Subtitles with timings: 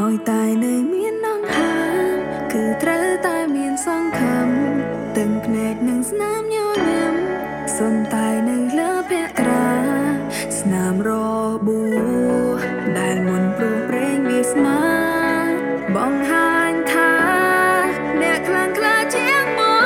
[0.00, 2.12] ឲ្យតែនៅមាននងខាង
[2.52, 4.48] គឺត្រូវតែមានសង្ឃឹម
[5.16, 7.14] ទាំងភ្នែកនិងស្នាមញញឹម
[7.76, 9.70] សុនតែនៅលើភក្រា
[10.58, 11.10] ស្នាមរ
[11.66, 11.80] បួ
[12.98, 14.82] ដែលមុនព្រោះប្រេងវាស្មា
[15.96, 17.12] បង្ហាញថា
[18.22, 19.84] អ្នកខ្លាំងក្លាជាងមក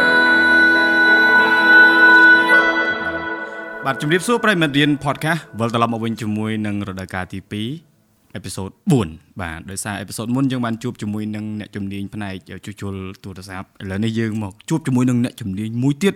[3.84, 7.95] បាទជំរាបសួរប្រិយមិត្តរៀន podcast វិលត្រឡប់មកវិញជាមួយនឹងរដូវកាលទី2
[8.36, 8.70] អេពីសូត
[9.06, 16.14] 4បាទដោយសារអេពីសូតមុនយើងបានជួបជាមួយនឹងអ្នកជំនាញផ្នែកជួសជុលទូរស័ព្ទឥឡូវនេះយើងមកជួបជាមួយនឹងអ្នកជំនាញមួយទៀត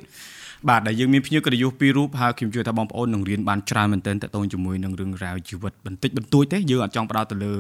[0.69, 7.53] បាទដែលយើងមានភ្ញៀវកិត្តិយសពីររូបហើយខ្ញុំជឿថាបងប្អូននឹងរៀនបានច្រើនមែនទែនតទៅជាមួយនឹងរឿងរ៉ាវជីវិតបន្តិចបន្តួចទេយើងអត់ចង់ផ្ដោតទៅលើ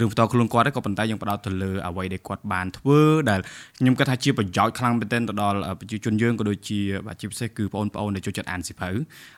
[0.00, 3.00] រឿងផ្ទាល់ខ្លួនគាត់ទេក៏ប៉ុន្តែយើងផ្ដោតទៅលើអ្វីដែលគាត់បានធ្វើ
[3.30, 3.40] ដែល
[3.78, 8.90] ខ្ញុំគិតថាជាប្រយោជន៍ខ្លាំងមែនទែនទៅដល់ប្រជាជនយើងក៏ដូចជាបាទជាពិសេសគឺបងប្អូនដែលចូលចិត្តអានសៀវភៅ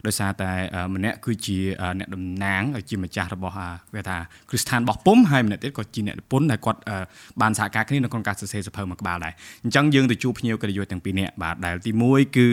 [0.06, 0.51] ដោយសារតែ
[0.95, 1.59] ម្នាក់គឺជា
[1.98, 3.55] អ្នកតំណាងជាម្ចាស់របស់
[3.95, 4.17] គេថា
[4.48, 6.81] គ្រឹះស្ថានបោះពុំហើយម្នាក់ទៀតក៏ជាអ្នកនិពន្ធដែលគាត់
[7.41, 9.33] បានសហការគ្នានៅក្នុងការសរសេរសៀវភៅមួយក្បាលដែរ
[9.65, 12.47] អញ្ចឹងយើងទៅជួបភ្ញៀវកិត្តិយសទាំងពីរនាក់បាទដែលទី1គឺ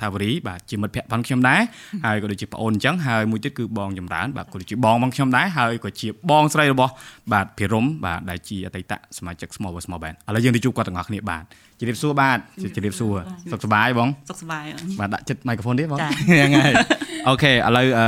[0.00, 1.60] ថាវរីបាទជាមិត្តភក្តិផងខ្ញុំដែរ
[2.04, 6.92] ហើយក៏ដូចជាប្អូនអញ្ចឹងហើយមួយទៀតគឺបងចម្រើនបាទក៏ដូចជាបងបងខ្ញុំដែរហើយក៏ជាបងស្រីរបស់
[7.32, 11.44] បាទភិរមបាទដែលជាអតីតសមាជិក Small Small Band ឥឡូវយើងទៅជួបគាត់ទាំងអស់គ្នាបាទ
[11.78, 12.38] ជម្រាបសួរបាទ
[12.76, 13.14] ជម្រាបសួរ
[13.52, 14.64] សុខសប្បាយបងសុខសប្បាយ
[15.00, 16.74] បាទដាក់ចិត្តមីក្រូហ្វូនទៀតបងហ្នឹងហើយ
[17.28, 18.06] អូខេឥឡូវអឺ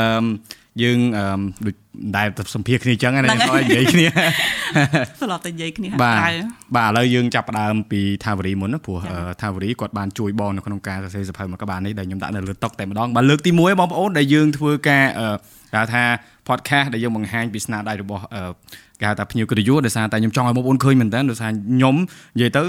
[0.82, 1.24] យើងអឺ
[1.66, 1.74] ដូច
[2.16, 4.06] ដែលសម្ភារគ្នាអញ្ចឹងណាយើងនិយាយគ្នា
[5.22, 6.20] ស្លាប់តែនិយាយគ្នាបាទ
[6.76, 8.98] បាទឥឡូវយើងចាប់ផ្ដើមពីថាវរីមុនណាព្រោះ
[9.42, 15.04] ថាវរីគាត់បានជួយបងនៅក្នុងការសរសេរសភៅមកក្បាលនេះដែលខ្ញុំដាក់នៅលើតុកតែម្ដងបាទលើកទី1បងប្អូនដែលយើងធ្វើការ
[15.74, 16.02] គេថា
[16.48, 18.22] podcast ដែលយើងបង្ហាញពីស្នាដៃរបស់
[19.00, 21.96] គេហៅថាភ្ញៀវកិត្តិយសដោយសារតែខ្ញុំចង់ឲ្យបងប្អូនឃើញមែនតើដោយសារខ្ញុំ
[22.36, 22.62] និយាយទៅ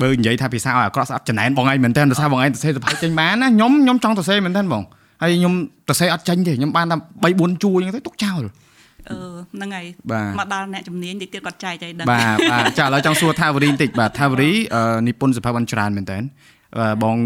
[0.00, 4.82] បើនិយាយថាភាសាឲ្យអាក្រក់ស្អាតចំណែនបងឯងមែនតើដោយសារបងឯងសរសេរសភៅចេញបានណាខ្ញុំខ្ញុំចង់សរសេរមែនតើបង
[5.22, 5.54] ហើយខ្ញុំ
[5.88, 8.42] សរសេរអត់ចេញទេខ្ញុំបានតែ3 4ជួរអញ្ចឹងទៅទុកចោល
[9.10, 9.16] អឺ
[9.54, 9.86] ហ្នឹងហើយ
[10.38, 14.50] មកដល់អ្នកជំនាញតិចទៀតគាត់ចែកឲ្យដឹងបាទបាទចាឥឡូវចង់សួរថាវរីបន្តិចបាទថាវរី
[15.08, 16.18] និពន្ធសភៅបានច្រើនមែនតើ
[17.02, 17.16] បង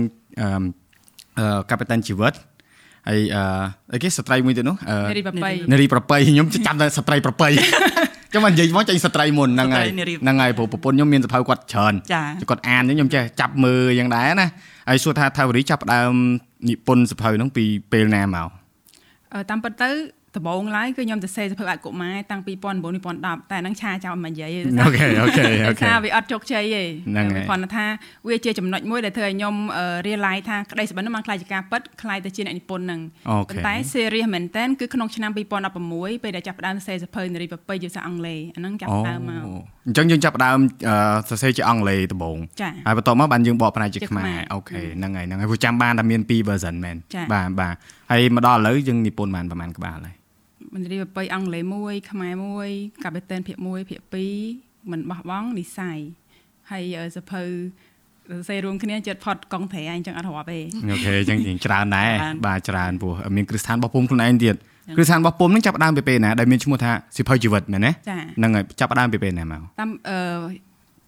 [0.40, 2.32] អឺកាពីតានជីវិត
[3.08, 3.42] ហើយអឺ
[3.92, 4.76] អីគេស្ត្រីមួយទៀតនោះ
[5.10, 7.48] នារីប្រពៃនារីប្រពៃខ្ញុំចាំតែស្ត្រីប្រពៃ
[8.32, 9.88] ចាំមកនិយាយមកចេញស្ត្រីមុនហ្នឹងហើយ
[10.22, 11.94] ហ្នឹងហើយព្រោះប្រពន្ធខ្ញុំមានសភៅគាត់ច្រើន
[12.50, 14.48] គាត់អានខ្ញុំចេះចាប់មើលយ៉ាងដែរណា
[14.88, 16.12] ហើយសួរថាថាវរីចាប់ផ្ដើម
[16.68, 18.48] និពន្ធសភៅហ្នឹងពីពេលណាមក
[19.50, 19.90] តាមពិតទៅ
[20.36, 27.86] ដំបូងឡើយគឺខ្ញុំទៅសេសភៅអកុមារតាំងពី2009 2010តែហ្នឹងឆាចោលមិននិយាយទេអូខេអូខេអូខេថាវាអត់ជោគជ័យទេហ្នឹងហើយគាត់ថា
[28.28, 29.54] វាជាចំណុចមួយដែលធ្វើឲ្យខ្ញុំ
[30.06, 33.00] realize ថាក្តីសុបិនហ្នឹងបានខ្លាយជាការពិតខ្លាយទៅជាអ្នកនិពន្ធហ្នឹង
[33.48, 35.30] ប៉ុន្តែ serious មែនតើគឺក្នុងឆ្នាំ
[35.76, 39.42] 2016ពេលដែលចាប់ផ្ដើមសរសេរសភៅនារីប្រពៃជាភាសាអង់គ្លេសអាហ្នឹងចាប់ផ្ដើមមក
[39.86, 40.58] អញ្ចឹងយើងចាប់ផ្ដើម
[41.28, 42.38] សរសេរជាអង់គ្លេសដំបូង
[42.86, 46.96] ហើយបន្ទាប់មកបានយើងបកផ្នែកជាខ្មែរអូខេហ្នឹងហើយហ្នឹងហើយព្រោះចាំបានតែមាន2 version មែន
[47.32, 47.74] បាទបាទ
[48.10, 50.16] ហើយមកដល់ឥឡូវយើងនិពន្ធបានប្រហែលក្បាលហើយ
[50.74, 52.68] មន្ត្រីបបៃអង់គ្លេសមួយ ខ្មែរមួយ
[53.04, 54.00] កាបេតេនភាគ1ភាគ
[54.44, 55.98] 2មិនបោះបង់និស័យ
[56.70, 57.42] ហើយសភៅ
[58.28, 60.58] សរសេររួមគ្នាចិត្តផតកងត្រែអញ្ចឹងអត់រាប់ទេ
[60.90, 62.10] អូខេអញ្ចឹងច្រើនដែរ
[62.46, 64.54] បាទច្រើនព្រោះមានគ្រឹះស្ថានរបស់ពុំខ្លួនឯងទៀត
[64.96, 67.90] គ្រឹះស្ថានរបស់ពុំនឹងចាប់ផ្ដើមពីពេលណាដែលមានឈ្មោះថាសិភៅជីវិតមែនទេ
[68.38, 70.18] ហ្នឹងហើយចាប់ផ្ដើមពីពេលណាមកតាមអឺ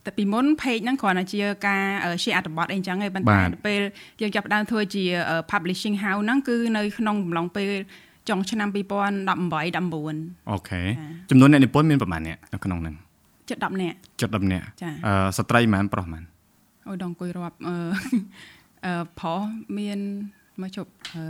[0.06, 1.84] តែពីមុន page ហ្នឹងគ្រាន់តែជាការ
[2.22, 3.80] share អត្ថបទអីចឹងឯងប៉ុន្តែពេល
[4.20, 5.04] យើងចាប់ផ្ដើមធ្វើជា
[5.50, 7.70] publishing house ហ្នឹងគឺនៅក្នុងកំឡុងពេល
[8.28, 10.82] ចុងឆ្នាំ2018 19អូខេ
[11.30, 12.94] ចំនួនអ្នកនិពន្ធមានប្រហែលអ្នកនៅក្នុងហ្នឹង
[13.48, 14.66] ជិត10នាក់ជិត10នាក់
[15.06, 16.24] អឺស្ត្រីប៉ុន្មានប្រុសប៉ុន្មាន
[16.88, 17.76] អូយដងអង្គុយរាប់អឺ
[18.86, 19.40] អឺប្រុស
[19.78, 19.98] មាន
[20.62, 21.24] មកជប់អឺ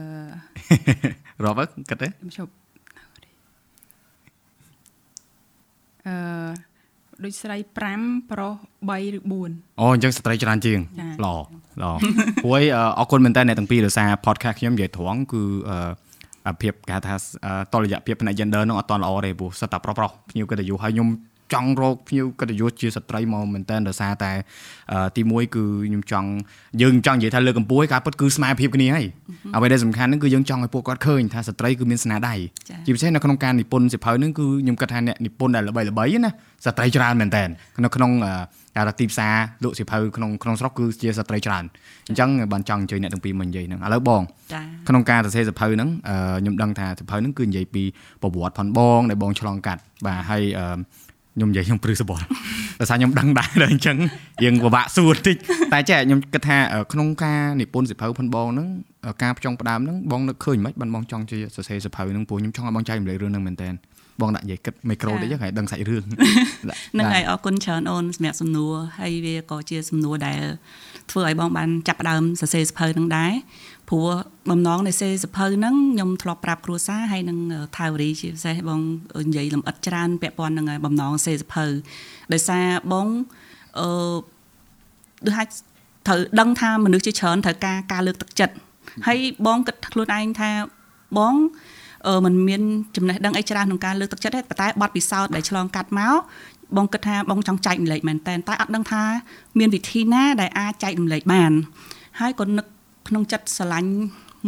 [1.45, 2.53] រាប់គិតទេមកជប់
[6.07, 6.17] អឺ
[7.25, 7.57] ដូចស្រី
[7.95, 8.55] 5ប្រុស
[8.89, 10.81] 3ឬ4អូអញ្ចឹងស្ត្រីច្រើនជាង
[11.25, 11.37] ល្អ
[11.83, 11.93] ល្អ
[12.45, 12.63] ព្រោះ
[12.99, 15.77] អរគុណមែនតើអ្នកទាំងពីរដោយសារ podcast ខ្ញុំនិយាយត្រង់គឺអឺ
[16.63, 17.15] ភាពគេថា
[17.73, 21.09] តលយៈភាពផ្នែក gender នោះអត់តល្អទេព្រោះសិតតែប្រុសប្រុសភ្ញៀវកិត្តិយសហើយខ្ញុំ
[21.53, 24.33] ចង់រកភ្ញៀវកិត្តិយសជាស្ត្រីមកមែនតើដោយសារតែ
[25.17, 26.29] ទី1គឺខ្ញុំចង់
[26.83, 29.07] យើងចង់និយាយថាលើកកម្ពស់ការពិតគឺស្មារតីភាពគ្នាហើយ
[29.55, 32.35] អ្វីដែលសំខាន់ហ្នឹងគឺយើងចង់ឲ្យពួកគាត់ឃើញថាស្ត្រីគឺមានស្នាដៃ
[32.87, 36.31] ជាពិសេសនៅក្នុងការនិពន្ធសិភៅហ្នឹងគឺខ្ញុំគិតថាអ្នកនិពន្ធដែលល្បីល្បីណា
[36.67, 37.45] ស្ត្រីច្រើនមែនតើ
[37.85, 38.11] នៅក្នុង
[38.79, 39.35] ការថាទីផ្សារ
[39.65, 41.65] លក់សិភៅក្នុងក្នុងស្រុកគឺជាស្ត្រីច្រើន
[42.09, 44.23] អញ្ចឹងបានចង់អញ្ជើញអ្នកទាំងពីរមកនិយាយហ្នឹងឥឡូវបង
[44.89, 45.89] ក្នុងការសរសេរសិភៅហ្នឹង
[46.41, 47.83] ខ្ញុំដឹងថាសិភៅហ្នឹងគឺនិយាយពី
[48.23, 50.43] ប្រវត្តិផនបងដែលបងឆ្លងកាត់បាទហើយ
[51.35, 52.25] ខ្ញុំនិយាយខ្ញុំព្រឺសបល់
[52.81, 53.97] ដោយសារខ្ញុំដឹងដែរដល់អញ្ចឹង
[54.45, 55.37] យើងពិបាកសួរតិច
[55.73, 56.59] តែចេះខ្ញុំគិតថា
[56.93, 58.69] ក្នុងការនិពន្ធសិភៅផនបងហ្នឹង
[59.23, 63.69] ការផ្ចង់ផ្ដើមហ្នឹងបងនឹកឃើញមិនបានបងចង់ជាសរសេរសិភៅហ្នឹងព្រោះខ្ញុំចង់ឲ្យបងចែករំលែករឿងហ្នឹងមែនតើ
[64.21, 66.05] បងដាក់និយាយគិតមីក្រូតិចហ្នឹងហើយដឹងសាច់រឿង
[66.93, 70.41] ហ្នឹងហើយអរគុណច្រើនអូនសម្រាប់សំណួរហើយវាក៏ជាសំណួរដែល
[71.11, 73.33] ធ្វើឲ្យបងបានចាប់ដើមសរសេរសភៅនឹងដែរ
[73.89, 74.07] ព្រោះ
[74.51, 77.39] បំណងនៃសេសភៅហ្នឹងខ្ញុំធ្លាប់ប្រាប់គ្រួសារហើយនឹង
[77.77, 78.81] ថាវរីជាពិសេសបង
[79.29, 81.67] និយាយលំអិតច្រើនពាក់ព័ន្ធនឹងបំណងសេសភៅ
[82.33, 83.07] ដោយសារបង
[83.79, 84.17] អឺ
[85.27, 85.45] ដូចថា
[86.07, 88.55] ត្រូវដឹងថាមនុស្សជាច្រើនត្រូវការការលើកទឹកចិត្ត
[89.07, 90.51] ហើយបងគិតខ្លួនឯងថា
[91.19, 91.78] បងអឺ
[92.25, 92.63] มันមាន
[92.97, 96.15] ចំណេះដឹងអីច្រើនក្នុងការលើកទឹកចិត្តទេប៉ុន្តែបទពិសោធន៍ដែលឆ្លងកាត់មក
[96.77, 99.03] បងគិតថាបងចង់ចែករំលែកមែនតើតែអត់ដឹងថា
[99.59, 101.53] មានវិធីណាដែលអាចចែករំលែកបាន
[102.21, 102.67] ហើយក៏នឹក
[103.09, 103.93] ក្នុងចិត្តស្រឡាញ់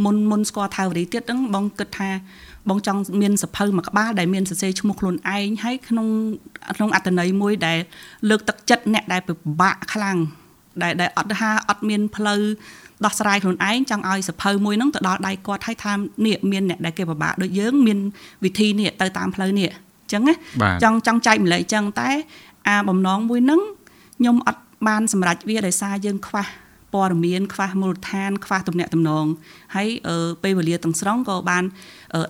[0.05, 2.11] មុនមុនស្គាល់ថាវរីទៀតហ្នឹងបងគិតថា
[2.69, 6.06] បងចង់មានសភៅមួយក្បាលដែលមានសរសេរឈ្មោះខ្លួនឯងហើយក្នុង
[6.76, 7.79] ក្នុងអត្តន័យមួយដែល
[8.29, 10.19] លើកទឹកចិត្តអ្នកដែលពិបាកខ្លាំង
[10.82, 12.41] ដែលដែលអត់ថាអត់មានផ្លូវ
[13.05, 15.93] ដោះស្រាយខ្លួនឯងចង់ឲ្យសភៅមួយហ្នឹងទៅដល់ដៃគាត់ឲ្យថា
[16.26, 17.99] នេះមានអ្នកដែលគេពិបាកដូចយើងមាន
[18.44, 20.35] វិធីនេះទៅតាមផ្លូវនេះអញ្ចឹងណា
[20.82, 22.11] ចង់ចង់ចែកម្លែកអញ្ចឹងតែ
[22.69, 23.61] អាបំណងមួយហ្នឹង
[24.19, 26.47] ខ្ញុំអត់បានសម្រេចវាដោយសារយើងខ្វះ
[26.94, 29.26] ព័ត៌មានខ្វះមូលដ្ឋានខ្វះទំនាក់ទំនង
[29.76, 29.88] ហើយ
[30.43, 31.64] ពេលវេលាទាំងស្រុងក៏បាន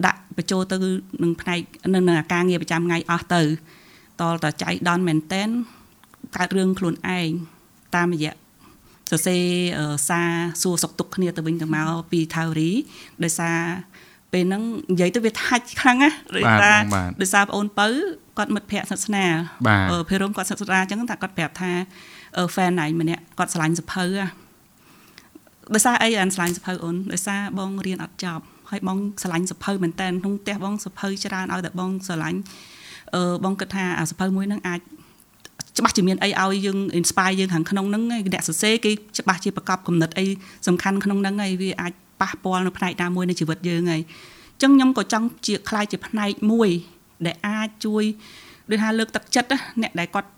[0.06, 0.76] ដាក់បញ្ចូលទៅ
[1.22, 1.60] នឹងផ្នែក
[1.94, 3.42] នឹងការងារប្រចាំថ្ងៃអស់ទៅ
[4.20, 5.48] តលតចៃដនមែនតែន
[6.36, 7.28] កើតរឿងខ្លួនឯង
[7.96, 8.34] តាមរយៈ
[9.10, 9.42] សរសេរ
[10.08, 10.30] សារ
[10.62, 12.70] សួរសុខទុក្ខគ្នាទៅវិញទៅមកពីថាវរី
[13.24, 13.58] ដោយសារ
[14.32, 14.62] ពេលហ្នឹង
[14.92, 16.78] និយាយទៅវាថាច់ខ្លាំងណាដោយសារ
[17.20, 17.88] ដោយសារបងអូនពៅ
[18.38, 19.24] គាត់មិត្តភ័ក្តិសាសនា
[19.90, 21.70] អឺភេរមគាត់សាសនាអញ្ចឹងតែគាត់ប្រាប់ថា
[22.54, 24.04] fan ណៃម្នាក់គាត់ឆ្លាញ់សភៅ
[25.74, 32.38] ដោយសារអីអានឆ្លាញ់សភៅអូនដោយសារបងរៀនអត់ចប់ហើយបងឆ្លាញ់សភៅមែនតើក្នុងផ្ទះបងសភៅច្រើនឲ្យតែបងឆ្លាញ់
[33.14, 34.80] អឺបងគិតថាអាសភៅមួយហ្នឹងអាច
[35.78, 40.26] ច្បាស់ជាមានអីឲ្យយើង inspire យើងខាងក្នុងហ្នឹងអ្នកសរសេរគេច្បាស់ជាប្រកបគំនិតអី
[40.66, 46.70] សំខាន់ក្នុងហ្នឹងហើយវាអាចប៉ះពាល់នៅផ្នែកណាមួយនៃជីវិតយើងហើយអញ្ចឹងខ្ញុំក៏ចង់ជាខ្លាយជាផ្នែកមួយ
[47.26, 48.04] ដែលអាចជួយ
[48.70, 49.50] ដូចថាលើកទឹកចិត្ត
[49.82, 50.30] អ្នកដែលគាត់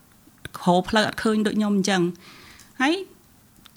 [0.59, 2.03] ក្រផ្លូវអត់ឃើញដូចខ្ញុំអញ្ចឹង
[2.81, 2.95] ហើយ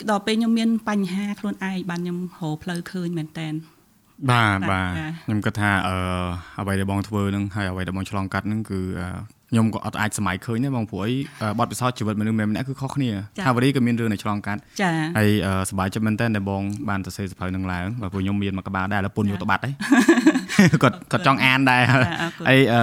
[0.10, 3.54] ដល់ពេលខ្ញុំមានបញ្ហាខ្លួនឯងបានខ្ញុំរកផ្លូវឃើញមែនតែន
[4.30, 4.92] បាទបាទ
[5.26, 5.96] ខ្ញុំគិតថាអឺ
[6.60, 8.80] អ្វីដែលបងធ្វើនឹងហើយអ្វីដែលបងឆ្លងកាត់នឹងគឺ
[9.50, 11.14] ខ្ញុំក៏អត់អាចសម័យឃើញដែរបងព្រោះអី
[11.60, 13.10] បទពិសោធន៍ជីវិតមនុស្សម្នាក់គឺខុសគ្នា
[13.46, 15.30] ថាវរីក៏មានរឿងនៃឆ្លងកាត់ចាហើយ
[15.70, 19.74] សប្បាយចិត្តមែនតើដែលបងបានសរសេរសភៅនឹងឡើងបើព្រោះខ្ញុំមានមកក្បាលដែរឥឡូវពុនយកទៅបាត់ហើយ
[20.84, 22.82] គាត់គាត់ចង់អានដែរហើយអឺ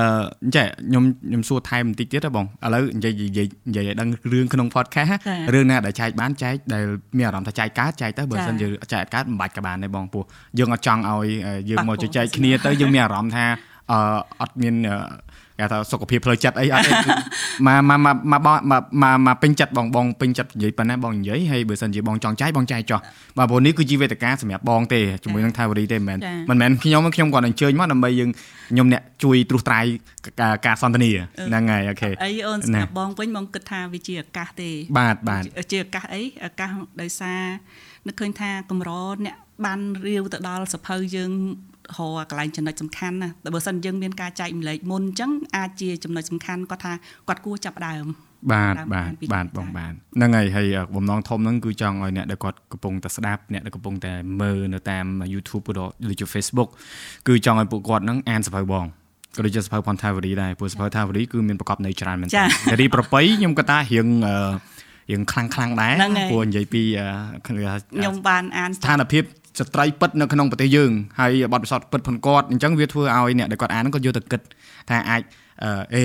[0.57, 5.13] ចេះខ្ញុំខ្ញុំសួរថែមបន្តិចទៀតហ៎បងឥឡូវនិយាយនិយាយនិយាយឲ្យដឹងរឿងក្នុង podcast
[5.55, 6.85] រឿងណាដែលចែកបានចែកដែល
[7.17, 10.25] មានអារម្មណ៍ថាចែកកើតចែកទៅបើមិនយើងចែកកើតមិនបាច់ក៏បានដែរបងព្រោះ
[10.59, 11.27] យើងអត់ចង់ឲ្យ
[11.71, 13.47] យើងមកជជែកគ្នាទៅយើងមានអារម្មណ៍ថា
[13.93, 13.99] អឺ
[14.41, 14.75] អត់មាន
[15.63, 16.93] គេថាសុខភាពផ្លូវចិត្តអីអត់ទេ
[17.67, 17.99] មកមក
[18.33, 18.57] មកបង
[19.03, 23.01] មកមកពេញចិត្តបងបងពេញចិត្តនិយាយប៉ុណ្ណាបងនិយាយហើយបើសិនជាបងចង់ចាយបងចាយចោះ
[23.39, 26.19] បាទព្រោះនេះគឺជាវេទិកាសម្រាប់បងទេជាមួយនឹងថាវរីទេមិនមែន
[26.51, 28.31] មិនមែនខ្ញុំខ្ញុំគាត់អញ្ជើញមកដើម្បីយើង
[28.71, 29.85] ខ្ញុំអ្នកជួយត្រួសត្រាយ
[30.67, 31.11] ការសន្ទនា
[31.49, 35.43] ហ្នឹងហើយអូខេអីអូនសម្រាប់បងវិញបងគិតថាវាជាឱកាសទេបាទបាទ
[35.73, 36.71] ជាឱកាសអីឱកាស
[37.01, 37.43] ដោយសារ
[38.07, 38.91] នឹកឃើញថាកម្រ
[39.27, 41.33] អ្នកបានរាវទៅដល់សភៅយើង
[42.01, 46.93] រកកន្លែងចំណុចសំខាន់ណាតែបើសិនយើងមានការចែកម្លែកមុនអញ្ចឹងអាចជាចំណុចសំខាន់គាត់ថា
[47.29, 48.07] គាត់គួរចាប់ដើម
[48.53, 50.67] បាទបាទបាទបងបាទហ្នឹងហើយហើយ
[50.97, 55.73] បំណងធំហ្នឹងគឺចង់ឲ្យអ្នកដែលគាត់កំពុងតែស្ដាប់អ្នកដែលកំពុងតែមើលនៅតាម YouTube ឬ
[56.09, 56.69] ដូចជា Facebook
[57.29, 58.85] គឺចង់ឲ្យពួកគាត់ហ្នឹងអានសភៅបង
[59.37, 64.07] ក៏ដូចជាសភៅផនថាវរីដែរព្រោះសភៅថាវរីគឺមានប្រកបនៅច្រើនមែនទែននារីប្របីខ្ញុំគាត់ថារៀង
[65.11, 65.95] រៀងខ្លាំងខ្លាំងដែរ
[66.31, 66.83] ព្រោះនិយាយពី
[67.47, 69.25] ខ្ញុំបានអានស្ថានភាព
[69.59, 70.91] ស្ត្រីពិតនៅក្នុងប្រទេសយើង
[71.21, 74.41] ហើយបទពិសោធន៍ពិតផងគាត់អញ្ចឹងវាធ្វើឲ្យអ្នកដែលគាត់អានហ្នឹងគាត់យកទៅគិត
[74.91, 75.23] ថាអាច
[75.95, 76.05] អេ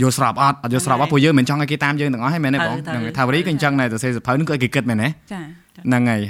[0.00, 5.40] យល់ស្របអត់អត់យល់ស្របអត់ព្រោះយើងមិនចង់ឲ្យគេតាមយើងទាំងអស់ហ្នឹងមែនទេបងហ្នឹងថាវរីក៏អញ្ចឹងដែរទៅសេសភៅហ្នឹងគឺឲ្យគេគិតមែនទេចា
[5.86, 6.20] ហ្នឹងហើយ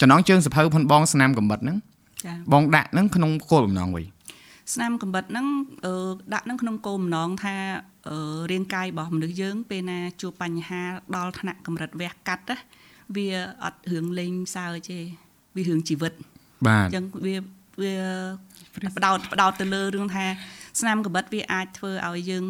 [0.00, 1.76] ចំណងជើងសភៅផុនបងស្នាមកំបិតហ្នឹង
[2.24, 4.04] ចាបងដាក់ហ្នឹងក្នុងគោលបំណងវិញ
[4.74, 5.46] ស្នាមកំបិតហ្នឹង
[6.34, 7.54] ដាក់ហ្នឹងក្នុងគោលបំណងថា
[8.50, 10.82] រាងកាយរបស់មនុស្សយើង ពេលណាជួបបញ្ហា
[11.16, 12.56] ដល់ថ្នាក់កម្រិតវះកាត់ណា
[13.16, 13.28] វា
[13.64, 15.00] អត់រឿងលេងសើចទេ
[15.56, 16.12] វារឿងជីវិត
[16.66, 17.36] បាទអញ្ចឹងវា
[17.82, 17.94] វា
[18.96, 20.26] បដោតបដោតទៅលើរឿងថា
[20.80, 22.44] ស្នាមកំបិតវាអាចធ្វើឲ្យយើង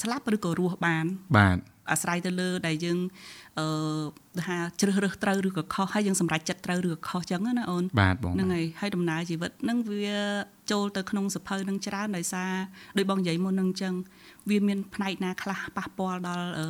[0.00, 1.04] ស្លាប់ឬក៏រស់បាន
[1.38, 1.58] បាទ
[1.90, 2.98] អាស្រ័យទៅលើដែលយើង
[3.58, 3.66] អឺ
[4.46, 10.18] ថាជ្រើសរើសត្រូវឬក៏ខុសហើយយើងសម្រេចចិត្តត្រូវឬក៏ខុសចឹងណាអូនបាទបងហ្នឹងហើយហើយដំណើរជីវិតហ្នឹងវា
[10.72, 12.52] ចូលទៅក្នុងសភៅនឹងច្រើនដោយសារ
[12.98, 13.94] ដោយបងនិយាយមុនហ្នឹងចឹង
[14.50, 16.66] វាមានផ្នែកណាខ្លះប៉ះពាល់ដល់អឺ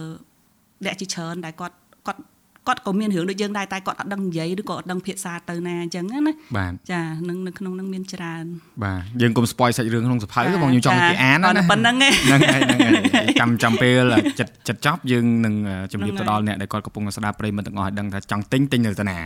[0.84, 2.22] អ្នកជាច្រើនដែលគាត់គាត់
[2.68, 6.18] គាត់ក៏មានរឿងដូចយើងដែរតែគាត់អត់ដឹងនិយាយឬក៏អត់ដឹងភាសាទៅណាអញ្ចឹងណា
[6.56, 8.44] បាទចានឹងនៅក្នុងនឹងមានច្រើន
[8.84, 14.02] បាទយើងកុំស្ពយសាច់រឿងក្នុងសភៅទេបងខ្ញុំចង់ឲ្យគេអានណាប៉ុណ្្នឹងហ្នឹងហើយហ្នឹងហើយចាំចាំពេល
[14.40, 15.54] ចិត្តចិត្តចប់យើងនឹង
[15.92, 19.18] ជំរាបទៅដល់អ្នកដែលគាត់កំពុងស្ដាប់ប្រិយមិត្តទាំងអស់ឲ្យដឹងថាចង់ទិញទិញនៅតាណា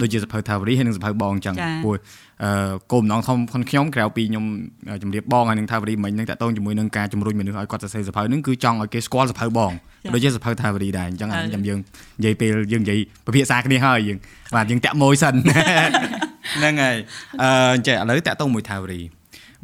[0.00, 1.96] ដូចជាសភៅថាវរីហើយនិងសភៅបងអញ្ចឹងព្រោះ
[2.35, 2.35] អឺ
[2.92, 4.44] គោលបំណងធំខ្លួនខ្ញុំក្រៅពីខ្ញុំ
[5.02, 9.72] ជំរាបបងហើយនឹងថាវរីមិញនឹងតាក់ទងជាមួយនឹងការជំរុញមនុស្សឲ្យគាត់សរសេរសភៅនឹងគឺចង់ឲ្យគេស្គាល់សភៅបង
[10.14, 11.78] ដូចជាសភៅថាវរីដែរអញ្ចឹងខ្ញុំយើង
[12.18, 14.18] និយាយពេលយើងនិយាយពភាសាគ្នាហើយយើង
[14.54, 15.34] បាទយើងតាក់ម៉ួយសិន
[16.56, 16.96] ហ្នឹងហើយ
[17.42, 19.00] អឺចេះឥឡូវតាក់ទងមួយថាវរី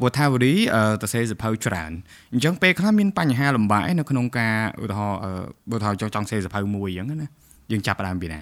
[0.00, 0.52] ព្រោះថាវរី
[1.02, 1.92] សរសេរសភៅច្រើន
[2.32, 5.20] អញ្ចឹងពេលខ្លះមានបញ្ហាលំបាកនៅក្នុងការឧទាហរណ៍
[5.70, 7.28] បើថាចង់សរសេរសភៅមួយអញ្ចឹងណា
[7.72, 8.40] យើងចាប់ដើមពីណា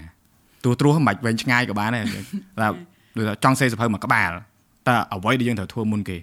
[0.65, 2.73] ទូត្រួសមិនបាច់វែងឆ្ងាយក៏បានដែរ
[3.17, 4.31] ដូចចង់សេសភៅមួយក្បាល
[4.89, 6.19] តើអ្វីដែលយើងត្រូវធ្វើមុនគេ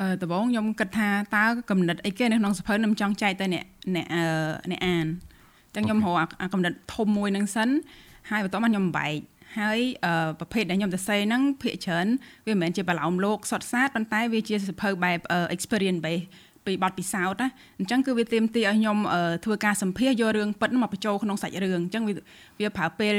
[0.00, 3.64] អឺដំបូងខ្ញុំគិតថាតើកំណត់អីគេនៅក្នុងសភៅខ្ញុំចង់ចែកទៅអ្នក
[3.94, 4.06] អ្នក
[4.70, 5.06] អ្នកអាន
[5.66, 7.68] អញ្ចឹងខ្ញុំរកអាកំណត់ធំមួយនឹងសិន
[8.30, 9.16] ហើយបន្ទាប់មកខ្ញុំបែក
[9.58, 9.78] ហើយ
[10.38, 12.06] ប្រភេទដែលខ្ញុំទៅសេហ្នឹងភាគច្រើន
[12.46, 15.18] វាមិនមែនជាបឡោមលោកសុតសាតប៉ុន្តែវាជាសភៅបែប
[15.54, 16.24] experience base
[16.66, 18.98] ពីបទពិសោធន៍ណាអញ្ចឹងគឺវាទៀមទីឲ្យខ្ញុំ
[19.44, 22.04] ធ្វើការសម្ភាសយករឿងពិតមកបញ្ចូលក្នុងសាច់រឿងអញ្ចឹង
[22.60, 23.14] វាប្រើពេល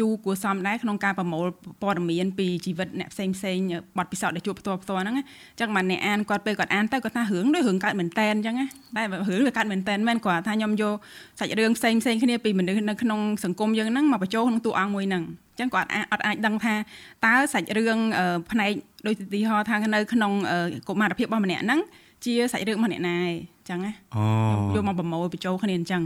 [0.00, 1.46] យូរគួរសមដែរក្នុងការប្រមូល
[1.82, 3.58] ព័ត៌មានពីជីវិតអ្នកផ្សេងផ្សេង
[3.98, 8.66] បទពិសោធន៍ដែលជួបផ្ទាល់ផ្ទាល់ហ្នឹងអញ្ចឹងបានអ្នកអានគាត់ពេលគាត់អានទៅគាត់ថារឿងដូចរឿងកើតមែនតែនអញ្ចឹងណា
[8.96, 10.94] តែរឿងវាកើតមែនតែនមែនគាត់ថាខ្ញុំយក
[11.40, 15.24] សាច់រឿងផ្សេងផ្សេងគ្នាពីមនុស្សនៅក្នុងសង្គមយើងហ្នឹងមកបញ្ចូលក្នុងតួអង្គមួយហ្នឹង
[15.60, 16.74] ចឹងគាត់អត់អាចដឹងថា
[17.26, 17.98] តើសាច់រឿង
[18.50, 18.72] ផ្នែក
[19.06, 20.32] ដូចទីហោថានៅក្នុង
[20.88, 21.80] កុមារភាពរបស់ម្នាក់ហ្នឹង
[22.24, 23.30] ជាសាច់រឿងរបស់អ្នកណាឯង
[23.68, 24.24] ចឹងណាអូ
[24.76, 26.02] យកមកប្រមូលបញ្ចូលគ្នាអញ្ចឹង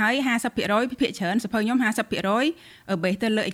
[0.00, 1.78] ហើយ50%ភាគច្រើនសភៅខ្ញុំ
[2.42, 3.44] 50%បេសទៅលើ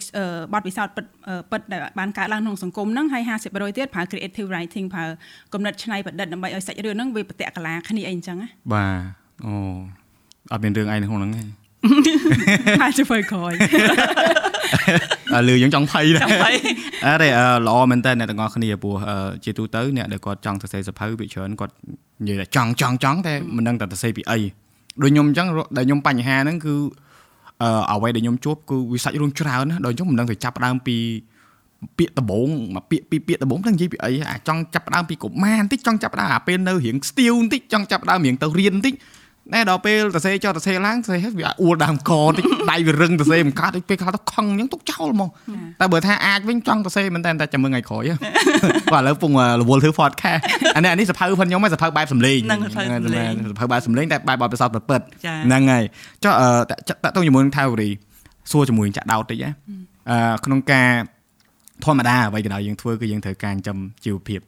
[0.52, 1.04] បទពិសោធន៍ពិត
[1.50, 5.04] ពិតដែលបានកើតឡើងក្នុងសង្គមហ្នឹងហើយ50%ទៀតប្រើ creative writing ប្រើ
[5.52, 8.98] គំនិតច្នៃប្រឌិតដើម្បីឲ្យសាច់រឿងហ្នឹងវាប្រតិកលាគ្នាអីអញ្ចឹងណាបាទ
[9.44, 9.52] អូ
[10.52, 11.61] អត់មានរឿងអីក្នុងហ្នឹងទេ
[12.82, 13.52] ហើយជួយក្រោយ
[15.34, 16.24] អើលឺយើងចង់ភ័យដែរ
[17.06, 17.28] អរេ
[17.66, 18.96] ល្អមែនតើអ្នកទាំងអស់គ្នាព្រោះ
[19.44, 21.74] ជាទូទៅអ្នកដែលគាត់ចង់សរសេរសភៅវាច្រើនគាត់
[22.26, 24.38] និយាយថាចង់ចង់ចង់តែមិនដឹងតែសរសេរពីអី
[25.02, 25.46] ដូចខ្ញុំអញ្ចឹង
[25.76, 26.74] ដែលខ្ញុំបញ្ហាហ្នឹងគឺ
[27.62, 30.96] អឺអ្វីដែលខ្ញុំជួបគឺវាសាច់រឿងច្រើនណាដល់អញ្ចឹងមិនដឹងទៅចាប់ដើមពី
[31.98, 38.94] ពាក្យដំបងមកពាក្យពីពាក្យដំបងហ្នឹងនិយាយពីអីអាចង់ចាប់ដើមពីកុមារបន្តិចចង់ចាប់ដើមអាពេលនៅរៀងស្ទៀវបន្តិចចង់ចាប់ដើមរៀងទៅរៀនបន្តិច
[39.54, 45.28] ណែដល់ពេលសរសេរចោលសរសេរឡើងសរសេរវាអួលដើមកតិចដៃវារឹងសរសេរមិនកាត់ពេលខ្លះទៅខឹងអញ្ចឹងទុកចោលហ្មង
[45.80, 48.02] តែបើថាអាចវិញចង់សរសេរមែនតើតែចាំមើលថ្ងៃក្រោយ
[48.92, 50.40] បាទឥឡូវពងរវល់ធ្វើ podcast
[50.76, 55.00] អានេះអានេះសភៅផងខ្ញុំហ្នឹងសភៅបែបសម្លេងហ្នឹងសភៅសម្លេងសភៅបែបសម្លេងតែបែបបទពិសោធន៍ពិត
[55.46, 55.84] ហ្នឹងហើយ
[56.24, 56.32] ចុះ
[56.70, 57.90] តើតើជាមួយនឹងថាវរី
[58.50, 59.50] សួរជាមួយចាក់ដោតតិចណា
[60.10, 60.90] អឺក្នុងការ
[61.84, 64.40] ធម្មតាអ្វីក៏ដោយយើងធ្វើគឺយើងត្រូវការចិញ្ចឹមជីវភាព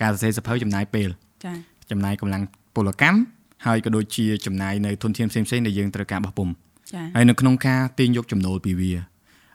[0.00, 1.08] ការសរសេរសភៅចំណាយពេល
[1.44, 1.52] ចា
[1.90, 2.42] ចំណាយកម្លាំង
[2.74, 3.18] ពលកម្ម
[3.66, 6.48] ហើយក៏ដូចជាចំណាយនៅធនធានផ្សេងៗដែលយើងត្រូវការបោះពុំ
[6.92, 8.92] ចា៎ហើយនៅក្នុងការទាញយកចំណូលពីវា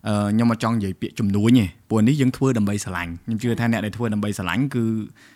[0.07, 4.83] អឺខ្ញុំមកចង់និយាយពាក្យជំនួញទេព្រោះនេះយើងធ្វើដើម្បីស្រឡាញ់ខ្ញុំជឿថាអ្នកដែលធ្វើដើម្បីស្រឡាញ់គឺ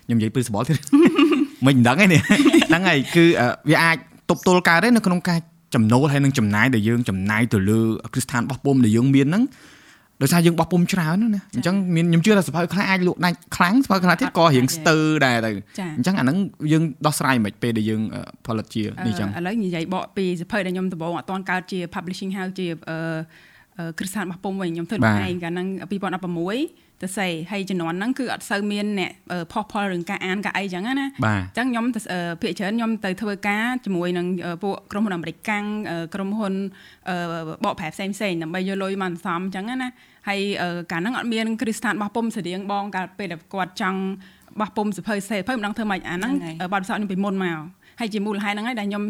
[0.06, 0.78] ខ្ញុំនិយាយពីសបល់ទៀត
[1.66, 2.20] មិនដឹងទេនេះ
[2.68, 3.24] ហ្នឹងហើយគឺ
[3.70, 3.96] វាអាច
[4.30, 5.38] ទប់ទល់កើតទេនៅក្នុងការ
[5.74, 7.80] ចំណូលហើយនឹងចំណាយដែលយើងចំណាយទៅលើ
[8.12, 9.42] គ្រឹះស្ថានបោះពុំដែលយើងមានហ្នឹង
[10.22, 15.50] ដោយសារយើងបោះពុំច្រើនណាអញ្ចឹងមានខ្ញុំជឿថាសភៅខ្លះអាចលក់ដាច់ខ្លាំងសភៅខ្លះទៀតក៏រៀងស្ទើរដែរទៅ
[15.96, 16.36] អញ្ចឹងអាហ្នឹង
[16.72, 18.02] យើងដោះស្រាយមិនពេលដែលយើង
[18.46, 22.68] ផលិតជានេះអញ្ចឹងឥឡូវនិយាយបកពីសភៅដែលខ្ញុំដំបូងអត់ទាន់កើតជា publishing house ជា
[23.98, 29.10] គ្រឹះស្ថានបោះពុំវិញខ្ញុំធ្វើខ្លួនឯងកាលហ្នឹង2016 ទៅសេហើយជំនាន់ហ្នឹងគឺអត់សូវមានអ្នក
[29.52, 31.84] ផុសផលរឿងការអានការអីចឹងណាអញ្ចឹងខ្ញុំ
[32.42, 34.26] ភាគច្រើនខ្ញុំទៅធ្វើការជាមួយនឹង
[34.62, 35.64] ពួកក្រុមហ៊ុនអាមេរិកកាំង
[36.14, 36.54] ក្រុមហ៊ុន
[37.64, 39.90] បកប្រែផ្សេងផ្សេងដើម្បីយកលុយមកសំអញ្ចឹងណា
[40.28, 40.40] ហើយ
[40.92, 44.00] កាលហ្នឹងអត់មានគ្រីស្តានបោះពុំស្រៀងបងកាលពេលដែលគាត់ចង់
[44.60, 46.32] បោះពុំសភៅសេភៅមិនដឹងធ្វើម៉េចអាហ្នឹង
[46.72, 47.58] បទពិសោធន៍ខ្ញុំពីមុនមក
[48.00, 49.04] ហើយជាមូលហេតុហ្នឹងហើយដែលខ្ញុំ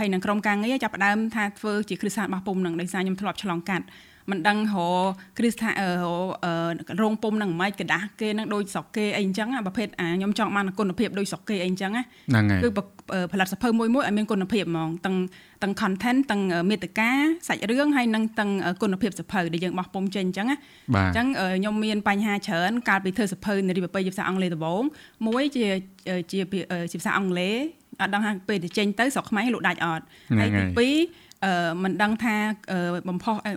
[0.00, 3.84] ហើយនឹងក្រុមការងារចាប់ផ្ដើមថាធ្វើជាគ្រីស្តានបោះពុំហ្នឹងដោយសារខ្ញុំធ្លាប់ឆ្លងកាត់
[4.30, 4.76] មិនដឹងរ
[5.38, 5.72] គ្រឹះស្ថាន
[7.00, 12.02] រោងពុំនឹងមិនក្ដាស់គេនឹងដូចស្រុកគេអីអញ្ចឹងប្រភេទអាខ្ញុំចង់បានគុណភាពដូចស្រុកគេអីអញ្ចឹងណា
[12.62, 12.68] គឺ
[13.32, 15.16] ផលិតសភៅមួយមួយឲ្យមានគុណភាពហ្មងទាំង
[15.62, 17.10] ទាំង content ទាំងមេតិកា
[17.48, 18.50] សាច់រឿងហើយនឹងទាំង
[18.82, 20.56] គុណភាពសភៅដែលយើងបោះពុំចេញអញ្ចឹងណា
[20.94, 21.26] អញ្ចឹង
[21.58, 24.82] ខ្ញុំមានបញ្ហាច្រើនកាលពីធ្វើសភៅនារីប្រពៃជាភាសាអង់គ្លេសដំបូង
[25.26, 25.66] មួយជា
[26.32, 27.56] ជាភាសាអង់គ្លេស
[28.00, 30.04] អត់ដឹងថាពេលទៅចេញទៅស្រុកខ្មែរលក់ដាច់អត់
[30.40, 32.36] ហើយទី2 អឺមិនដឹងថា
[33.08, 33.54] បំផុសអឺ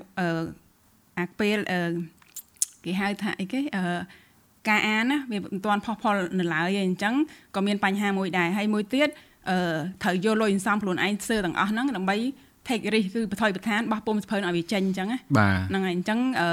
[1.19, 1.79] អាពេលអឺ
[2.85, 3.83] គេហៅថាអីគេអឺ
[4.69, 7.13] ការអានណាវាមិនទាន់ផុសផលនៅឡើយទេអញ្ចឹង
[7.55, 9.09] ក៏មានបញ្ហាមួយដែរហើយមួយទៀត
[9.49, 9.57] អឺ
[10.03, 12.17] ត្រូវយកលុយសំខ្លួនឯងសើទាំងអស់ហ្នឹងដើម្បី
[12.67, 15.19] take risk គឺបថយបន្តានបោះពុំសភៅឲ្យវាចេញអញ្ចឹងណា
[15.69, 16.49] ហ្នឹងហើយអញ្ចឹងអឺ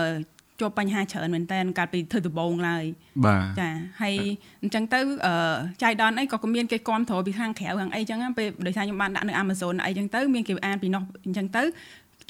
[0.60, 2.84] ជាប់បញ្ហាច្រើនមែនតើកាលពីធ្វើដំបូងឡើយ
[3.26, 3.68] បាទចា
[4.02, 4.14] ហើយ
[4.62, 5.34] អញ្ចឹងទៅអឺ
[5.82, 11.62] ចៃដនអីក៏មានគេគ្រប់គ្រងពីខាងក្រៅខាងអីចឹងពេលដោយសារខ្ញុំបានដាក់នៅ Amazon អីចឹងទៅមានគេអានពីនោះអញ្ចឹងទៅ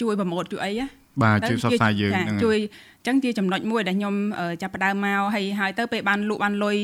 [0.01, 0.87] ជួយប្រម៉ូទជួយអីណា
[1.23, 2.59] បាទជួយផ្សព្វផ្សាយយើងហ្នឹងជួយ
[2.96, 4.15] អញ្ចឹងជាចំណុចមួយដែលខ្ញុំ
[4.63, 6.79] ចាប់ផ្ដើមមកហើយហើយទៅពេលបានលក់បានលុយ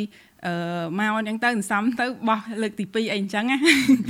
[0.47, 0.55] អឺ
[0.99, 3.67] មកអញ្ចឹងទៅសន្សំទៅបោះលើកទី2អីអញ្ចឹងណាហ្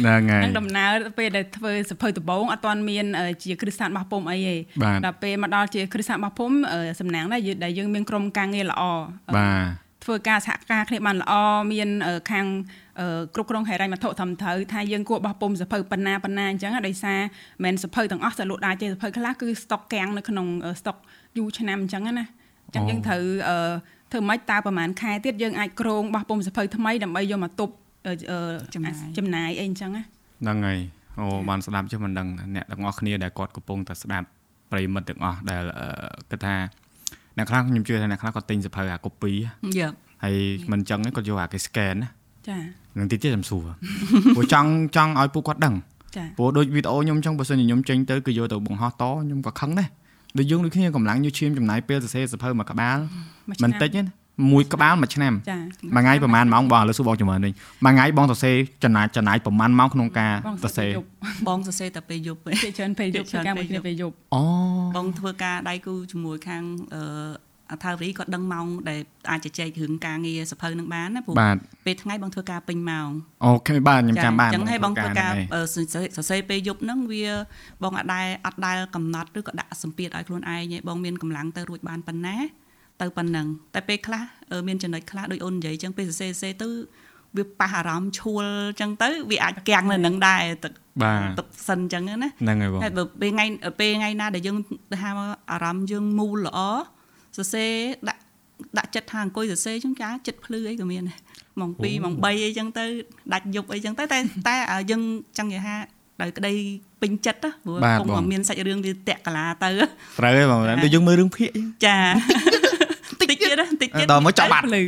[0.07, 3.07] នឹងហើយដំណើរពេលដែលធ្វើសភៅដំបងអត់ទាន់មាន
[3.43, 4.55] ជាគ្រឹះស្ថានបោះពុំអីទេ
[5.05, 6.51] ដល់ពេលមកដល់ជាគ្រឹះស្ថានបោះពុំ
[7.01, 8.83] សំណាងដែរដែលយើងមានក្រុមការងារល្អ
[9.37, 11.33] បាទធ្វើការសហការគ្នាបានល្អ
[11.73, 11.89] មាន
[12.31, 12.47] ខាង
[13.35, 17.21] គ្រប់គ្រងហិរញ្ញវត្ថុត្រឹមត្រូវថាយើងគួរបោះពុំសភៅប៉ុណ្ណាប៉ុណ្ណាអញ្ចឹងដោយសារ
[17.65, 20.47] មិនសភៅទាំងអស់តែលក់ដាច់ទេសភៅខ្លះគឺស្តុកកាំងនៅក្នុង
[20.81, 20.97] ស្តុក
[21.37, 22.27] យូរឆ្នាំអញ្ចឹងណា
[22.67, 23.23] អញ្ចឹងយើងត្រូវ
[24.13, 27.73] ធ្វើម៉េចតើប្រហែលខែទៀតយើងអាចក្រងបោះពុំសភៅថ្មីដើម្បីយកមកទប់
[28.75, 30.03] ចំណាយអីអញ្ចឹងណា
[30.43, 30.79] ហ្នឹងហើយ
[31.19, 34.27] អូបានស្ដាប់ចុះមិនដឹងអ្នកទាំងអស់គ្នាដែលគាត់កំពុងតែស្ដាប់
[34.73, 35.63] ប្រិមិត្តទាំងអស់ដែល
[36.31, 36.55] គិតថា
[37.37, 39.33] អ្នកខ្លះខ្ញុំជឿថាអ្នកខ្លះគាត់ទិញសភៅអា copy
[39.77, 39.89] យ៉ា
[40.25, 40.37] ហើយ
[40.73, 42.09] មិនអញ្ចឹងគាត់យកអាគេ scan ណា
[42.49, 42.59] ចា
[42.99, 43.67] នឹងតិចទៀតខ្ញុំសួរ
[44.37, 45.75] ព្រោះចង់ចង់ឲ្យពួកគាត់ដឹង
[46.17, 49.89] ចាព្រោះដូចវីដេអូខ្ញុំចង់បើសិនជាខ្ញុំចេញទៅគឺយកទៅបង្ហោះតខ្ញុំក៏ខឹងដែរ
[50.39, 52.99] ដូចយើងដូចគ្នាកម្លាំងយកឈាមចំណាយពេលសរសេរសភៅមួយក្បាល
[53.63, 54.03] មិនតិចទេ
[54.53, 55.33] មួយក្បាលមួយឆ្នាំ
[55.95, 57.53] មួយថ្ងៃប្រហែលម៉ោងបងឥឡូវសួរបងចំណើវិញ
[57.85, 60.91] មួយថ្ងៃបងសរសេរចំណាយចំណាយប្រហែលម៉ោងក្នុងការសរសេរ
[61.49, 64.43] បងសរសេរតែពេលយប់ទេច្រើនពេលយប់ធ្វើការមួយគ្នាពេលយប់អូ
[64.97, 66.63] បងធ្វើការដៃគូជាមួយខាង
[66.95, 67.03] អឺ
[67.71, 69.01] អថាវរីគាត់ដឹងម៉ោងដែល
[69.31, 71.37] អាចជជែករឿងការងារសភៅនឹងបានណាព្រោះ
[71.87, 73.11] ពេលថ្ងៃបងធ្វើការពេញម៉ោង
[73.45, 75.33] អូខេបាទខ្ញុំចាំបានអញ្ចឹងហើយបងធ្វើការ
[75.75, 75.77] ស
[76.23, 77.25] រសេរពេលយប់ហ្នឹងវា
[77.83, 82.37] បងអត់ដែលអត់ដែលកំណត់ឬក៏ដាក់សម្ពាធឲ្យខ្លួនឯងបងមានកម្លាំងទៅរួចបានប៉ុណ្ណា
[83.01, 84.23] ទៅប៉ុណ្ណឹងតែពេលខ្លះ
[84.69, 86.69] មានចំណុចខ្លះដូចអូននិយាយអញ្ចឹងពេលសរសេរសេទៅ
[87.37, 93.47] វាប៉ះអារម្មណ៍ឈួលអញ្ចឹងទៅវាអាចកាំងនៅនឹងដែរទឹកបាទទឹកសិនអញ្ចឹងណាហ្នឹងហើយបងហើយបើពេលថ្ងៃ
[93.81, 94.57] ពេលថ្ងៃណាដែលយើង
[94.93, 95.11] ទៅហៅ
[95.53, 96.61] អារម្មណ៍យើងមូលល្អ
[97.37, 97.71] សរសេរ
[98.09, 98.21] ដាក់
[98.79, 101.19] ដាក់ចិត្តថាអង្គុយសរសេរចឹងចាចិត្តភ្លឺអីក៏មានដែរ
[101.61, 102.85] ម៉ោង2ម៉ោង3អីចឹងទៅ
[103.33, 104.57] ដាច់យប់អីចឹងទៅតែតែ
[104.91, 105.03] យើង
[105.39, 105.77] ចង់និយាយថា
[106.23, 106.53] ដោយក្តី
[107.03, 109.69] ពេញចិត្តព្រោះគង់មានសាច់រឿងវាតាក់កាឡាទៅ
[110.19, 111.51] ត្រូវហើយបងដូចយើងមើលរឿងភាគ
[111.85, 111.99] ចា
[113.21, 114.83] តិចទៀតតិចទៀតដល់មកចាប់បាត់លឺ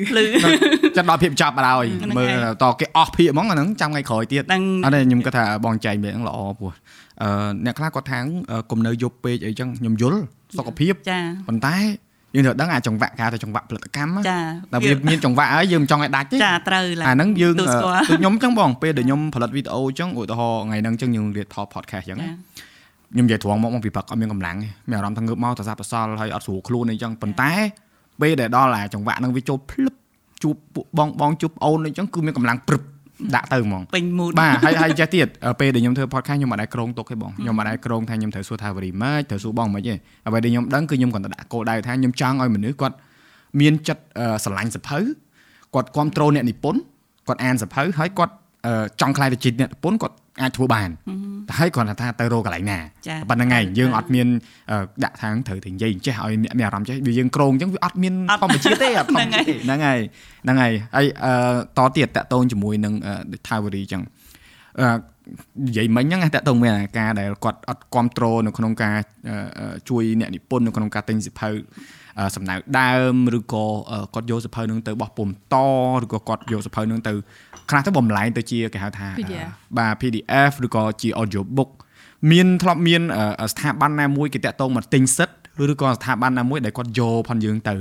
[0.96, 1.86] ចិត្តដល់ភាពចាប់បាត់ហើយ
[2.18, 6.72] មើលតគេអស់ភាគហ្មងអាហ្នឹងចាំថ្ងៃក្រោយទៀតអត់ទេខ្ញុំគាត់ថាបងចែកវាហ្នឹងល្អព្រោះ
[7.22, 7.28] អឺ
[7.64, 8.18] អ្នកខ្លះគាត់ថា
[8.70, 10.20] គុំនៅយប់ពេកអីចឹងខ្ញុំយល់
[10.58, 10.92] សុខភាព
[11.48, 11.76] ប៉ុន្តែ
[12.34, 14.38] យើងត្រូវដឹងអាចង្វាក់គេទៅចង្វាក់ផលិតកម្មចា
[14.72, 17.68] តែវាមានចង្វាក់ហើយយើងមិនចង់ឲ្យដាច់ទេចាត្រូវឡើយអាហ្នឹងយើងដូច
[18.08, 27.52] ខ្ញុំអញ្ចឹងបងពេលដែលខ្ញុំផលិតវីដេអូអញ្ចឹងឧទាហរណ៍ថ្ងៃហ្នឹងអញ្ចឹងយើងរៀបថត podcast អញ្ចឹងខ្ញុំនិយាយត្រង់មកមកពីព្រឹកអត់មានកម្លាំងទេមានអារម្មណ៍ថាងើបមកតែសាប់ប្រសល់ហើយអត់ស្រួលខ្លួនអីចឹងប៉ុន្តែ
[28.20, 29.94] ពេលដែលដល់អាចង្វាក់ហ្នឹងវាចូលភ្លឹប
[30.42, 32.82] ជួបពួកបងបងជួបអូនអីចឹងគឺមានកម្លាំងព្រឹប
[33.34, 35.28] ដាក់ទៅហ្មងពេញមូតបាទហើយហើយចេះទៀត
[35.60, 39.94] ពេលដែលខ្ញុំធ្វើ podcast ខ្ញុំអត់ដែរក្រងទុកទេបងខ្ញុំអត់ដែរក្រងថាខ្ញុំត្រូវសួរថាវរីម៉េចត្រូវសួរបងម៉េចទេ
[40.26, 42.96] អ្វីដែលខ្ញុំដឹងគឺខ្ញុំគាត់ទៅដាក់គោលដៅថាខ្ញុំចង់ឲ្យមនុស្សគាត់
[43.60, 44.02] មានចិត្ត
[44.44, 44.98] ស្រឡាញ់សភៅ
[45.74, 46.80] គាត់គ្រប់គ្រងអ្នកនិពន្ធ
[47.28, 48.34] គាត់អានសភៅហើយគាត់
[49.00, 50.88] ចង់ខ្លាយទៅជាអ្នកនិពន្ធគាត់ អាចធ្វើបាន
[51.48, 52.78] តែហើយគ្រាន់តែថាទៅរកកន្លែងណា
[53.30, 54.26] ប៉ុណ្្នឹងហើយយើងអត់មាន
[55.04, 60.00] ដាក់ថាត្រូវទៅនិយាយចេះឲ្យអ្នកមានអារម្មណ៍ចេះវាយើងក្រងអញ្ចឹងវាអត់មានធម្មជាតិទេហ្នឹងហើយហ្នឹងហើយ
[60.44, 61.06] ហ្នឹងហើយហើយ
[61.78, 62.94] តទៀតតកតូនជាមួយនឹង
[63.48, 64.02] ថាវរីអញ្ចឹង
[65.66, 68.96] និយាយមិញហ្នឹងតើតើមានការដែលគាត់អត់គ្រប់គ្រងនៅក្នុងការ
[69.88, 71.50] ជួយអ្នកនិពន្ធនៅក្នុងការទិញសិភៅ
[72.36, 73.64] សំណៅដើមឬក៏
[74.14, 75.56] គាត់យកសភៅនឹងទៅបោះពុំត
[76.02, 77.12] ឬក៏គាត់យកសភៅនឹងទៅ
[77.70, 79.08] ខ្លះទៅបំលែងទៅជាគេហៅថា
[79.78, 81.70] បាទ PDF ឬក៏ជា audio book
[82.32, 83.02] មានធ្លាប់មាន
[83.52, 85.28] ស្ថាប័នណាមួយគេតាក់ទងមកទិញសិត
[85.72, 87.74] ឬក៏ស្ថាប័នណាមួយដែលគាត់យកផនយើងទៅ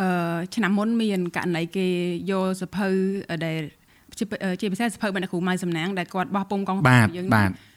[0.00, 0.08] អឺ
[0.54, 1.88] ឆ្នាំមុនមានករណីគេ
[2.30, 2.88] យកសភៅ
[3.44, 3.60] ដែល
[4.60, 6.78] ជាពិសេសសភៅបណ្ឌិតគ្រូម៉ៅសំណាងដែលគាត់បោះពុំកង
[7.16, 7.71] យើងបាទអឺ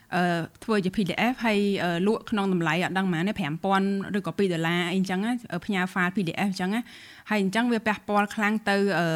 [0.64, 1.60] ធ្វើជា PDF ហើយ
[2.08, 5.20] លក់ក្នុងតម្លៃអត់ដឹងប៉ុន្មានទេ5000ឬក៏2ដុល្លារអីអញ្ចឹង
[5.66, 6.70] ផ្ញើ file PDF អញ្ចឹង
[7.30, 9.08] ហើយអញ្ចឹងវាប៉ះពាល់ខ្លាំងទៅអឺ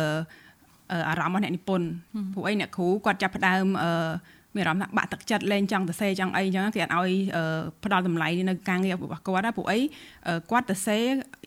[1.09, 1.87] អារម្មណ៍របស់អ្នកនិពន្ធ
[2.33, 4.11] ព្រោះអីអ្នកគ្រូគាត់ចាប់ផ្ដើមអឺ
[4.55, 7.11] មានអារម្មណ៍ថាបាក់ទឹកចិត្តលេងចង់ទៅសេចង់អីអញ្ចឹងគេអត់ឲ្យ
[7.83, 9.79] ផ្ដល់តម្លៃនៅការងាររបស់គាត់ណាព្រោះអី
[10.51, 10.97] គាត់ទៅសេ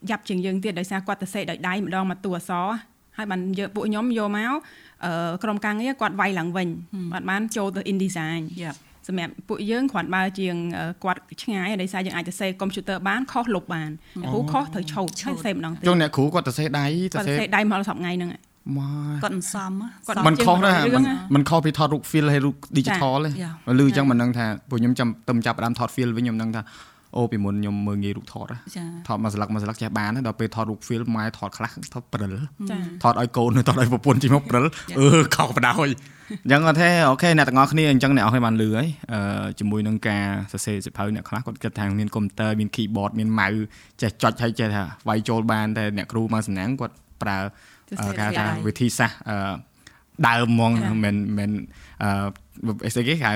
[0.09, 2.51] យ៉ាប់ជាងយើងទៀតដោយសារគាត់ទៅសេដោយដៃម្ដងមកតួអស
[3.17, 4.53] ហើយបានយកពួកខ្ញុំយកមក
[5.43, 6.67] ក្រុមការងារគាត់វាយឡើងវិញ
[7.13, 8.41] គាត់បានចូលទៅ InDesign
[9.07, 10.55] សម្រាប់ពួកយើងគ្រាន់បើជាង
[11.03, 18.31] គាត់ឆ្ងាយដោយសារយើងអាចទៅសេកុំព្យូទ័របានខុសលុបបានអ្នកគ្រូខុសត្រូវឆោតហើយសេម្ដងទៀតចុះអ្នកគ្រូគាត់ទៅសេដៃទៅសេដៃមកដល់10ថ្ងៃហ្នឹង
[18.77, 18.81] ម
[19.13, 19.71] កគាត់មិនសម
[20.07, 20.81] គាត់មិនខុសដែរ
[21.35, 23.29] មិនខុសពីថតរូប feel ហើយរូប digital ទេ
[23.79, 26.61] លឺអញ្ចឹងមិនដឹងថាពួកខ្ញុំចាំទៅចាប់ដើមថត feel វិញខ្ញុំដឹងថា
[27.17, 28.45] អូពីមុនខ្ញុំមើលងាយរូបថត
[29.07, 32.33] ថតមួយស្លឹកមួយស្លឹកចេះបានដល់ពេលថតរូប film ម៉ែថតខ្លះថតព្រិល
[33.03, 34.65] ថតឲ្យកូនថតឲ្យប្រពន្ធជិះមកព្រិល
[34.99, 38.87] អឺខុសបដ ாய் អញ្ចឹងគាត់ថាអូខេអ្នកទាំងអស់គ្នាអញ្ចឹងអ្នកអស់គ្នាបានលឺហើយ
[39.59, 43.61] ជាមួយនឹងការសរសេរសិភៅអ្នកខ្លះគាត់គិតថាមានកុំព្យូទ័រមាន keyboard មាន mouse
[44.01, 47.37] ចេះចុចហើយចេះថាវាយចូលបានតែអ្នកគ្រូមកសំណាងគាត់ប្រើ
[47.89, 49.17] គេថាវិធីសាស្ត្រ
[50.27, 50.71] ដើមហ្មង
[51.03, 51.51] មិនមិន
[52.03, 53.31] អឺស្អីគេហៅ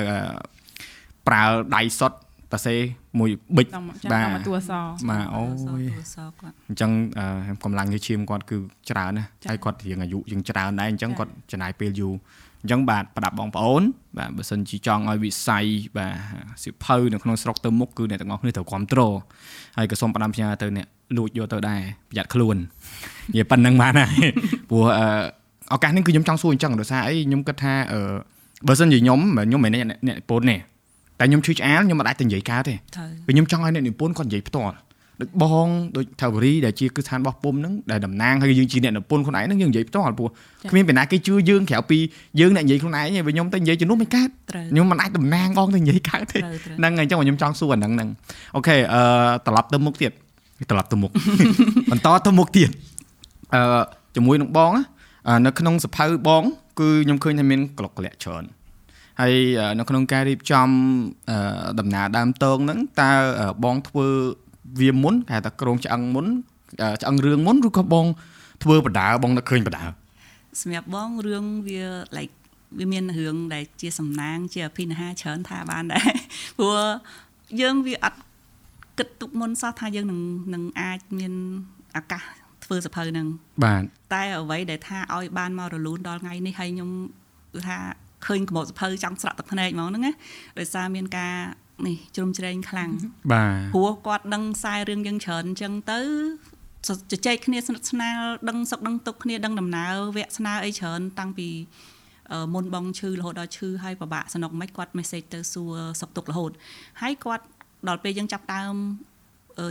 [1.27, 1.43] ប្រើ
[1.75, 2.11] ដៃសុត
[2.53, 2.75] តាសេ
[3.19, 3.67] មួយប៊ិច
[4.13, 4.71] បាទមកតួអស
[5.09, 5.43] បាទអូ
[5.81, 5.83] យ
[6.69, 6.91] អញ្ចឹង
[7.63, 8.57] កម្លាំងជាឈាមគាត់គឺ
[8.89, 12.13] ច្រើនណាហើយគាត់រៀងអាយុជាងច្រើនដែរអញ្ចឹងគាត់ចំណាយពេលយូរ
[12.61, 13.81] អញ្ចឹងបាទប្រដាប់បងប្អូន
[14.17, 15.65] បាទបើសិនជាចង់ឲ្យវិស័យ
[15.97, 16.13] បាទ
[16.63, 19.13] សិភៅនៅក្នុងស្រុកទៅមុខគឺអ្នកទាំងអស់គ្នាត្រូវគ្រប់គ្រង
[19.77, 22.55] ហើយក៏សូមផ្ដាំផ្ញើទៅអ្នកលួចយកទៅដែរប្រយ័ត្នខ្លួន
[23.31, 24.27] និយាយប៉ុណ្្នឹងបានហើយ
[24.69, 24.85] ព្រោះ
[25.73, 28.01] ឱកាសនេះគឺខ្ញុំចង់សួរអញ្ចឹងដោយសារអីខ្ញុំគិតថាអឺ
[28.67, 30.59] បើសិនជាខ្ញុំខ្ញុំមិនអ្នកអ្នកពូននេះ
[31.19, 32.75] តែខ្ញុំឈឺឆ្អាលខ្ញុំមិនអាចទៅនិយាយកើតទេ
[33.25, 34.75] ពេលខ្ញុំចង់ឲ្យអ្នកនិពន្ធគាត់និយាយផ្ទាល់
[35.21, 40.29] ដូចបងដូចថាវរីដែលជាគឺស្ថានរបស់ពុំហ្នឹងដែលតំណាងហើយយើងជាអ្នកនិពន្ធខ្លួនឯងហ្នឹងយើងនិយាយផ្ទាល់ព្រោះ
[40.69, 41.97] គ្មានពេលណាគេជឿយើងក្រៅពី
[42.39, 44.29] យើងអ្នកនិយាយខ្លួនឯងទេបើខ្ញុំទៅនិយាយជំនួសមិនកើត
[44.71, 46.39] ខ្ញុំមិនអាចតំណាងបងទៅនិយាយកើតទេ
[46.79, 48.09] ហ្នឹងហើយអញ្ចឹងខ្ញុំចង់សួរអាហ្នឹងហ្នឹង
[48.55, 49.01] អូខេអឺ
[49.45, 50.11] ត្រឡប់ទៅមុខទៀត
[50.71, 51.11] ត្រឡប់ទៅមុខ
[51.91, 52.69] បន្តទៅមុខទៀត
[53.53, 53.61] អឺ
[54.15, 54.71] ជាមួយនឹងបង
[55.45, 56.43] នៅក្នុងសភៅបង
[56.79, 58.43] គឺខ្ញុំឃើញថាមានក្លុកក្លាក់ច្រើន
[59.21, 59.33] ហើយ
[59.79, 60.69] នៅក្នុងការរៀបចំ
[61.79, 63.11] ដំណើរដើមតងហ្នឹងតើ
[63.63, 64.07] បងធ្វើ
[64.79, 66.25] វាមុនគេហៅថាក្រងឆ្អឹងមុន
[67.01, 68.05] ឆ្អឹងរឿងមុនឬក៏បង
[68.63, 69.83] ធ្វើបដាបងនឹកឃើញបដា
[70.61, 71.83] សម្រាប់បងរឿងវា
[72.17, 72.33] like
[72.79, 76.11] វាមានរឿងដែលជាសំណាង ជាអភិនិហាច្រើនថាបានដែរ
[76.59, 76.79] ព្រោះ
[77.61, 78.19] យើងវាអត់
[78.97, 80.21] គិតទុកមុនសោះថាយើងនឹង
[80.53, 81.33] នឹងអាចមាន
[81.97, 82.23] ឱកាស
[82.63, 83.27] ធ្វើសភៅនឹង
[83.63, 86.89] បាទតែអ្វីដែលថាឲ្យបានមករលូនដល់ថ្ងៃនេះហើយខ្ញុំ
[87.67, 87.77] ថា
[88.25, 90.13] ឃើញក្បោសភៅចង់ស្រក់ទឹកភ្នែកហ្មងហ្នឹងណា
[90.59, 91.33] ដោយសារមានការ
[91.87, 92.91] នេះជ្រុំជ្រែងខ្លាំង
[93.31, 95.99] បាទព្រោះគាត់ដឹងខ្សែរឿងយើងច្រើនអញ្ចឹងទៅ
[97.11, 101.49] ជជែកគ្នាស្និទ្ធស្នាលដឹងសុខដឹងទុក្ខគ្នាដឹងដំណើរវគ្គស្នើអីច្រើនតាំងពី
[102.53, 106.51] មុនបងឈឺរហូតដល់ឈឺហើយពិបាកសំណុកមិនគាត់ message ទៅសួរសុខទុក្ខរហូត
[107.01, 107.45] ហើយគាត់
[107.87, 108.75] ដល់ពេលយើងចាប់ដើម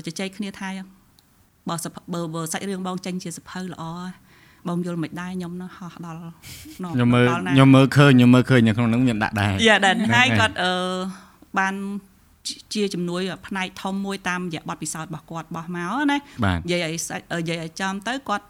[0.07, 0.71] ជជែកគ្នាថា
[1.69, 3.85] បើបើសាច់រឿងបងចេញជាសភៅល្អ
[4.69, 6.19] បងយល់មិនដែរខ្ញុំនោះហោះដល់
[6.95, 10.73] ខ្ញុំមើលខ្ញុំមើលឃើញខ្ញុំមើលឃើញនៅក្នុងនោះមានដាក់ដែរយ៉ាដែរហើយគាត់អឺ
[11.59, 11.75] បាន
[12.75, 16.95] ជាជំនួយផ្នែកធំមួយតាមរយៈបទពិសោធន៍របស់គាត់បោះមកណានិយាយឲ្យ
[17.39, 18.47] និយាយឲ្យចំទៅគាត់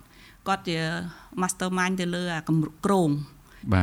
[0.48, 0.78] គាត់ជា
[1.42, 3.10] mastermind ទៅលើអាក្រង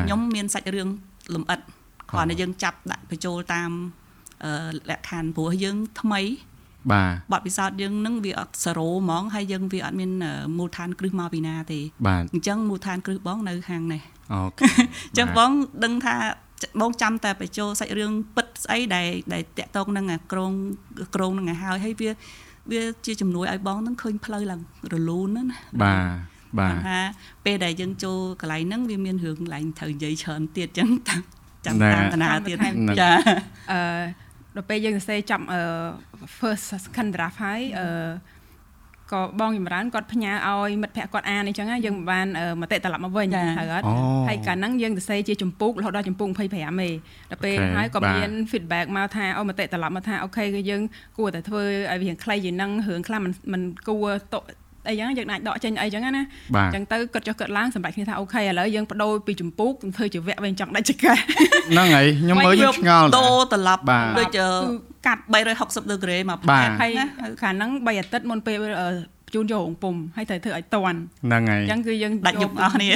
[0.03, 0.89] ខ្ញុំមានសាច់រឿង
[1.33, 1.59] លំអិត
[2.11, 3.69] គ្រាន់តែយើងចាប់ដាក់បញ្ចូលតាម
[4.89, 6.21] លក្ខខណ្ឌព្រោះយើងថ្មី
[6.91, 10.11] បាទបទពិសោធន៍យើងនឹងវាអត់សេរ៉ូហ្មងហើយយើងវាអត់មាន
[10.57, 14.01] មូលដ្ឋានគ្រឹះមកពីណាទេបាទអញ្ចឹងមូលដ្ឋានគ្រឹះបងនៅខាងនេះ
[14.33, 14.65] អូខេ
[15.09, 15.51] អញ្ចឹងបង
[15.83, 16.15] ដឹងថា
[16.81, 20.51] បងចាំតែបញ្ចូលសាច់រឿងពិតស្អីដែលដែលតាក់ទងនឹងអាក្រង
[21.15, 22.11] ក្រងនឹងឲ្យហើយហើយវា
[22.71, 24.61] វាជាជំនួយឲ្យបងនឹងឃើញផ្លូវឡើង
[24.93, 25.43] រលូនណា
[25.83, 26.05] បាទ
[26.59, 26.99] បាទថា
[27.45, 30.89] ពេលដែលយើងចូលកន្លែងហ្នឹងវាមានរឿងកន្លែងត្រូវនិយាយច្រើនទៀតអញ្ចឹង
[31.65, 32.57] ចាំតាមតាទៀត
[32.99, 33.09] ចា
[33.71, 33.79] អឺ
[34.55, 35.43] ដល់ពេលយើងសរសេរចាប់
[36.39, 37.87] first second draft ហើយអឺ
[39.11, 42.27] ក៏បងចម្រើនគាត់ផ្ញើឲ្យមិត្តភ័ក្តិគាត់អានអញ្ចឹងយើងមិនបាន
[42.61, 43.85] មតិត្រឡប់មកវិញហើយអត់
[44.27, 50.81] ហើយកាលហ្នឹងយើងសរសេរជាចម្ពោះរហូតដល់ចម្ពោះ25ទេដល់ពេលហើយក៏មាន feedback មកថាអូមតិត្រឡប់មកថាអូខេគឺយើង
[51.17, 54.39] គួរតែធ្វើឲ្យវាខ្លីជាងហ្នឹងរឿងខ្លះមិនមិនគួរតុ
[54.87, 61.13] អីចឹងយើងអាចដកចេញអីចឹងណាអញ្ចឹងទៅគាត់ចុះគាត់ឡើងសម្រាប់គ្នាថាអូខេឥឡូវយើងបដូរពីចម្ពោះធ្វើជាវគ្គវិញចង់ដាច់ចកា
[61.71, 63.83] ហ្នឹងហើយខ្ញុំមើលខ្ញុំឆ្ងល់ដូរត្រឡប់
[64.19, 64.39] ដូច
[65.05, 65.21] កាត់
[65.57, 66.91] 360ដឺក្រេមកផែនហើយ
[67.41, 68.57] ខាងហ្នឹង3អាទិត្យមុនពេល
[69.33, 72.89] ជូនចូលរោងពុំហើយត្រូវធ្វើឲ្យតន់ហ្នឹងហើយអញ្ចឹងគឺយើងដាច់យុបអស់គ្នា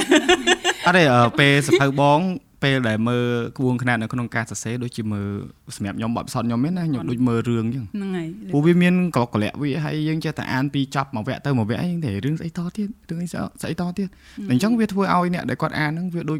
[0.85, 1.03] អត់ទេ
[1.39, 2.19] ពេលសភៅបង
[2.63, 3.25] ពេលដែលមើល
[3.57, 5.27] ក្បួនខ្នាតនៅក្នុងការសរសេរដូចជាមើល
[5.75, 14.09] សម្រាប់ខ្ញុំបទពិសោធន៍ខ្ញុំហ្នឹងណាខ្ញុំដូចមើលរឿងអញ្ចឹងហ្នឹងហើយព្រោះវាមានក្លុកកលាក់វាហើយយើងចេះតែអានពីចប់មួយវគ្គទៅមួយវគ្គអីតែរឿងស្អីតទៀតរឿងអីស្អីតទៀត
[14.51, 16.39] អញ្ចឹងវាធ្វើឲ្យអ្នកដែលគាត់អានហ្នឹងវាដូច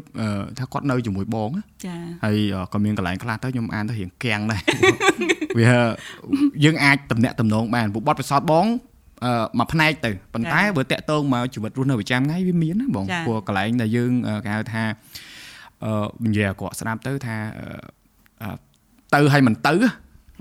[0.58, 1.50] ថាគាត់នៅជាមួយបង
[1.86, 2.36] ចាហើយ
[2.72, 4.62] ក៏មានកន្លែងខ្លះទៅខ្ញុំអានទៅរៀងគាំងដែរ
[5.58, 5.66] វា
[6.64, 8.66] យើងអាចតំណាក់តំណងបានព្រោះបទពិសោធន៍បង
[9.24, 14.12] អឺមួយផ្នែកទៅប៉ុន្តែបើតាក់ទងមកជីវិតរស់នៅប្រចាំថ្ងៃវាមានណាបងព្រោះកន្លែងដែលយើង
[14.44, 15.37] គេហៅថាអឺ
[16.26, 17.36] និយាយឲ្យគាត់ស្ដាប់ទៅថា
[19.14, 19.74] ទៅហើយមិនទៅ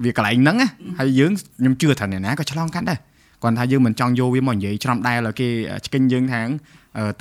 [0.03, 0.57] វាកន្លែងហ្នឹង
[0.99, 2.99] ហើយយើងខ្ញុំជឿថាអ្នកណាក៏ឆ្លងកាត់ដែរ
[3.43, 5.47] គាត់ថាយើងមិនចង់យកវាមកនិយាយច្រំដែលឲ្យគេ
[5.85, 6.41] ឆ្កិញយើងថា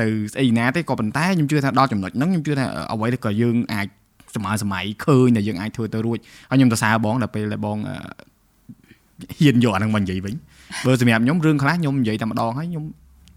[0.01, 3.87] ទៅស្អីណាទេក៏ប៉ុន្តែខ្ញុំជឿថាដល់ចំណុចហ្នឹងខ្ញុំជឿថាអ្វីក៏យើងអាច
[4.37, 6.19] សម័យសម័យឃើញដែលយើងអាចធ្វើទៅរួច
[6.51, 7.79] ហើយខ្ញុំសរសើរបងដល់ពេលដែលបង
[9.39, 10.35] ហ៊ានយកអាហ្នឹងមកនិយាយវិញ
[10.85, 12.85] បើសម្រាប់ខ្ញុំរឿងខ្លះខ្ញុំនិយាយតែម្ដងហើយខ្ញុំ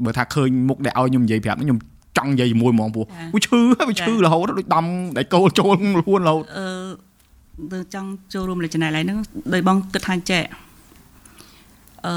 [0.05, 1.77] បើថាឃើញមុខដែលឲ្យខ្ញុំនិយាយប្រាប់ខ្ញុំ
[2.17, 4.85] ចង់និយាយជាមួយហ្មងពោះវាឈឺវាឈឺរហូតដូចដំ
[5.17, 6.65] ដែលកូលចូលខ្លួនរហូតអឺ
[7.71, 9.19] ទៅចង់ចូលរួមលេចចំណែកឡើយហ្នឹង
[9.53, 10.43] ដោយបងគិតថាចេះ
[12.05, 12.13] អឺ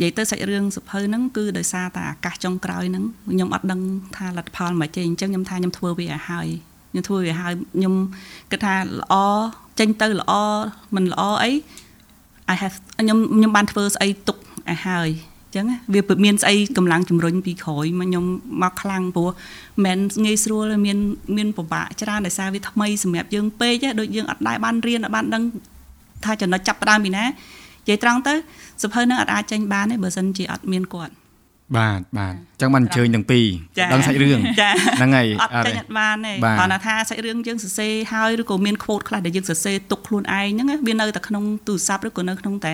[0.00, 3.80] និយាយទៅសាច់រឿងសុភៅហ្នឹងគឺដោយសារតែអាកាសចុងក្រោយហ្នឹងខ្ញុំអត់ដឹង
[4.16, 6.48] ថាលទ្ធផលមិនទេអញ្ចឹងខ្ញុំថាខ្ញុំធ្វើវាឲ្យហើយ
[6.90, 7.94] ខ្ញុំធ្វើវាឲ្យខ្ញុំ
[8.50, 9.14] គិតថាល្អ
[9.78, 10.32] ចេញទៅល្អ
[10.94, 11.50] មិនល្អអី
[12.52, 18.24] I have ខ្ញុំខ្ញុំបានធ្វើស្អីទុកឲ្យហើយអញ្ចឹងវាមានស្អីកម្លាំងជំរុញពីក្រោយមកខ្ញុំ
[18.62, 19.30] មកខ្លាំងព្រោះ
[19.84, 20.98] មិនងាយស្រួលមាន
[21.36, 25.42] មានពិបាកច្រើនដោយសារវាថ្មីសម្រាប់យើងពេកដូចយើងអត់ដែរបានរៀនអត់បានដឹង
[26.24, 27.32] ថាចំណុចចាប់ផ្ដើមពីណានិ
[27.88, 28.34] យាយត្រង់ទៅ
[28.82, 31.12] សភៅនឹងអត់អាចចេញបានទេបើសិនជាអត់មានគាត់
[31.76, 33.46] បាទបាទអញ្ចឹងបានអញ្ជើញទាំងពីរ
[33.92, 34.40] ដឹងសាច់រឿង
[34.98, 42.72] ហ្នឹងហើយអត់ចេញអត់បានទេគ្រាន់តែថាសាច់រឿងយើងសរសេរហើយឬក៏មាន quote ខ្លះដែលយើងសរសេរទុកខ្លួនឯងហ្នឹងវានៅតែក្នុងទូរស័ព្ទឬក៏នៅក្នុងតែ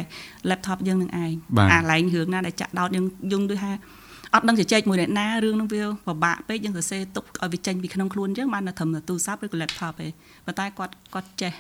[0.51, 1.33] laptop យើងនឹងឯង
[1.73, 3.73] អាឡែងរឿងណាដែលចាក់ដោតយើងយើងដូចថា
[4.35, 10.09] អត់ដឹងជជែកមួយអ្នកណារឿងហ្នឹងវាពិបាកពេកយើងសរសេរទុកឲ្យវាចេញពីក្នុងខ្លួនយើងបាននៅត្រឹមទូរស័ព្ទឬក៏ laptop ទេ
[10.47, 11.53] ប៉ុន្តែគាត់គាត់ចេះ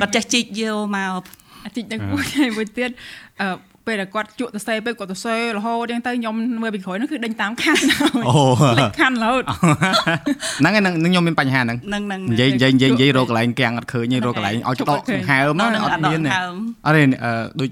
[0.00, 1.22] គាត់ចេះជីកយកមក
[1.64, 2.90] អាជីកដល់មួយទៀត
[3.40, 7.82] អឺ ពេលដែលគាត់ជក់ទៅសេពេកគាត់ទៅសេរហូតអញ្ចឹងទៅខ្ញុំមើលពីក្រោយនោះគឺដេញតាមខាន់
[8.28, 8.42] អូ
[8.78, 9.44] លេខខាន់រហូត
[10.60, 11.78] ហ្នឹងហើយនឹងខ្ញុំមានបញ្ហាហ្នឹង
[12.32, 16.20] និយាយនិយាយនិយាយនិយាយរកកន្លែងគាំងអត់ឃើញរកកន្លែងឲ្យដកសង្ហើមអត់មាន
[16.86, 17.02] អត់ទេ
[17.60, 17.68] ដូច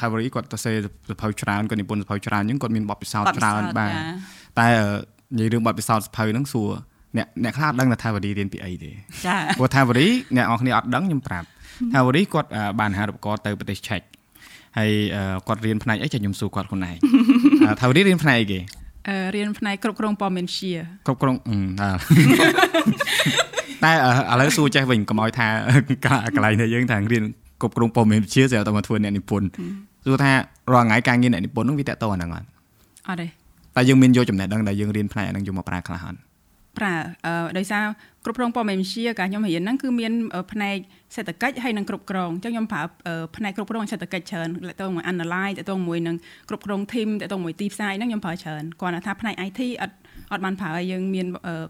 [0.00, 3.92] ថាវរីគាត់ទៅសេសភៅច្រើនគាត់និពន្ធសភៅច្រើនអញ្ចឹងគាត់មានបទពិសោធន៍ច្រើនបាទ
[4.58, 4.68] តែ
[5.36, 6.70] និយាយរឿងបទពិសោធន៍សភៅហ្នឹងសួរ
[7.16, 8.90] អ្នកអ្នកខ្លះដឹងថាថាវរីរៀនពីអីទេ
[9.26, 10.06] ចាព្រោះថាវរី
[10.36, 11.46] អ្នកនរគ្នាអត់ដឹងខ្ញុំប្រាប់
[11.92, 12.48] ថាវរីគាត់
[12.80, 14.00] បានអាហារូបករណ៍ទៅប្រទេសឆែក
[14.78, 14.90] ហើយ
[15.48, 16.96] គាត់រៀនផ្នែកអីចាខ្ញុំសួរគាត់ខ្លួនឯង
[17.80, 18.60] ថារៀនរៀនផ្នែកអីគេ
[19.08, 20.70] អឺរៀនផ្នែកគ្រប់គ្រងព័ត៌មានជា
[21.06, 21.36] គ្រប់គ្រង
[21.80, 21.90] តែ
[23.84, 23.92] តែ
[24.32, 25.46] ឥឡូវសួរចេះវិញកុំឲ្យថា
[26.34, 27.24] កន្លែងនេះយើងថារៀន
[27.60, 29.46] គ្រប់គ្រងព័ត៌មានជាស្រាប់តែមកធ្វើអ្នកនិពន្ធ
[30.04, 30.32] សួរថា
[30.72, 32.46] រាល់ថ្ងៃការងារអ្នកនិពន្ធនោះវាតកតអាហ្នឹងអត់
[33.08, 33.26] អត់ទេ
[33.76, 36.18] តែយើងមានយកចំណេះដឹងដែលយើងរៀនផ្នែកហ្នឹងយកមកប្រើខ្លះអត់
[36.78, 36.94] ប្រើ
[37.26, 37.84] អឺដោយសារ
[38.24, 40.12] គ្រប់គ្រងព័ត៌មានវិទ្យាការខ្ញុំរៀនហ្នឹងគឺមាន
[40.52, 40.76] ផ្នែក
[41.14, 42.82] សេដ្ឋកិច្ចហើយនិងគ្រប់គ្រងអញ្ចឹងខ្ញុំប្រើ
[43.36, 46.16] ផ្នែកគ្រប់គ្រងសេដ្ឋកិច្ចច្រើនតទៅមួយ analyze តទៅមួយនឹង
[46.48, 49.94] គ្រប់គ្រង team តទៅមួយទីផ្សារហ្នឹងខ្ញុំប្រើច្រើនគ្រាន់តែថាផ្នែក IT អត់
[50.32, 51.26] អត់បានប្រើឲ្យយើងមាន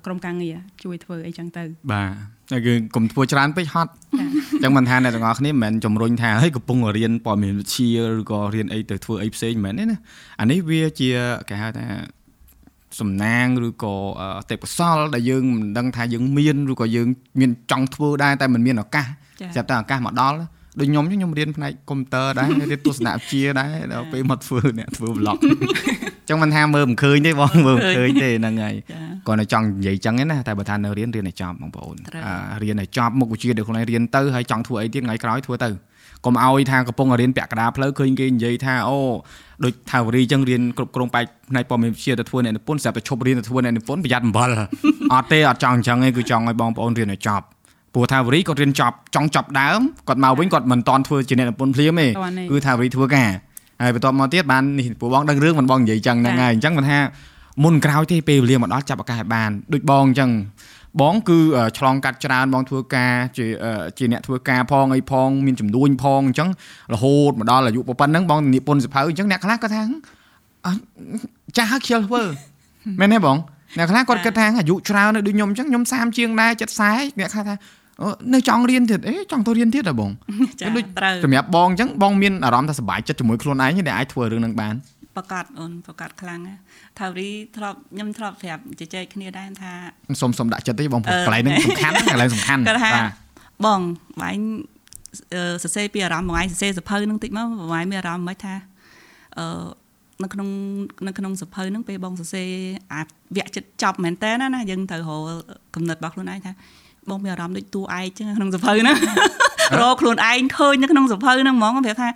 [0.06, 2.10] ក្រុមការងារជួយធ្វើអីចឹងទៅបាទ
[2.50, 4.22] តែគឺកុំធ្វើច្រើនពេកហត់អ
[4.58, 9.98] ញ្ចឹងមិនថាអ្នកទាំងអស់គ្នាមិនមែនជំរុញថាហេកំពុងរៀនព័ត៌មានវិទ្យាឬក៏រៀនអីទៅធ្វើអីផ្សេងមិនមែនទេណា
[10.40, 11.10] អានេះវាជា
[11.48, 11.86] គេហៅថា
[12.98, 13.94] សំណាងឬក៏
[14.50, 17.08] ទេពកោសលដែលយើងមិនដឹងថាយើងមានឬក៏យើង
[17.40, 19.06] មានចង់ធ្វើដែរតែមិនមានឱកាស
[19.56, 20.36] ចាប់តែឱកាសមកដល់
[20.78, 25.50] ដូចខ្ញុំខ្ញុំរៀនផ្នែកកុំព្យូទ័រដែររៀនទស្សនវិជ្ជាដែរដល់ពេលមកធ្វើអ្នកធ្វើ vlog អ
[26.24, 28.74] ញ្ចឹងមិនថាមើលមិនឃើញទេបងមើលមិនឃើញទេហ្នឹងហើយ
[29.26, 31.96] គាត់នៅចង់និយាយចឹងណាតែបើថានៅរៀនរៀនឲ្យចប់បងប្អូន
[32.62, 35.68] រៀនឲ្យចប់មុខវិជ្ជាដែលខ្លួនឯងរៀនទៅហើយចង់ធ្វើអីទៀតថ្ងៃក្រោយធ្វើទៅ
[36.24, 38.98] កុំឲ្យថាកំពុងរៀនពាក់កណ្ដាលផ្លូវឃើញគេនិយាយថាអូ
[39.64, 44.48] ដូចថាវរីចឹងរៀនគ្រប់គ្រងបែបផ្នែកព័ត៌មានវិទ្យាទៅធ្វើអ្នកនិពន្ធស្រាប់តែឈប់រៀនទៅធ្វើអ្នកនិពន្ធប្រយ័ត្នអំបិល
[45.12, 47.44] អត់ទេអត់ចង់អញ្ចឹងទេគឺចង់ឲ្យបងប្អូនរៀនឲ្យចប់
[47.94, 52.06] ព្រោះថាវរីគាត់រៀនចប់ចង់ចប់ដើមគាត់មកវិញគាត់មិនតន់ធ្វើជាអ្នកនិពន្ធភ្លាមទេ
[52.50, 53.28] គឺថាវរីធ្វើការ
[53.82, 56.98] ហើយបន្ទាប់មកទៀតបាននេះពួកបងដឹងរឿងមិនបងនិយាយចឹងហ្នឹងហើយអញ្ចឹងមិនថា
[57.64, 60.30] មុនក្រោយទេពេលវេលាមកដល់ចាប់ឱកាសឲ្យបានដូចបងអញ្ចឹង
[61.00, 61.38] បងគឺ
[61.78, 63.46] ឆ្លងកាត់ច្រើនបងធ្វើការជា
[63.98, 66.48] ជាអ្នកធ្វើការផងអីផងមានចំនួនផងអញ្ចឹង
[66.94, 69.82] រហូតមកដល់អាយុប៉ុណ្ណឹងបងនិពន្ធសភៅអញ្ចឹងអ្នកខ្លះក៏ថា
[71.56, 72.22] ចាស់ហើយខ្ជិលធ្វើ
[73.00, 73.36] មែនទេបង
[73.78, 77.54] អ្នកខ្លះគាត់គិតថាអាយុច្រើនដូចខ្ញុំអញ្ចឹងខ្ញុំ30ជាងដែរចិត្ត40អ្នកខ្លះថា
[78.34, 80.10] នៅចង់រៀនទៀតអេចង់ទៅរៀនទៀតហ៎បង
[80.76, 80.84] ដូច
[81.24, 84.74] សម្រាប់បងអញ្ចឹងបងមានអារម្មណ៍ថាសប្បាយចិត្តជាមួយខ្លួនឯងដែលអាចធ្វើរឿងនឹងបាន
[85.16, 86.40] ប្រកាសអូនប្រកាសខ្លាំង
[86.98, 89.72] ថារីធ្លាប់ខ្ញុំធ្លាប់ប្រាប់ជជែកគ្នាដែរថា
[90.20, 93.10] សុំសុំដាក់ចិត្តទេបងព្រោះកន្លែងហ្នឹងសំខាន់កន្លែងសំខាន់បាទ
[93.66, 93.80] បង
[94.22, 94.44] បាញ់
[95.62, 98.54] សរសេរពីអារម្មណ៍បងឯងសរសេរសភៅហ្នឹងតិចមកបងឯងមានអារម្មណ៍មិនថា
[99.38, 99.44] អឺ
[100.22, 100.48] នៅក្នុង
[101.06, 102.48] នៅក្នុងសភៅហ្នឹងពេលបងសរសេរ
[102.92, 103.02] អា
[103.36, 105.42] វគ្គចិត្តចប់មែនតើណាយើងត្រូវរក
[105.74, 106.52] កំណត់របស់ខ្លួនឯងថា
[107.10, 108.96] បងមានអារម្មណ៍ដូចតួឯងចឹងក្នុងសភៅហ្នឹង
[109.80, 112.08] រកខ្លួនឯងឃើញនៅក្នុងសភៅហ្នឹងហ្មងប្រាប់ថា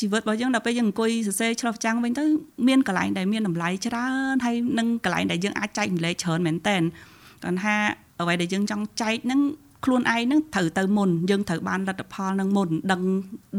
[0.00, 2.24] ជីវិតរបស់យើងដល់ពេលយើងអង្គុយសរសេរឆ្លុះចាំងវិញទៅ
[2.68, 7.74] មានកន្លែងដែលមានតម្លៃច្រើនហើយនឹងកន្លែងដែលយើងអាចចែកម្លែកច្រើនមែនតើគាត់ថា
[8.20, 9.40] អ្វីដែលយើងចង់ចែកហ្នឹង
[9.84, 13.02] ខ្លួនឯងហ្នឹងត្រូវទៅមុនយើងត្រូវបានលទ្ធផលនឹងមុនដឹង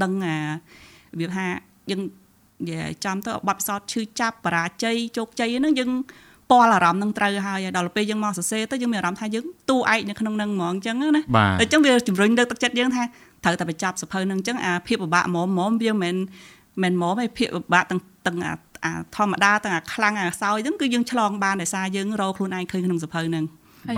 [0.04, 0.36] ដឹងអា
[1.20, 1.46] វាថា
[1.92, 2.02] យើង
[2.68, 5.92] និយាយចាំទៅបបពិសោធន៍ឈឺចាប់បរាជ័យជោគជ័យហ្នឹងយើង
[6.52, 11.22] ពាល់អារម្មណ៍នឹងត្រូវហើយដល់ពេលយើងមកសរសេរទៅយើងមានអារម្មណ៍ថាយើងតួឯកនៅក្នុងនឹងហ្មងអញ្ចឹងណា
[11.62, 13.04] អញ្ចឹងវាជំរុញលើកទឹកចិត្តយើងថា
[13.44, 16.16] ត្រូវតែបញ្ចប់សភៅនឹងអញ្ចឹងអាភាពពិបាកហ្មងហ្មងវាមិន
[16.82, 18.54] មែនហ្មងឯភាពពិបាកទាំងទាំងអា
[19.16, 23.46] ធម្មតាទាំងអាខ្លាំងអាសោយហ្នឹងគឺយើងឆ្លងបានដោយសារយើងរកខ្លួនឯងឃើញក្នុងសភៅហ្នឹង
[23.88, 23.98] ហើយ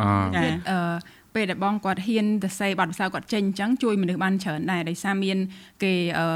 [0.69, 0.95] អឺ
[1.35, 5.37] ពេលដែលបងគាត់ហ៊ានទៅសេប័ណ្ណភាសាគាត់ចេញអញ្ចឹងជួយមនុស្សបានច្រើនដែរដោយសារមាន
[5.83, 5.93] គេ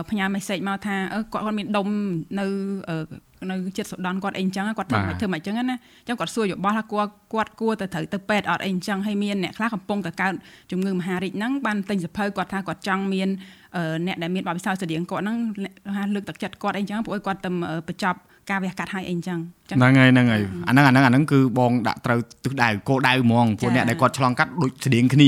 [0.09, 0.95] ផ្ញើ message មកថា
[1.33, 1.87] គាត់គាត់មានដុំ
[2.39, 2.45] នៅ
[3.49, 10.33] នៅចិត្តសូដនគាត់អីអញ្ចឹងគាត់ធ្វើមិនធ្វើមិនអញ្ចឹងណាអញ្ចឹងគាត់សួរយោបល់ថាគាត់គាត់គួរទៅត្រូវទៅពេទ្យអត់អីអញ្ចឹងហើយមានអ្នកខ្លះកំពុងតែកើត
[10.71, 13.29] ជំងឺមហារីកហ្នឹងបានទិញសភៅគាត់ថាគាត់ចង់មាន
[14.07, 15.37] អ្នកដែលមានបទពិសោធន៍ស្តៀងគាត់ហ្នឹង
[15.97, 17.49] ថាលើកទឹកចិត្តគាត់អីអញ្ចឹងព្រោះគាត់ទៅ
[17.87, 25.27] បញ្ចប់ ការវះកាត់ឲ្យអីអញ្ចឹងហ្នឹងហើយហ្នឹងហើយអាហ្នឹងអាហ្នឹងអាហ្នឹងគឺបងដាក់ត្រូវទិសដៅគោលដៅហ្មងពួកអ្នកដែលគាត់ឆ្លងកាត់ដូចស្តៀងគ្នា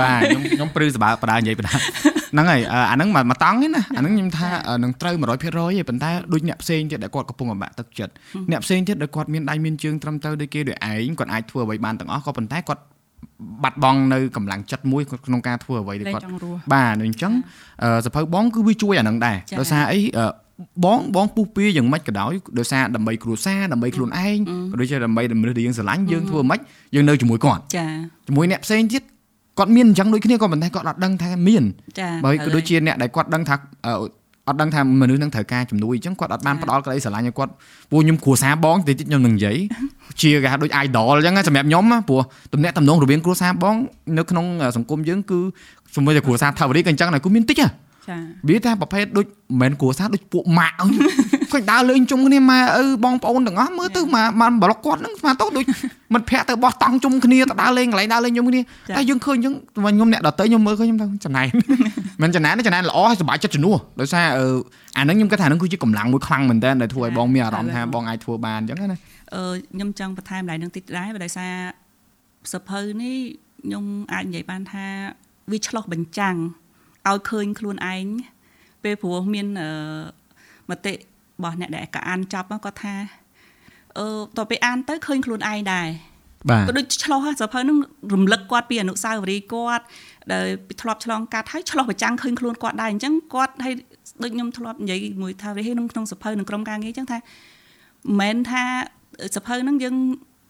[0.00, 4.48] បាទខ្ញុំខ្ញុំព្រឺសបើបដានិយាយបដាហ្នឹងហើយអាហ្នឹងមកតង់ទេណាអាហ្នឹងខ្ញុំថា
[4.82, 8.12] នឹងត្រូវ100%ទេប៉ុន្តែដូចអ្នកផ្សេងទៀតដែលគាត់កំពុងបាក់ទឹកចិត្ត
[8.50, 12.82] អ្នកផ្សេងទៀតដែលគាត់មានដៃមានជើងត្រឹមត្រូវដូចគេដូចឯងគាត់អាចធ្វើអ្វីបានទាំងអស់ក៏ប៉ុន្តែគាត់
[13.62, 16.24] បាត់បង់នៅកម្លាំងចិត្តមួយក្នុងការធ្វើអ្វីដែលគាត់
[16.72, 17.32] បាទអញ្ចឹង
[18.06, 19.98] សភៅបងគឺវាជួយអានឹងដែរដោយសារអី
[20.84, 24.38] បងបងពុះពៀយ៉ាងម៉េចក៏ដោយដោយសារដើម្បីគ្រួសារដើម្បីខ្លួនឯង
[24.72, 26.60] ក៏ដូចជាដើម្បីមនុស្សដែលយើងស្រឡាញ់យើងធ្វើម៉េច
[26.94, 27.86] យើងនៅជាមួយគាត់ចា
[28.26, 29.02] ជាមួយអ្នកផ្សេងទៀត
[29.58, 31.62] គាត់មានអញ្ចឹងដូចគ្នាក៏ប៉ុន្តែគាត់អត់ដឹងថាមាន
[32.00, 33.54] ចាបើក៏ដូចជាអ្នកដែលគាត់ដឹងថា
[34.48, 37.52] អត់ដឹងថាមនុស្សនឹងត្រូវការជំនួយអញ្ចឹងគាត់អត់បានផ្ដល់ក្តីស្រឡាញ់ឲ្យគាត់
[37.90, 39.56] ពួកខ្ញុំគ្រួសារបងតិចតិចខ្ញុំនឹងនិយាយ
[40.20, 42.20] ជាគេហៅដូច idol អញ្ចឹងសម្រាប់ខ្ញុំព្រោះ
[42.52, 43.76] តំណែងតំណងរវាងគ្រួសារបង
[44.18, 44.46] នៅក្នុង
[44.76, 45.38] សង្គមយើងគឺ
[45.96, 47.68] សម្បីតែគ្រួសារថាវរីក៏អញ្ចឹងដែរគឺមានតិចហ៎
[48.08, 48.16] ចា
[48.48, 49.26] វាថាប្រភេទដូច
[49.60, 50.76] មិនមែនគ្រួសារដូចពួកម៉ាក់
[51.52, 55.64] គាត់ដើរលេងជុំគ្នាម៉ែឪបងប្អូនទាំងអស់មើលទៅមកបានប្លុកគាត់ហ្នឹងស្មានទៅដូច
[56.14, 58.60] មិនភ័ក្រទៅបោះតង់ជុំគ្នាទៅដើរលេងកន្លែងដើរលេងជុំគ្នា
[58.96, 61.46] តែយើងឃើញយើងខ្ញុំអ្នកដតេខ្ញុំមើលឃើញខ្ញុំទៅចំណែន
[62.22, 64.26] មិនចំណែនចំណែនល្អហើយសុបាយចិត្តជំនួសដោយសារ
[64.96, 68.98] អាហ្នឹងខ្ញុំគិតថាហ្នឹងគឺជាកម្លាំងមួយខ្លាំងមែនតើដែលធ្វើឲ្យបងមានអារម្មណ៍ថាបងអាចធ្វើបានអញ្ចឹងណា
[69.34, 69.42] អឺ
[69.74, 71.52] ខ្ញុំចង់បន្ថែមឡើងនឹងតិចដែរដោយសារ
[72.52, 73.16] សភៅនេះ
[73.64, 74.86] ខ្ញុំអាចនិយាយបានថា
[75.50, 76.36] វាឆ្លោះបញ្ចាំង
[77.08, 78.04] ឲ្យឃើញខ្លួនឯង
[78.82, 79.68] ពេលព្រោះមានអឺ
[80.70, 80.96] មតិរ
[81.42, 82.94] បស់អ្នកដែលក៏អានចប់គាត់ថា
[83.98, 84.06] អឺ
[84.38, 85.88] តទៅពេលអានទៅឃើញខ្លួនឯងដែរ
[86.50, 87.78] បាទក៏ដូចឆ្លោះសភៅនឹង
[88.14, 89.84] រំលឹកគាត់ពីអនុស្សាវរីយ៍គាត់
[90.32, 90.46] ដែល
[90.82, 93.72] ធ្លាប់ឆ្លងកាត់ហើយឆ្លោះប្រចាំងឃើញខ្លួនគាត់ដែរអញ្ចឹងគាត់ឲ្យ
[94.22, 98.62] ដូចខ្ញុំធ្លាប់និយាយមួយថាវាក្នុងក្នុងសភៅនឹងក្រុមការងារអញ្ចឹងថាមិនមែនថា
[99.36, 99.96] សភៅហ្នឹងយើង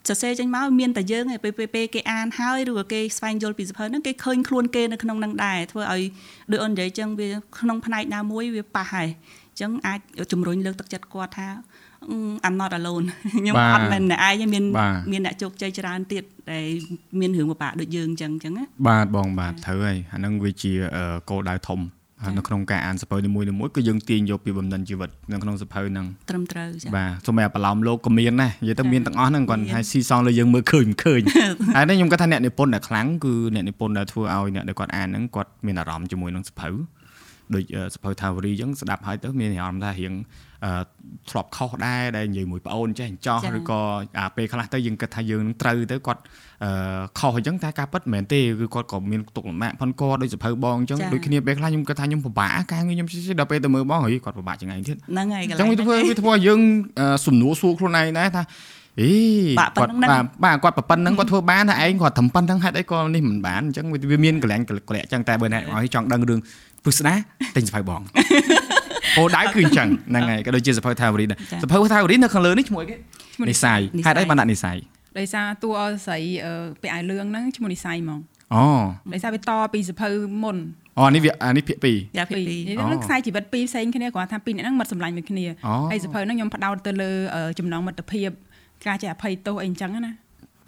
[0.08, 6.02] សរសេរចេញមកមានតែយើងឯពេលពេលគេអានហើយឬក៏គេស្វែងយល់ពីសភៅហ្នឹងគេឃើញខ្លួនគេនៅក្នុងហ្នឹងដែរធ្វើឲ្យ
[6.52, 7.28] ដូចអូននិយាយចឹងវា
[7.60, 9.08] ក្នុងផ្នែកណាមួយវាប៉ះហើយ
[9.50, 10.00] អញ្ចឹងអាច
[10.32, 11.48] ជំរុញលើកទឹកចិត្តគាត់ថា
[12.46, 13.06] I'm not alone
[13.38, 14.64] ខ្ញុំអត់មែនតែឯងមាន
[15.12, 16.66] មានអ្នកជោគជ័យច្រើនទៀតដែល
[17.20, 20.72] មានរឿងពិបាកដូចយើងអញ្ចឹងអញ្ចឹងណាបាទបងបាទត្រូវហើយអាហ្នឹងវាជា
[21.30, 21.80] គោលដៅធំ
[22.36, 31.20] នៅក្នុងការអានសភៅនីមួយៗគឺយើងទាញយកពីបំណិនជីវិតនៅក្នុងសភៅហ្នឹងត្រឹមត្រូវចា៎បាទសូម្បីតែប្រឡំលោកក៏មានដែរនិយាយទៅមានទាំងអស់ហ្នឹងគាត់ហើយស៊ីសងលើយើងមើលឃើញមិនឃើញ
[31.76, 36.68] ហើយនេះខ្ញុំគាត់ថាអ្នកនិពន្ធដែលខ្លាំងគឺអ្នកនិពន្ធដែលធ្វើឲ្យអ្នកដែលគាត់អានហ្នឹងគាត់មានអារម្មណ៍ជាមួយនឹងសភៅ
[37.56, 40.12] ដូចសភៅថាវរីអញ្ចឹងស្ដាប់ហើយទៅមានអារម្មណ៍ថារៀង
[41.30, 43.80] ធ្លាប់ខុសដែរដែលនិយាយមួយប្អូនចេះចោះឬក៏
[44.18, 46.20] អាពេលខ្លះទៅយើងគិតថាយើងនឹងត្រូវទៅគាត់
[47.18, 53.08] ខុសអញ្ចឹងតែការពិតមិនមែនទេគឺគាត់ក៏មានទុកលំបាកផុនគាត់ដូចសភៅបងអញ្ចឹងដូចគ្នាពេលខ្លះខ្ញុំគិតថាខ្ញុំពិបាកការងារខ្ញុំ
[53.40, 56.60] ដល់ពេលទៅមើលបងហីគាត់ពិបាកជាងឯងទៀតហ្នឹងហើយកន្លែងអញ្ចឹងវាធ្វើវាធ្វើឲ្យយើង
[57.26, 58.42] សំណួរសួរខ្លួនឯងដែរថា
[59.00, 59.12] អី
[59.58, 66.40] គាត់បាទបាទគាត់ប្រប៉ុណ្្នឹងគាត់ធ្វើបានតែឯងគាត់ត្រឹមប៉ុណ្្នឹងហេតុអីក៏នេះមិនបានអញ្ចឹងវាមានកលែងកលែកអញ្ចឹងតែបើអ្នកឲ្យចង់ដឹងរឿង
[66.84, 67.14] ពឹស្ដា
[67.56, 68.02] ទិញសភៅបង
[69.18, 72.96] អូដៅគឺអញ្ចឹងហ្នឹងហើយក៏ដូចជាសភៅថាវរីដែរសភៅថាវរីនៅខាងលើនេះឈ្មោះគេ
[73.50, 74.76] និស័យហេតុអីបានដាក់និស័យ
[75.18, 76.18] ដោយសារតួអស្រី
[76.82, 78.20] ពាក់អាវលឿងហ្នឹងឈ្មោះនិស័យហ្មង
[78.54, 78.64] អូ
[79.12, 80.08] ដោយសារវាតពីសភៅ
[80.42, 80.56] មុន
[80.98, 85.44] អូនេះវាអានេះភាគ2យ៉ាភាគ2នេះនឹងខ្សែជីវិតពីរផ្សេងគ្នាគ្រាន់ថាពីរនាក់ហ្នឹងមិនសម្លាញ់មួយគ្នា
[85.90, 87.10] ហើយសភៅហ្នឹងខ្ញុំផ្ដោតទៅលើ
[87.58, 88.30] ចំណងមិត្តភាព
[88.86, 90.12] ការចេះអភ័យទោសអីអញ្ចឹងណា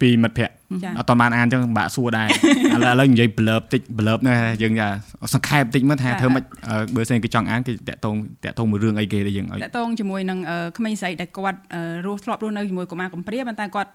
[0.01, 0.55] ពីមិត្តភ័ក្តិ
[0.97, 2.27] អត់តបានអានចឹងបាក់សួរដែរ
[2.75, 4.73] ឥឡូវឥឡូវនិយាយ blurb តិច blurb ណាយើង
[5.33, 6.43] សង្ខេបតិចមើលថាធ្វើម៉េច
[6.95, 10.39] បើសិនគេចង់អានគេតាក់តងតាក់តងមួយរឿងអីគេដែលយើងឲ្យតាក់តងជាមួយនឹង
[10.77, 11.59] ក្មេងស្រីដែលគាត់
[12.05, 13.91] រស់ធ្លាប់រស់នៅជាមួយកុមារកំព្រាប៉ុន្តែគាត់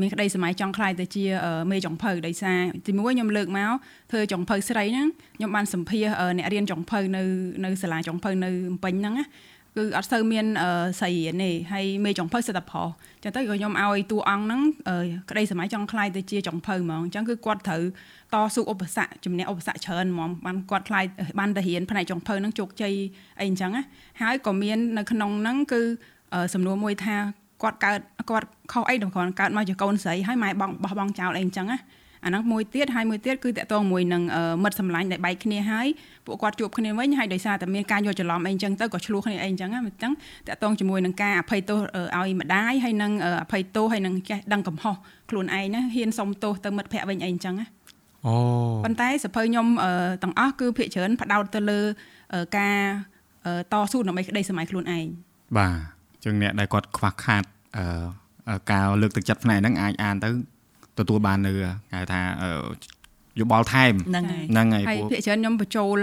[0.00, 1.24] មានក្តីសម័យចង់ខ្លាយទៅជា
[1.70, 3.70] មេចុងភៅដោយសារទីមួយខ្ញុំលើកមក
[4.10, 6.04] ធ្វើចុងភៅស្រីហ្នឹងខ្ញុំបានសម្ភាស
[6.36, 7.22] អ្នករៀនចុងភៅនៅ
[7.64, 9.26] នៅសាលាចុងភៅនៅភ្នំពេញហ្នឹងណា
[9.76, 10.46] គឺអត់សូវមាន
[11.00, 12.88] ស្រីរៀនទេហើយមេចុងភៅសិតតែប្រុស
[13.22, 14.60] ចឹងទៅក៏ខ្ញុំឲ្យតួអង្គហ្នឹង
[15.30, 17.82] ក្តីសម័យចង់ខ្លាយទៅជាចុងភៅហ្មងអញ្ចឹងគឺគាត់ត្រូវ
[18.34, 21.04] តស៊ូឧបសគ្គជំនះឧបសគ្គច្រើនហ្មងបានគាត់ខ្លាយ
[21.38, 22.94] បានទៅរៀនផ្នែកចុងភៅហ្នឹងជោគជ័យ
[23.40, 23.84] អីអញ្ចឹងណា
[24.22, 25.80] ហើយក៏មាននៅក្នុងហ្នឹងគឺ
[26.54, 27.16] សំណួរមួយថា
[27.62, 31.78] គាត់កើតគាត់ខុសអីដល់គាត់កើតមកជាកូនស្រីហើយម៉ែបងបោះបង់ចោលអីអញ្ចឹងណា
[32.24, 34.22] អាហ្នឹងមួយទៀតហើយមួយទៀតគឺតកតងមួយនឹង
[34.62, 35.86] មិត្តសម្លាញ់ដែលបែកគ្នាហើយ
[36.26, 40.12] ពួកគាត់ជួបគ្នាវិញហើយដោយសារតែមានការយល់ច្រឡំអីអញ្ចឹងទៅក៏ឆ្លោះគ្នាអីអញ្ចឹងណាអញ្ចឹង
[40.48, 41.78] តកតងជាមួយនឹងការអភ័យទោស
[42.16, 44.96] ឲ្យម្ដាយហើយនឹងអភ័យទោសហើយនឹងចេះដឹងកំហុស
[45.30, 47.66] ខ្លួនឯងណាហ៊ានសុំទោសទៅមិត្តភ័ក្តិវិញអីអញ្ចឹងណា
[48.26, 48.34] អូ
[48.84, 49.66] ប៉ុន្តែសភៅខ្ញុំ
[50.22, 51.80] ទាំងអស់គឺភាគច្រើនផ្ដោតទៅលើ
[52.58, 52.78] ការ
[53.72, 55.06] តស៊ូដើម្បីក្តីសម័យខ្លួនឯង
[55.58, 55.74] បាទ
[56.12, 57.44] អញ្ចឹងអ្នកដែលគាត់ខ្វះខាត
[58.72, 60.30] ការលើកទឹកចិត្តផ្នែកហ្នឹងអាចអានទៅ
[61.00, 62.20] ទទួលបាននៅគេហៅថា
[63.40, 65.96] យោបល់ថែមហ្នឹងហើយហ្នឹងហើយហើយភាគច្រើនខ្ញុំបញ្ចូល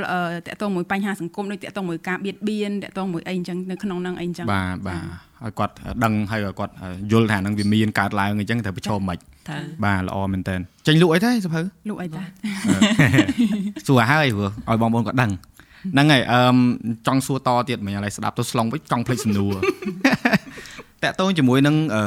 [0.47, 5.01] តកតងមួយបញ្ហាសង្គមដូចតកតងមួយការបៀតបៀនតកតងមួយអីអញ្ចឹងនៅក្នុងហ្នឹងអីអញ្ចឹងបាទបាទ
[5.43, 6.73] ឲ្យគាត់ដឹងហើយឲ្យគាត់
[7.11, 9.17] យល់ថានឹងវាមានកើតឡើងអញ្ចឹងត្រូវប្រឈមមិន
[9.85, 10.55] បាទល្អមែនតើ
[10.87, 12.21] ចេញលក់អីទេសភៅលក់អីតា
[13.87, 15.31] សួរហើយព្រោះឲ្យបងប្អូនគាត់ដឹង
[15.93, 16.41] ហ្នឹងហើយអឺ
[17.07, 19.53] ចង់សួរតទៀតមិញឥឡូវស្ដាប់ទៅស្លងវិញចង់ភ្លេចសំណួរ
[21.03, 22.03] តកតងជាមួយនឹងអឺ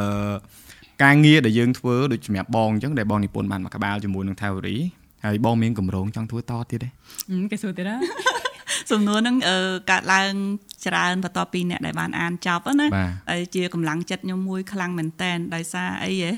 [1.02, 4.76] ការងារដែលយើងធ្វើដូចសម្រាប់បងអញ្ចឹងដែលបងនិពន្ធបានមកក្បាលជាមួយនឹងថាវរី
[5.24, 6.88] ហើយបងមានកម្រងចង់ធ្វើតទៀតទេ
[7.52, 7.96] គេសួរទៀតណា
[8.90, 9.36] សំណួរហ្នឹង
[9.90, 10.32] កើតឡើង
[10.86, 12.86] ច្រើនបន្ទាប់ពីអ្នកដែលបានអានចប់ណា
[13.30, 16.32] ហើយជាកម្លាំងចិត្តខ្ញុំមួយខ្លាំងមែនតែនដោយសារអីហ៎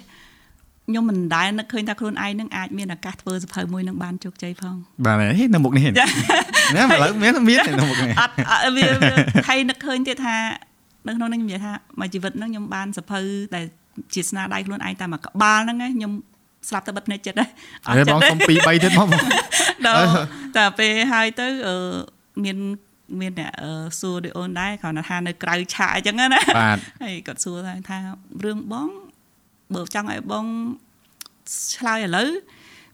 [0.89, 5.17] ខ្ញុំមិនដែលនឹកឃើញថាខ្លួនឯងនឹងអាចមានឱកាសធ្វើសភៅមួយនឹងបានជោគជ័យផងបាទ
[5.55, 5.91] នៅមុខនេះណា
[6.95, 8.35] ឥឡូវមានមាននៅមុខនេះអត់
[8.77, 8.85] វា
[9.49, 10.37] ហើយនឹកឃើញទៀតថា
[11.07, 13.21] នៅក្នុងនេះខ្ញុំនិយាយថាមួយជីវិតហ្នឹងខ្ញុំបានសភៅ
[13.57, 13.65] ដែល
[14.15, 16.13] ជាស្នាដៃខ្លួនឯងតែមួយក្បាលហ្នឹងខ្ញុំ
[16.69, 17.49] ស្លាប់ទៅបិទភ្នែកចិត្តដែរ
[17.87, 19.09] អត់ចិត្តបងសុំ2 3ទៀតមក
[19.87, 20.07] ដល់
[20.57, 21.77] តែពេលហើយទៅអឺ
[22.45, 22.59] មាន
[23.21, 23.53] មានអ្នក
[24.01, 26.27] សួរដូចអូនដែរគ្រាន់តែថានៅក្រៅឆាកអញ្ចឹងណា
[26.59, 27.99] បាទហើយគាត់សួរថាថា
[28.45, 28.89] រឿងបង
[29.75, 30.47] បើចង់ឲ្យបង
[31.77, 32.29] ឆ្លើយឥឡូវ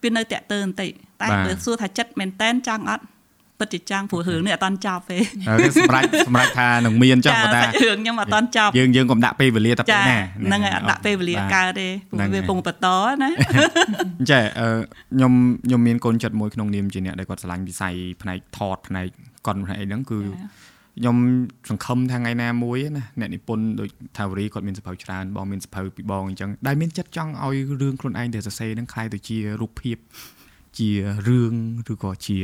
[0.02, 0.90] វានៅតាក់ទើបន្តិច
[1.22, 3.04] តែបើសួរថាចិត្តមែនតែនចង់អត់
[3.59, 5.17] ពិតជាចង់ព្រោះរឿងនេះអត់តន់ចប់ទេ
[5.77, 12.87] សម្រាប់សម្រាប់ថានឹងមានចង់ប៉ុន្តែរឿងខ្ញុំអត់តន់ចប់យើងយើងកុំដាក់ពេលវេលាតែពេលណាហ្នឹងហើយអត់ដាក់ពេលវេលាកើតទេព្រោះវាពងបន្ត
[13.23, 13.29] ណា
[14.29, 14.39] ចា
[15.13, 15.33] ខ្ញុំ
[15.65, 19.07] ខ្ញុំមានកូនចិត្តមួយក្នុងនាមជាអ្នកដែលគាត់ឆ្លាញ់វិស័យផ្នែកថតផ្នែក
[19.47, 20.19] កុនផ្នែកអីហ្នឹងគឺ
[20.97, 21.15] ខ្ញុំ
[21.69, 29.97] សង្ឃឹមថាថ្ងៃណាមួយណាអ្នកនិពន្ធដូចថាវរីគាត់មានសភៅច្រើនបងមានសភៅពីបងអញ្ចឹងដែលមានចិត្តចង់ឲ្យរឿងខ្លួនឯងដែលសរសេរហ្នឹងคล้ายទៅជារូបភាព
[30.79, 30.89] ជា
[31.27, 31.53] រឿង
[31.91, 32.39] ឬក៏ជា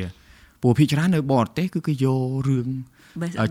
[0.64, 2.68] ព្រោះភាគច្រើននៅបរទេសគឺគេយករឿង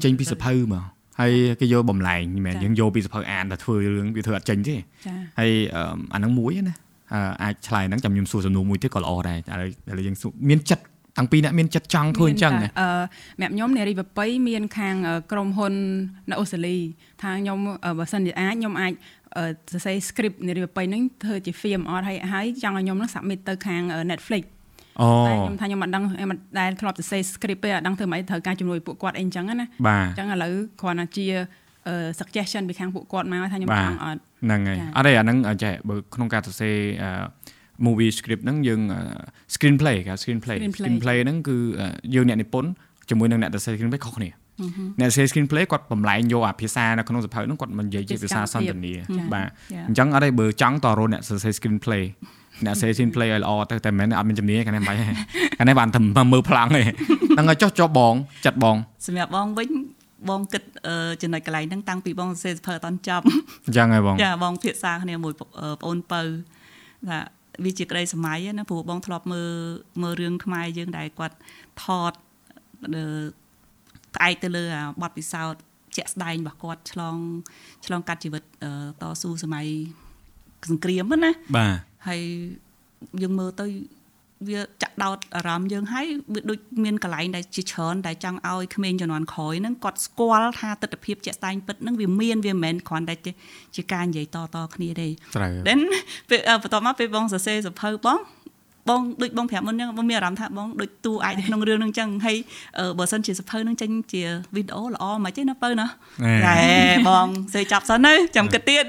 [0.04, 0.84] ចេញពីសភៅមក
[1.20, 4.76] ហើយគេយកបំលែងមិនមែនយើងយកពីសភៅអានទៅធ្វើរឿងវាធ្វើអត់ចេញទេ
[5.40, 5.52] ហើយ
[6.14, 6.76] អាហ្នឹងមួយណា
[7.44, 10.16] អាចឆ្លើយហ្នឹងចាំខ្ញុំសួរសំណួរមួយទៀតក៏ល្អដែរឥឡូវយើង
[10.50, 10.84] មានចិត្ត
[11.18, 12.68] តាំងពីអ្នកមានចិត្តចង់ធ្វើអញ្ចឹងអឺស
[13.40, 14.96] ម្រាប់ខ្ញុំអ្នករីវប៉ៃមានខាង
[15.32, 15.74] ក្រុមហ៊ុន
[16.30, 16.78] នៅអូស្ត្រាលី
[17.22, 17.58] ថាខ្ញុំ
[18.00, 18.94] បើសិនជាអាចខ្ញុំអាច
[19.72, 24.44] សរសេរ script អ្នករីវប៉ៃហ្នឹងធ្វើជា film អត់ហើយហើយចង់ឲ្យខ្ញុំនឹង submit ទៅខាង Netflix
[25.02, 31.26] អូខ្ញុំថាខ្ញុំមិនដឹងមិនដែលធ្លាប់សរសេរ script ទេអត់ដឹងធ្វើម៉េចត្រូវការជំនួយពួកគាត់អីអញ្ចឹងណាអញ្ចឹងឥឡូវគ្រាន់តែជា
[32.20, 36.76] suggestion ពីខាងពួកគាត់មកថាខ្ញុំចង់អត់ហ្នឹងហើយអត់ទេអាហ្នឹងចេះបើក្នុងការសរសេរ
[37.86, 38.82] movie script ហ្នឹងយើង
[39.56, 41.58] screen play គេ screen play screen play ហ្នឹងគឺ
[42.16, 42.70] យើងអ្នកនិពន្ធ
[43.10, 44.30] ជាមួយនឹងអ្នកសរសេរ screen play ខុសគ្នា
[45.00, 48.94] អ្នកសរសេរ screen play គាត់បំលែងយកអាភាសានៅក្នុងសភៅហ្នឹងគាត់មិននិយាយជាភាសាសន្ទនា
[49.34, 49.48] បាទ
[49.88, 52.04] អញ្ចឹងអត់ទេបើចង់តរអ្នកសរសេរ screen play
[52.66, 55.06] អ្នកសេ screen play ឲ្យល្អទៅតែមិនមែនអត់មានជំនាញកាលនេះមិនបាច់ទេ
[55.58, 56.00] កាលនេះបានតែ
[56.32, 58.14] មើលប្លង់ទេហ្នឹងឲ្យចុះចុះបង
[58.46, 59.70] ចាត់បងសម្រាប់បងវិញ
[60.30, 60.64] បងគិត
[61.22, 63.26] ចំណុចកន្លែងហ្នឹងតាំងពីបងសរសេរសភៅអត់ចប់
[63.66, 65.50] អញ្ចឹងហើយបងចាបងភាសាគ្នាមួយបង
[65.88, 66.22] អូនពៅ
[67.10, 67.20] ថា
[67.64, 69.52] វាជាក្តីសម័យណាព្រោះបងធ្លាប់មើល
[70.02, 71.38] មើលរឿងខ្មែរយើងដែលគាត់
[71.84, 72.14] ថត
[74.16, 74.64] ផ្អែកទៅលើ
[75.02, 75.62] បទពិសោធន៍
[75.98, 77.18] ជាក់ស្ដែងរបស់គាត់ឆ្លង
[77.86, 78.44] ឆ្លងកាត់ជីវិត
[79.02, 79.68] តស៊ូសម័យ
[80.70, 81.74] សង្គ្រាមណាបាទ
[82.08, 82.22] ហើយ
[83.22, 83.66] យើងមើលទៅ
[84.50, 93.16] វាចាក់ដោតអារម្មណ៍យើងហើយវាដូចមានកន្លែងដែលជាច្រើនដែលចង់ឲ្យក្មេងជំនាន់ក្រោយហ្នឹងគាត់ស្គាល់ថាទស្សនវិជ្ជាជាក់ស្ដែងពិតហ្នឹងវាមានវាមិនមែនគ្រាន់តែ
[93.76, 95.82] ជាការនិយាយតតគ្នាទេត្រូវ then
[96.30, 98.20] ពេលបន្ទាប់មកពេលបងសរសេរសភៅបង
[98.90, 102.38] បងដូចបងប្រាប់មុនអញ្ចឹងបងមានអារម្មណ៍ថាបងដូចតួអាចក្នុងរឿងហ្នឹងអញ្ចឹងហើយ
[103.00, 104.24] បើសិនជាសភៅហ្នឹងចេញជា
[104.56, 105.88] វីដេអូល្អមិនទេណាបើណា
[106.48, 106.58] តែ
[107.10, 108.84] បងសេចាប់សិនទៅចាំគិតទៀត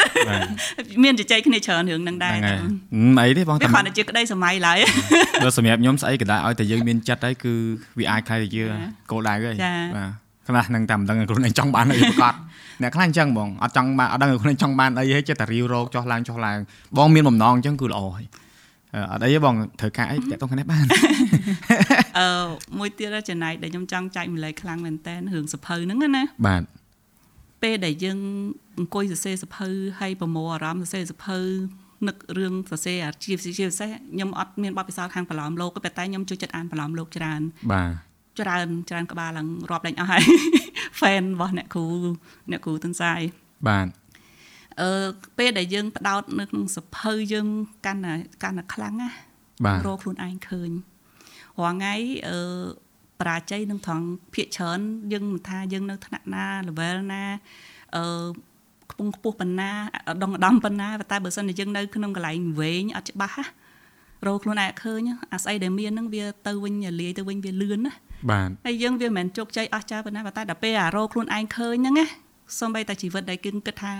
[1.04, 2.36] មានជជែកគ្នាច្រើនរឿងហ្នឹងដែរ
[3.20, 4.78] អីទេបងតែគាត់តែជាក្តីសម័យឡើយ
[5.42, 7.54] បើសម្រាប់ខ្ញុំស្អីក៏ដែរឲ្យតែយើងមានចិត្តហើយគឺ
[7.98, 8.62] វាអាចខ្លាយទៅជា
[9.10, 9.56] គោលដៅហើយ
[9.96, 12.34] បាទខ្លះនឹងតែមិនដឹងខ្លួនឯងចង់បានអីប្រកប
[12.82, 16.58] អ្នកខ្លះអញ្ចឹងបងអត់ចង់បានអត់ដឹងខ្លួនឯងចង់បានអីហើយចិត្តតែរាវរោគចុះឡើងចុះឡើង
[16.96, 18.24] បងមានបំណងអញ្ចឹងគឺល្អហើយ
[19.12, 20.84] អត់អីទេបងត្រូវការអីតាក់ទងគ្នាបាន
[22.18, 22.28] អឺ
[22.78, 26.62] មួយទៀតចំណែកដែលខ្ញុំចង់ចែកម្លែកខ្លាំងមែនតើរឿងសភៅហ្នឹងណាបាទ
[27.62, 28.18] ពេលដែលយើង
[28.78, 29.68] អង្គុយសរសេរសភៅ
[30.00, 31.38] ហើយប្រមូលអារម្មណ៍សរសេរសភៅ
[32.08, 37.40] នឹករឿងសរសេរអាជីវជាពិសេសខ្ញុំអត់មានបទពិសោធន៍ខាងបន្លំលោកទេតែខ្ញុំជួយចិត្តអានបន្លំលោកច្រើន
[37.72, 37.90] បាទ
[38.40, 40.22] ច្រើនច្រើនក្បាលឡើងរាប់លេងអស់ហើយ
[41.00, 41.86] fan របស់អ្នកគ្រូ
[42.50, 43.20] អ្នកគ្រូទន្សាយ
[43.68, 43.86] បាទ
[44.80, 44.90] អឺ
[45.38, 47.48] ពេលដែលយើងផ្ដោតនៅក្នុងសភៅយើង
[47.86, 49.10] កាន់តែកាន់តែខ្លាំងណា
[49.86, 50.70] រកខ្លួនឯងឃើញ
[51.60, 51.94] រាល់ថ្ងៃ
[52.28, 52.38] អឺ
[53.20, 54.80] ប្រាជ័យនឹងត្រង់ភាកច្រើន
[55.12, 57.24] យើងមិនថាយើងនៅថ្នាក់ណា level ណា
[57.96, 58.04] អឺ
[58.90, 59.70] ខ្ពង់ខ្ពស់ប៉ុណ្ណា
[60.22, 63.46] ដងដំប៉ុណ្ណាតែបើសិនជាយើងនៅក្នុងកន្លែងវែងអត់ច្បាស់ណា
[64.26, 65.00] រកខ្លួនឯងឃើញ
[65.32, 67.92] អាស្អីដែលមានហ្នឹងវាទៅវិញលាយទៅវិញវាលឿនណា
[68.30, 72.06] បាទហើយយើងវាមិនមែនជោគជ័យអស់ចាប៉ុណ្ណាតែដល់ពេលអារកខ្លួនឯងឃើញហ្នឹងណា
[72.58, 73.92] សូម្បីតែជីវិតដែលគឺគិតថា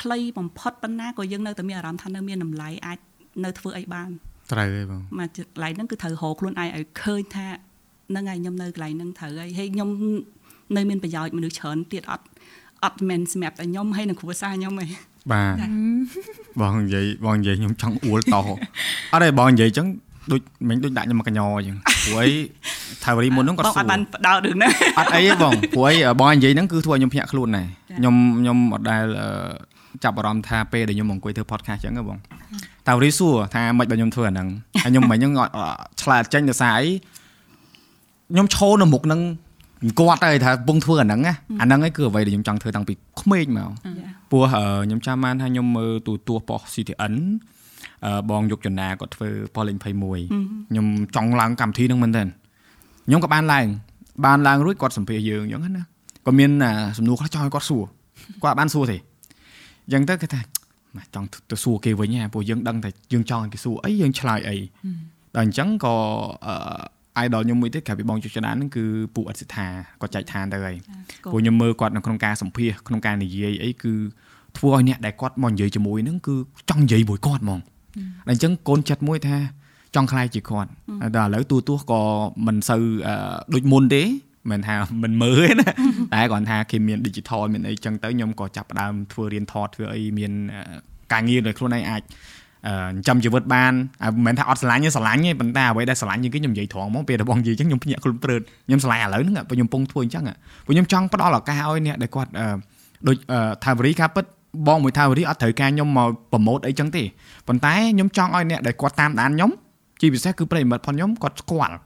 [0.00, 2.98] ខ្លីបំផុតប៉ុណ្ណាក៏យើងនៅតែមានអារម្មណ៍ថានៅមានតម្លៃអាច
[3.44, 4.10] នៅធ្វើអីបាន
[4.52, 7.46] ត្រូវហើយបងមកកន្លែងហ្នឹងគឺត្រូវរកខ្លួនឯងឲ្យឃើញថា
[8.10, 9.88] ហ្នឹងហើយខ្ញុំនៅកន្លែងហ្នឹងត្រូវហើយហើយខ្ញុំ
[10.76, 12.26] នៅមានប្រយោជន៍មនុស្សច្រើនទៀតអត់
[12.84, 14.86] អត់មែនសម្រាប់តែខ្ញុំហើយនឹងគ្រួសារខ្ញុំទេ
[15.32, 15.64] បាទ
[16.60, 19.88] បងនិយាយបងនិយាយខ្ញុំចង់អួលតអត់ទេបងនិយាយអញ្ចឹង
[20.32, 22.30] ដូចមិញដូចដាក់ខ្ញុំមកកញ្ញអញ្ចឹងព្រោះអី
[23.04, 27.66] ថាវរីមុនហ្នឹងគាត់សួរបងអត់បានបដោតរឿងហ្នឹងអត់អីទេបងព្រោះអីបងនិយាយហ្នឹងគឺធ្វើឲ្យខ្ញុំភ្ញាក់ខ្លួនដែរ
[27.98, 29.04] ខ្ញុំខ្ញុំអត់ដែល
[30.04, 32.18] ចាប់អារម្មណ៍ថាពេលដែលខ្ញុំអង្គុយធ្វើ podcast ចឹងហ៎បង
[32.88, 34.48] តាវរីសួរថាមិនបើខ្ញុំធ្វើអាហ្នឹង
[34.82, 35.32] ហើយខ្ញុំមិនហ្នឹង
[36.02, 36.88] ឆ្លើយចេញដោយសារអី
[38.32, 39.20] ខ្ញុំឈរនៅមុខហ្នឹង
[39.98, 41.20] គាត់ទៅថាពងធ្វើអាហ្នឹង
[41.60, 43.70] អាហ្នឹងឯងគឺអ្វីដែលខ្ញុំចង់ធ្វើតាំងពីក្មេងមក
[44.30, 47.14] ព្រោះខ្ញុំចាំបានថាខ្ញុំមើលទូទួប៉ុស CTN
[48.30, 50.86] បងយុគចនាគាត់ធ្វើប៉លីង21ខ្ញុំ
[51.16, 52.22] ចង់ឡើងកម្មវិធីហ្នឹងមែនតើ
[53.06, 53.66] ខ្ញុំក៏បានឡើង
[54.26, 55.84] បានឡើងរួចគាត់សម្ភាសយើងអញ្ចឹងណា
[56.26, 56.50] ក៏មាន
[56.98, 57.84] សំណួរខ្លះចង់ឲ្យគាត់សួរ
[58.42, 58.96] គាត់បានសួរទេ
[59.86, 60.40] អញ្ចឹងទៅគេថា
[61.14, 64.56] ចង់ទៅសួរគេវិញហ่าព្រោះយើងដឹងតែយើងចង់ឲ្យគេសួរអីយើងឆ្លើយអី
[65.36, 65.94] ដល់អញ្ចឹងក៏
[66.46, 66.54] អឺ
[67.24, 69.66] idol ខ្ញុំមួយទៀតក្រៅពីបងជុចដានហ្នឹងគឺពូអិតសិដ្ឋា
[70.00, 70.76] គាត់ចែកឋានទៅហើយ
[71.30, 73.94] ព្រោះខ្ញុំមើលគាត់នៅក្នុងការសម្ភាសក្នុងការនិយាយអីគឺ
[74.58, 76.34] ធ្វើឲ្យអ្នកដែលគាត់មកនិយាយជាមួយហ្នឹងគឺ
[76.70, 79.36] ចង់និយាយមួយគាត់ហ្មងតែអញ្ចឹងកូនចិត្តមួយថា
[79.94, 80.70] ចង់ខ្លាយជាគាត់
[81.16, 82.02] តែឥឡូវទូទាស់ក៏
[82.46, 82.82] មិនសូវ
[83.54, 84.02] ដូចមុនទេ
[84.50, 85.70] មិនថាមិនមើលទេណា
[86.14, 90.32] តែគាត់ថាគេមាន digital មានអីចឹងទៅខ្ញុំក៏ចាប់ផ្ដើមធ្វើរៀនថតធ្វើអីមាន
[91.12, 92.06] ការងារដោយខ្លួនឯងអាចចិ
[92.90, 93.72] ញ្ចឹមជីវិតបាន
[94.14, 100.24] មិនមែនថាអត់ស្រឡាញ់ទេស្រឡាញ់ទេប៉ុន្តែអ្វីដែលស្រឡាញ់ជាងគេខ្ញុំនិយាយត្រង់ហ្មងពេលរបស់និយាយចឹងខ្ញុំភ្ញាក់ខ្លួនព្រើតខ្ញុំស្រឡាញ់ឥឡូវហ្នឹងព្រោះខ្ញុំពងធ្វើអញ្ចឹង
[100.64, 102.30] ព្រោះខ្ញុំចង់ផ្ដល់ឱកាសឲ្យអ្នកដែលគាត់
[103.08, 103.16] ដូច
[103.64, 104.24] ថាវរីការពិត
[104.68, 107.02] បងមួយថាវរីអត់ត្រូវការខ្ញុំមកប្រម៉ូតអីចឹងទេ
[107.48, 109.50] ប៉ុន្តែខ្ញុំចង់ឲ្យអ្នកដែលគាត់តាមដានខ្ញុំ
[110.00, 111.76] ជាពិសេសគឺប្រិយមិត្តផងខ្ញុំគាត់ស្គាល់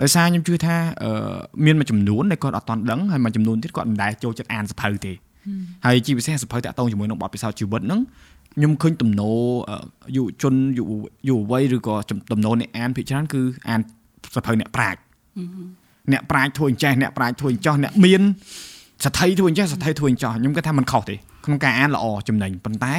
[0.00, 0.76] ដោយសារខ្ញុំជឿថា
[1.64, 5.12] មានមួយចំនួនដែលគាត់អត់តន់ដឹងហើយមួយចំនួនទៀតគាត់មិនដែលចូលចិត្តអានសភៅទេ
[5.84, 8.00] ហើយជាពិសេសសភៅតាក់ទងជាមួយនឹងបទពិសោធន៍ជីវិតហ្នឹង
[8.56, 9.38] ខ្ញុំឃើញទំនោរ
[10.16, 10.90] យុវជនយុវ
[11.28, 11.94] យុវវ័យឬក៏
[12.32, 13.80] ទំនោរអ្នកអានភាគច្រើនគឺអាន
[14.36, 14.98] សភៅអ្នកប្រាជ្ញ
[16.12, 18.22] អ្នកប្រាជ្ញធ្វើអញ្ចេះអ្នកប្រាជ្ញធ្វើអញ្ចោះអ្នកមាន
[19.04, 22.94] សទ្ធិធ្វើអញ្ចេះសទ្ធិធ្វើអញ្ចោះខ្ញុំគិតថាมันខុសទេក្នុងការអានល្អចំណេញប៉ុន្តែ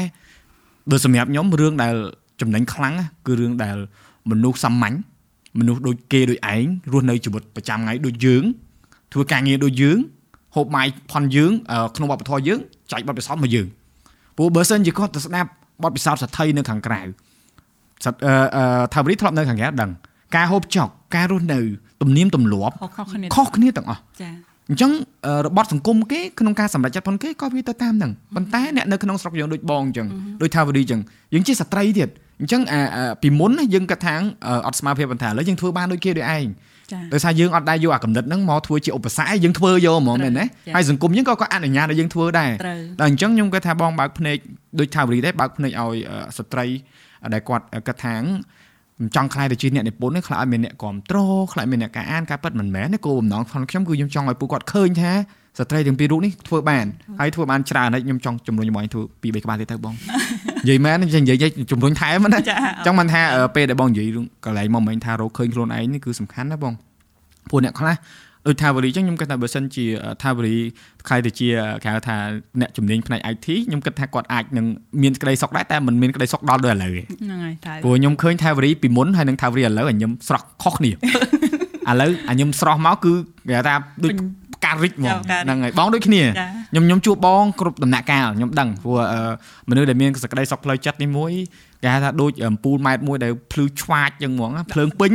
[0.89, 1.95] បើសម្រាប់ខ្ញុំរឿងដែល
[2.41, 2.93] ចំណេញខ្លាំង
[3.27, 3.77] គឺរឿងដែល
[4.29, 4.95] មនុស្សសាមញ្ញ
[5.59, 8.43] មនុស្សដូចគេដូចឯងរស់នៅជីវិតប្រចាំថ្ងៃដូចយើង
[9.13, 9.97] ធ្វើការងារដូចយើង
[10.55, 11.51] ហូបម៉ាយផន់យើង
[11.95, 12.59] ក្នុងវប្បធម៌យើង
[12.91, 13.67] ចែកបទពិសោធន៍មកយើង
[14.37, 15.49] ព្រោះបើសិនជាគាត់ទៅស្ដាប់
[15.83, 17.01] បទពិសោធន៍សទ្ធិនៅខាងក្រៅ
[18.05, 18.19] សត្វ
[18.93, 19.91] ថាវរីធ្លាប់នៅខាងក្រៅដឹង
[20.35, 21.59] ការហូបចុកការរស់នៅ
[22.01, 24.31] ទំនៀមទម្លាប់ខុសគ្នាខុសគ្នាទាំងអស់ចា
[24.69, 24.91] អញ្ចឹង
[25.45, 30.07] របបសង្គមគេក្នុងការសម្រេចចិត្តផងគេក៏វាទៅតាមហ្នឹងប៉ុន្តែអ្នកនៅក្នុងស្រុកយើងដូចបងអញ្ចឹង
[30.41, 30.99] ដូចថាវរីអញ្ចឹង
[31.33, 32.09] យើងជាស្ត្រីទៀត
[32.41, 32.61] អញ្ចឹង
[33.21, 34.13] ពីមុនយើងគិតថា
[34.67, 36.45] អត់ស្មារតីបន្តែឥឡូវយើងធ្វើបានដូចគេដូចឯង
[37.13, 40.45] ដោយសារយើងអត់ដែរយកអាកំណត់ហ្នឹងមកធ្វើជាឧបសគ្គយើងធ្វើយកហ្មងមែនទេ
[40.75, 42.51] ហើយសង្គមយើងក៏ក៏អនុញ្ញាតឲ្យយើងធ្វើដែរ
[42.99, 44.37] តែអញ្ចឹងខ្ញុំគាត់ថាបងបើកភ្នែក
[44.79, 45.95] ដូចថាវរីដែរបើកភ្នែកឲ្យ
[46.37, 46.65] ស្ត្រី
[47.33, 48.25] ដែលគាត់គិតថាមិន
[49.15, 55.11] ចង់ខ្លាយទៅជាអ្នកនិពន្ធនេះខ្លាចឲ្យមានអ្នកគ្រប់គ្រងខ្លាចមានអ្នកការអានការប៉ັດមិនមែនទេគោលបំណងផងខ្ញុំគឺខ្ញុំចង់ឲ្យពួកគាត់ឃើញថា
[55.57, 56.85] ស្ត្រីទាំងពីររូបនេះធ្វើបាន
[57.19, 59.93] ហើយធ្វើបានច្រើនហើយខ្ញុំចង់ជំរុញបងធ្វើពីរបីក្បាលទៀតទៅបង
[60.63, 62.39] និយាយមែននិយាយជំរុញថែមណា
[62.85, 63.21] ចង់មិនថា
[63.55, 64.07] ពេលដែលបងនិយាយ
[64.45, 66.73] កន្លែងមកមិញថារកឃើញខ្លួនឯងនេះគឺសំខាន់ណាបង
[67.49, 67.95] ពួកអ្នកខ្លះ
[68.47, 69.85] ដូចថាវរីចឹងខ្ញុំគិតថាបើសិនជា
[70.23, 70.55] ថាវរី
[71.07, 71.47] ខ្លាយទៅជា
[71.83, 72.15] គេហៅថា
[72.61, 74.65] អ្នកជំនាញផ្នែក IT ខ្ញុំគិតថាគាត់អាចនឹង
[75.01, 80.93] មានក្តីសុខដែរតែមិនមានក្តីសុខដល់ដូចឥឡូវទេហ្នឹងហើយតែព្រោះខ្ញុំឃើញថាវរីពីមុនហើយនឹងថាវរីឥឡូវខ្ញុំស្រស់ខុសគ្នាឥ
[82.01, 83.13] ឡូវអាខ្ញុំស្រស់មកគឺ
[83.49, 84.11] គេថាដូច
[84.69, 86.21] ការរិចហ្មងហ្នឹងហើយបងដូចគ្នា
[86.71, 88.99] ខ្ញុំខ្ញុំជួបបងគ្រប់ដំណាក់កាលខ្ញុំដឹងព្រោះ
[89.69, 91.31] មនុស្សដែលមានសក្តីសុខផ្លូវចិត្តនេះមួយ
[91.83, 95.09] គេហៅថាដូចអំពូលម៉ែត្រមួយដែលភ្លឺឆ្វាចចឹងហ្មងភ្លើងពេញ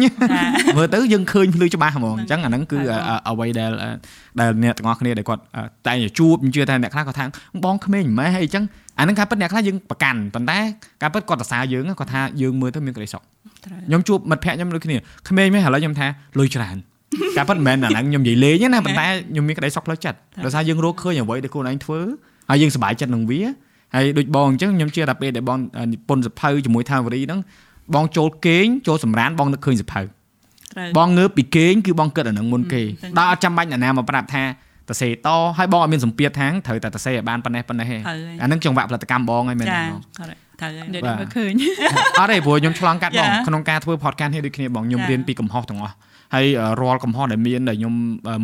[0.77, 2.79] មើលទៅយើងឃើញភ្លឺច្បាស់ហ្មងអញ្ចឹងអាហ្នឹងគឺ
[3.29, 3.71] អ្វីដែល
[4.41, 5.43] ដែលអ្នកទាំងអស់គ្នាដែលគាត់
[5.87, 7.27] តែងជួបជឿថាអ្នកខ្លះគាត់ថា
[7.65, 8.65] បងក្មេងម៉ែអីចឹង
[8.99, 10.59] អាហ្នឹងការពិតអ្នកខ្លះយើងប្រកាន់ប៉ុន្តែ
[11.03, 13.23] ការពិតគាត់សរសើរយើងគាត់ថាយើងមើលទៅមានក្តីសុខ
[13.87, 14.97] ខ្ញុំជួបមិត្តភ័ក្ដិខ្ញុំដូចគ្នា
[15.29, 16.07] ក្មេងមែនឥឡូវខ្ញុំថា
[16.39, 16.77] លុយច្រើន
[17.37, 22.01] ការពិតមិនមែនអាហ្នឹងខ្ញុំនិយាយលេងណាប៉ុន្តែខ្ញុំមានក្តីសុខផ្លូវចិត្តដោយសារយើងរកឃើញអ្វីដែលខ្លួនឯងធ្វើ
[22.51, 23.41] ហើយយើងសប្បាយចិត្តនឹងវា
[23.95, 25.59] ហើយដូចបងអញ្ចឹងខ្ញុំជឿថាពេលដែលបង
[25.93, 27.41] និពន្ធសភៅជាមួយថាវរីហ្នឹង
[27.95, 30.01] បងចូលគេងចូលសម្រានបងនឹកឃើញសភៅ
[30.99, 32.83] បងងើបពីគេងគឺបងគិតអានឹងមុនគេ
[33.19, 34.45] ដល់អត់ចាំបាច់អ្នកណាមកប្រាប់ថា
[34.91, 37.89] តសេតហើយបងអត់មានសម្ពាធថាងត្រូវតែតសេឲ្យបានប៉ុណ្ណេះប៉ុណ្ណេះ
[38.43, 39.81] អានឹងចង្វាក់ផលិតកម្មបងហើយមែនទេ
[40.61, 41.53] ត្រូវហើយខ្ញុំឃើញ
[42.19, 45.95] អត់ទេព្រោះខ្ញុំឆ្លងកាត់បងក្នុងការធ្វើ podcast នេះដូចគ្នាបងខ្ញុំរៀនពីកំហុសទាំងអស់
[46.35, 46.47] ហើយ
[46.81, 47.95] រាល់កំហុសដែលមានដែលខ្ញុំ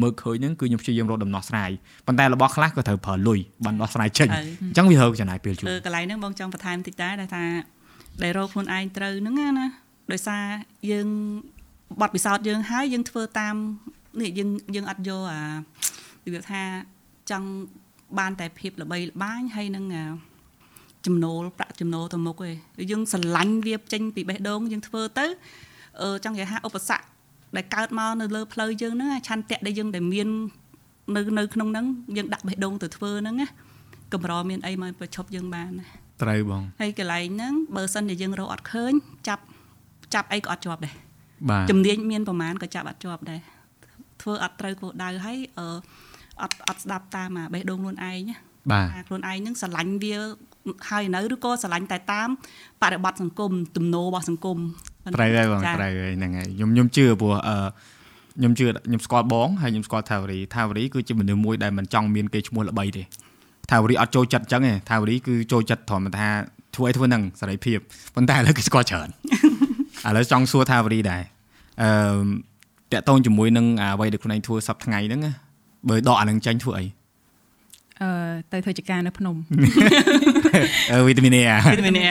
[0.02, 1.70] មើលឃើញហ្នឹងគឺខ្ញុំព្យាយាមរកដំណោះស្រាយ
[2.06, 7.44] ប៉ុន្តែរបស់ខ្លះក៏ត្រូវប្រើលុយបានដោះស្រាយចេញអញ្ចឹងវាត្រូវចំណាយពេលជួបកន្លែងហ្នឹងបងចង់បន្ថែមតិចដែរដែលថា
[8.22, 9.66] ដែលរកខ្លួនឯងត្រូវហ្នឹងណា
[10.12, 10.44] ដោយសារ
[10.90, 11.08] យើង
[12.00, 13.54] បត់ពិសោធន៍យើងហើយយើងធ្វើតាម
[14.20, 16.62] នេះយើងយើងអត់យកអារបៀបថា
[17.30, 17.48] ចង់
[18.18, 19.84] បានតែភាពល្បីល្បាញហើយនឹង
[21.06, 22.54] ចំណូលប្រាក់ចំណូលទៅមុខឯង
[22.90, 25.26] យើងស្រឡាញ់វាចេញពីបេះដូងយើងធ្វើទៅ
[26.02, 27.04] អឺចង់និយាយថាឧបសគ្គ
[27.56, 30.28] ដែលកើតមកនៅលើផ្លូវយើងហ្នឹងឆន្ទៈដែលយើងដែលមាន
[31.16, 31.86] នៅនៅក្នុងហ្នឹង
[32.16, 33.48] យើងដាក់បេះដូងទៅធ្វើហ្នឹងណា
[34.12, 35.70] កម្រមានអីមកប្រឈប់យើងបាន
[36.22, 38.92] ត្រូវបងហើយកន្លែងហ្នឹងបើសិនជាយើងរកអត់ឃើញ
[39.28, 39.42] ចាប់
[40.14, 40.94] ចាប់អីក៏អត់ជាប់ដែរ
[41.50, 43.40] បាទជំនាញមានប្រមាណក៏ចាប់អត់ជាប់ដែរ
[44.22, 45.66] ធ្វើអត់ត្រូវគោលដៅហើយអឺ
[46.42, 48.36] អត់អត់ស្ដាប់តាមបេះដូងខ្លួនឯងណា
[48.72, 50.14] បាទខ្លួនឯងហ្នឹងស្រឡាញ់វា
[50.90, 52.28] ហើយនៅឬក៏ស្រឡាញ់តែតាម
[52.82, 54.58] បរិបត្តិសង្គមទំនោររបស់សង្គម
[55.14, 57.56] ត្រូវហើយបងត្រូវហើយហ្នឹងហើយខ្ញុំខ្ញុំជឿព្រោះអឺ
[58.38, 63.02] ខ្ញុំជឿខ្ញុំស្គាល់បងហើយខ្ញុំស្គាល់ថាវរីថាវរីគឺជាមនុស្សមួយដែលមិនចង់មានគេឈ្មោះល្បីទេ
[63.70, 66.28] ថាវរីអត់ចូលចិត្តអញ្ចឹងទេថាវរីគឺចូលចិត្តត្រឹមថា
[66.76, 67.78] ធ្វើអីធ្វើនឹងសេរីភាព
[68.14, 69.08] ប៉ុន្តែឥឡូវគេស្គាល់ច្រើន
[70.08, 71.22] ឥឡូវចង់សួរថាវរីដែរ
[71.82, 71.90] អឺ
[72.92, 75.20] តកតងជាមួយនឹងអ្វីដែលខ្លួនឯងធ្វើសប្តាហ៍ថ្ងៃហ្នឹង
[75.88, 76.84] បើដកអានឹងចាញ់ធ្វើអី
[78.02, 78.10] អឺ
[78.52, 79.34] ទៅធ្វើចការនៅភ្នំ
[80.92, 81.40] អឺវីតាមីន A
[81.72, 82.06] វីតាមីន A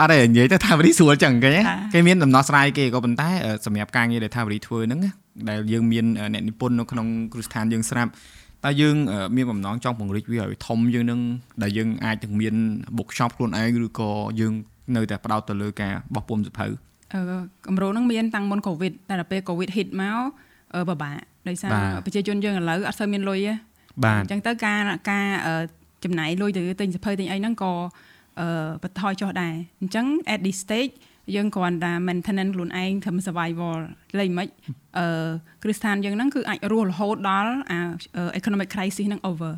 [0.00, 1.52] អត់ទេនិយាយទៅថាវរីស្រួលចឹងគេ
[1.92, 3.28] គេមានដំណោះស្រាយគេក៏ប៉ុន្តែ
[3.66, 5.00] សម្រាប់ការងារដែលថាវរីធ្វើហ្នឹង
[5.48, 8.10] ដែលយើងមានអ្នកនិពន្ធនៅក្នុងគ្រឹះស្ថានយើងស្រាប់
[8.64, 8.96] តើយើង
[9.36, 11.20] មានបំណងចង់ពង្រីកវាឲ្យធំយើងនឹង
[11.62, 12.54] ដែលយើងអាចនឹងមាន
[12.96, 14.10] bookshop ខ្លួនឯងឬក៏
[14.40, 14.52] យើង
[14.96, 16.66] នៅតែផ្ដោតទៅលើការបោះពុំសភៅ
[17.12, 17.20] អឺ
[17.66, 20.18] កម្រោងហ្នឹងមានតាំងមុនកូវីដតែដល់ពេលកូវីដ hit មក
[20.88, 21.16] ពិបាក
[21.48, 21.70] ដោយសារ
[22.04, 23.52] ប្រជាជនយើងឥឡូវអត់សូវមានលុយទេ
[24.04, 24.80] បាទអញ្ចឹងទៅការ
[25.10, 25.26] ការ
[26.04, 27.72] ចំណាយលុយទៅទិញសភៅទិញអីហ្នឹងក៏
[28.40, 28.48] អឺ
[28.82, 30.94] បន្ថយចុះដែរអញ្ចឹង at this stage
[31.34, 33.76] យើងគ្រាន់តែ maintenance ខ្លួនឯងធ្វើ survival
[34.18, 34.46] លេងមិន
[34.98, 35.28] អឺ
[35.62, 37.78] គ្រឹះស្ថានយើងហ្នឹងគឺអាចរស់រហូតដល់អា
[38.38, 39.52] economic crisis ហ្នឹង over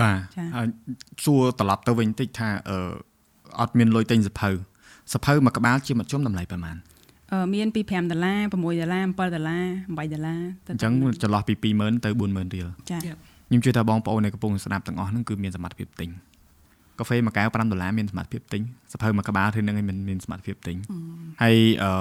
[0.00, 0.18] បាទ
[0.56, 0.66] ហើយ
[1.24, 2.78] សួរត្រឡប់ទៅវិញតិចថាអឺ
[3.60, 4.50] អត់មានលុយទិញសភៅ
[5.14, 6.76] សភៅមួយក្បាលជាមធ្យមតម្លៃប្រហែល
[7.32, 10.92] អឺមានពី5ដុល្លារ6ដុល្លារ7ដុល្លារ8ដុល្លារអញ្ចឹង
[11.22, 12.98] ចន្លោះពី20000ទៅ40000រៀលចា
[13.52, 16.08] ខ្ញុំជឿថាបងប្អូននៅកំពុងស្ដាប់ទាំងអស់ហ្នឹងគឺមានសមត្ថភាពទិញ
[16.98, 20.76] កាហ្វេមួយកែវ5ដុល្លារមានសមត្ថភាពទិញសភៅមួយក្បាលឬនឹងឯងមានសមត្ថភាពទិញ
[21.42, 21.92] ហើយអឺ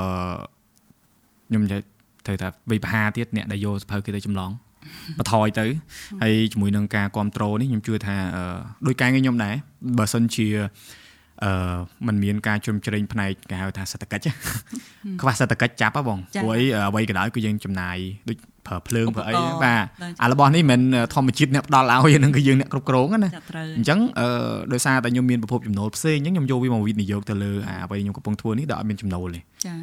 [1.48, 1.82] ខ្ញុំនិយាយ
[2.26, 4.52] ត្រូវថាវិបហាទៀតអ្នកដែលយកសភៅគេទៅចម្លង
[5.18, 5.66] បន្ថយទៅ
[6.24, 8.16] ហើយជាមួយនឹងការគ្រប់គ្រងនេះខ្ញុំជឿថា
[8.88, 9.56] ដោយការងារខ្ញុំដែរ
[9.98, 10.48] បើសិនជា
[11.46, 11.76] អឺ
[12.08, 14.28] มันមានការជ្រោមជ្រែងផ្នែកគេហៅថាសេដ្ឋកិច្ច
[15.22, 17.98] ខ្វះសេដ្ឋកិច្ចចាប់ហ៎បងព្រោះអីអ្វីក៏ដោយគឺយើងចំណាយ
[18.30, 18.38] ដូច
[18.68, 19.34] ប្រើភ្លើងប្រើអី
[19.64, 19.86] បាទ
[20.24, 20.80] អារបស់នេះមិន
[21.14, 23.30] ធម្មជាតិអ្នកផ្ដល់ឲ្យហ្នឹងគឺយើងអ្នកគ្រប់គ្រងណា
[23.78, 24.28] អញ្ចឹងអឺ
[24.74, 29.40] ដោយសារតែខ្ញុំមានប្រភពចំណូលផ្សេងអញ្ចឹងខ្ញុំយកវាមកវិនិយោគទៅលើអាអ្វីខ្ញុំកំពុងធ្វើនេះដល់អត់មានចំណូលទេ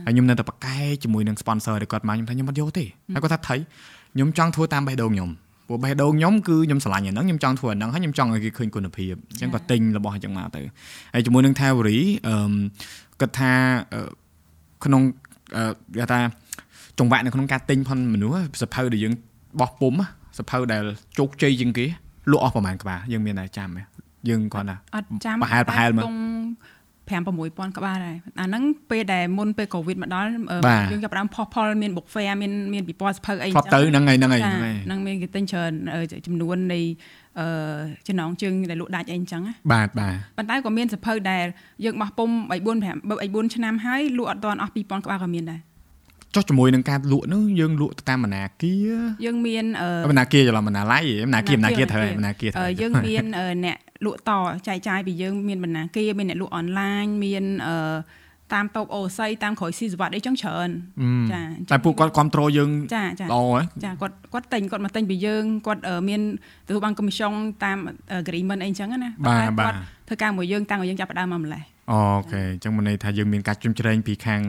[0.07, 2.85] ហើយខ្ញុំនៅតែប្រកែកជាមួយនឹង sponsor ដែលគាត់មកខ្ញុំថាខ្ញុំអត់យកទេ
[3.15, 3.57] ហើយគាត់ថាថៃ
[4.15, 5.31] ខ្ញុំចង់ធ្វើតាមបេះដូងខ្ញុំ
[5.69, 10.63] ព្រោះបេះដូងខ្ញុំគឺខ្ញុំស្រឡាញ់អាហ្នឹងខ្ញុំចង់ធ្វើអាហ្នឹងហើយខ្ញុំចង់ឲ្យគេឃើញគុណភាពអញ្ចឹងក៏ទិញរបស់អញ្ចឹងមកទៅ
[11.15, 11.99] ហើយជាមួយនឹង Theory
[12.29, 12.35] អឺ
[13.21, 13.53] គាត់ថា
[14.85, 15.03] ក្នុង
[15.99, 16.21] គេថា
[16.99, 19.13] ចង្វាក់នៅក្នុងការទិញផនមនុស្សសភៅដែលយើង
[19.61, 19.95] បោះពុំ
[20.39, 20.85] សភៅដែល
[21.19, 21.87] ជោគជ័យជាងគេ
[22.31, 23.69] លក់អស់ប្រហែលក្បាលយើងមានតែចាំ
[24.29, 26.07] យើងគ្រាន់តែអត់ចាំប្រហែលប្រហែលមើល
[27.09, 30.29] 5 6000ក្បាលដែរអាហ្នឹងពេលដែលមុនពេលកូវីដមកដល់
[30.91, 34.43] យើងចាប់ផ្ដើមផុសផុលមាន book fair មានមានពិព័រណ៍សភៅអីចឹងទៅហ្នឹងហើយហ្នឹងហើយ
[34.87, 35.73] ហ្នឹងមានគេទិញច្រើន
[36.27, 36.81] ចំនួននៃ
[37.41, 37.47] អឺ
[38.09, 39.43] ចំណងជើងដែលលក់ដាច់អីអញ្ចឹង
[39.73, 41.47] បាទបាទប៉ុន្តែក៏មានសភៅដែល
[41.85, 45.61] យើងបោះពុំ3 4 5 4ឆ្នាំហើយលក់អត់ទាន់អស់2000ក្បាលក៏មានដែរ
[46.35, 49.65] ចុះជាមួយនឹងការលក់នោះយើងលក់ទៅតាមមនាគារយើងមាន
[50.11, 53.25] មនាគារច្រឡំមនាល័យមនាគារមនាគារត្រូវមនាគារត្រូវយើងមាន
[53.65, 54.33] អ្នក លក់ត
[54.69, 57.77] ចែកចាយពីយើងមានបណ្ណាគារមានអ្នកលក់អនឡាញមានអឺ
[58.55, 60.69] តាមតូបអូស័យតាមក្រោយស៊ីសវត្តអីចឹងច្រើន
[61.33, 61.41] ចា
[61.71, 66.21] តែពួកគាត់គ្រប់គ្រងយើងចាចាល្អហ៎ចាគាត់គាត់តែងគាត់មកតែងពីយើងគាត់មាន
[66.67, 67.33] ទទួលបាន commission
[67.65, 67.79] តាម
[68.21, 69.75] agreement អីចឹងណាបាទបាទ
[70.09, 74.41] ធ្វើការមួយយើងតាំងឲ្យយើងចាប់ផ្ដើមមកម្លេះ អូខេអញ្ចឹងមកន័យថាយើងមានការជុំជ្រែងពីខាង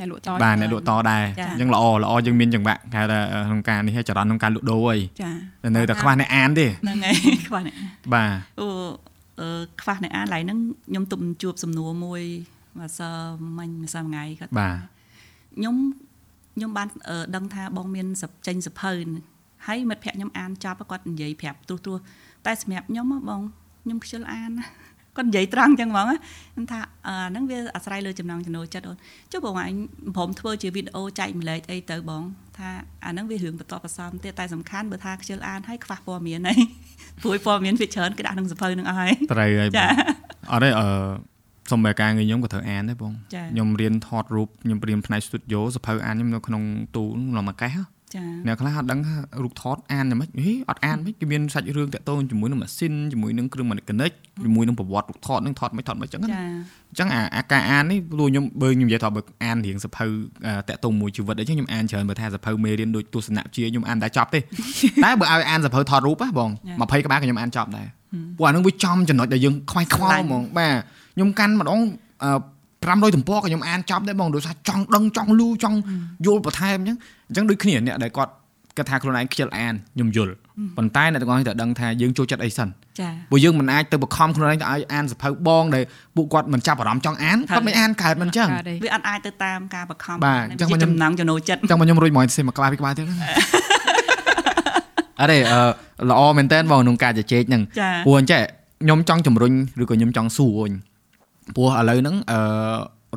[0.00, 3.18] អ្នកលក់តបាទអ្នកលក់តដែរអញ្ចឹងល្អល្អយើងមានចង្វាក់គេថា
[3.48, 5.30] ក្នុងការនេះចរន្តក្នុងការលក់ដូរអីចា
[5.76, 7.14] នៅតែខ្វះអ្នកអានទេហ្នឹងហើយ
[7.48, 7.74] ខ្វះអ្នក
[8.14, 8.30] បាទ
[8.60, 8.68] អូ
[9.80, 12.22] ខ្វះអ្នកអានឡើយហ្នឹងខ្ញុំទុំជួបសំណួរមួយ
[12.78, 13.10] មកសើ
[13.58, 14.76] មិញម្សិលថ្ងៃគាត់បាទ
[15.56, 15.76] ខ្ញុំ
[16.54, 16.88] ខ្ញុំបាន
[17.36, 18.06] ដឹងថាបងមាន
[18.46, 18.92] ចេញសភៅ
[19.66, 21.98] ហើយមិត្តភក្តិខ្ញុំអានចប់គាត់និយាយប្រាប់ទ្រុសទ្រុស
[22.46, 23.42] តែសម្រាប់ខ្ញុំបង
[23.82, 24.50] ខ្ញុំខ្ជិលអាន
[25.18, 28.96] គាត់និយាយត្រង់ចឹងហ្មងខ្ញុំថាអាហ្នឹងវាអាស្រ័យលើចំណងចំណូលចិត្តអូន
[29.32, 29.74] ចុះបងអញ
[30.16, 32.22] ព្រមធ្វើជាវីដេអូចែកម្លែកអីទៅបង
[32.58, 32.68] ថា
[33.04, 36.54] អាហ្នឹងវារឿងបន្តបន្សំទៀតតែសំខាន់បើថាខ្ជិលអានហើយខ្វះព័ត៌មានអី
[37.22, 39.74] ព្រួយព័ត៌មានវាច្រើនគេដាក់ក្នុងសភៅហ្នឹងអស់ហើយត្រូវហើយបង
[40.52, 40.88] អត់ទេអឺ
[41.72, 43.12] សំបីការងារខ្ញុំក៏ត្រូវអានដែរបង
[43.52, 46.62] ខ្ញុំរៀនថតរូបខ្ញុំរៀនផ្នែក studio សភៅអានខ្ញុំនៅក្នុង
[46.96, 47.74] ទូក្នុងមួយកេះ
[48.14, 54.10] ចាអ្នកខ្លះអត់ដឹងថារូបថតអានយ៉ាងម៉េចហេអត់អានមិនគេមានសាច់រឿងតាក់ទងជាមួយនឹងម៉ាស៊ីនជាមួយនឹងគ្រឿងម៉ានិកនិក
[54.44, 56.28] ជាមួយនឹងប្រវត្តិរូបថតនឹងថតមិនថតមិនអញ្ចឹងណា
[56.90, 60.06] អញ្ចឹងអាការអាននេះព្រោះខ្ញុំបើខ្ញុំនិយាយថាបើអានរៀងសភៅ
[60.68, 64.40] តាក់ទងមួយជីវិតអីចឹងខ្ញុំអានច្រើនបើថាសភៅមេរៀនដូចទស្សនៈជាខ្ញុំអានតែចប់ទេ
[65.04, 67.86] តែបើឲ្យអានសភៅថតរូបហ៎បង20ក្បាលក៏ខ្ញុំអានចប់ដែរ
[68.36, 70.74] ព្រោះអានឹងវាចំចំណុចដែលយើងខ្វាយខ្វល់ហ្មងបាទ
[71.14, 71.80] ខ្ញុំកាន់ម្ដង
[72.88, 75.76] 500ទំព័រក៏ខ្ញុំអានចប់ដែរបងដោយសារចង់ដឹងចង់លូចង់
[76.26, 76.98] យល់បន្ថែមអញ្ចឹង
[77.28, 78.32] អញ្ចឹងដូចគ្នាអ្នកដែលគាត់
[78.76, 80.34] គាត់ថាខ្លួនឯងខ្ជិលអានខ្ញុំយល់
[80.76, 82.68] ប៉ុន្តែអ្នកទាំងអស់ត្រូវដឹងថាយើងចូលចិត្តអីសិន
[83.00, 85.84] ចាព្រោះយើងមិនអាចទៅបខំខ្លួនឯងទៅឲ្យអានសភៅបងដែល
[86.16, 88.48] ពួកគាត់មិនចាប់អារម្មណ៍ចង់អានគាត់មិនអានកើតមិនអញ្ចឹង
[88.84, 93.06] វាអត់អាចទៅតាមការបខំបាទអញ្ចឹងចំណងចំណូលចិត្តអញ្ចឹងខ្ញុំរួចមកសេមកក្បាលពីក្បាលទៀត
[95.20, 97.62] អរេអឺល្អមែនតើបងក្នុងការជជែកហ្នឹង
[98.06, 98.42] ព្រោះអញ្ចឹង
[98.82, 99.52] ខ្ញុំចង់ជំរុញ
[99.82, 100.72] ឬក៏ខ្ញុំចង់សួរវិញ
[101.56, 102.38] ព្រោះឥឡូវហ្នឹងអឺ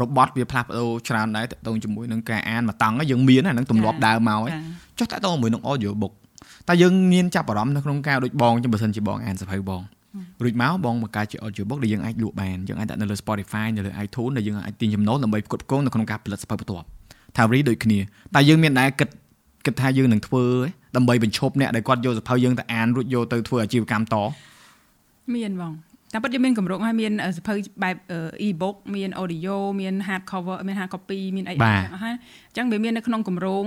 [0.01, 4.51] របត់វាផ្លាស់ប្ដូរច្រើនដែរតទៅជាមួយនឹងការអានមកតង់យើងមានហ្នឹងទម្លាប់ដើមមកហើយ
[4.99, 6.13] ចុះតទៅជាមួយនឹង audio book
[6.67, 9.81] តែយើងមានចាប់អារម្មណ៍នៅក្នុងការដូចបងចឹងបើសិនជាបងអានសភៅបង
[10.43, 16.85] រួចមកបងបង្កើតជា audio book ដែលយើងអាចលក់បានយើងអាចដាក់នៅលើ Spotify នៅលើ iTunes ដែលយើងអាចទាញចំណូលដើម្បីផ្គត់ផ្គង់នៅក្នុងការផលិតសភៅបន្ទាប់
[17.37, 17.99] ថារីដូចគ្នា
[18.35, 19.09] តែយើងមានដែរគិត
[19.65, 20.45] គិតថាយើងនឹងធ្វើ
[20.95, 24.15] ដើម្បីបញ្ឈប់អ្នកដែលគាត់យកសភៅយើងទៅអានរួចយកទៅធ្វើអាជីវកម្មត
[25.35, 25.73] មានបង
[26.13, 27.53] តាមពិតយើងមានកម្រងហើយមានសភៅ
[27.83, 27.95] បែប
[28.47, 32.15] e-book មាន audio មាន hard cover មាន hard copy មានអីហ្នឹងហើយ
[32.49, 33.65] អញ្ចឹងវាមាននៅក្នុងកម្រង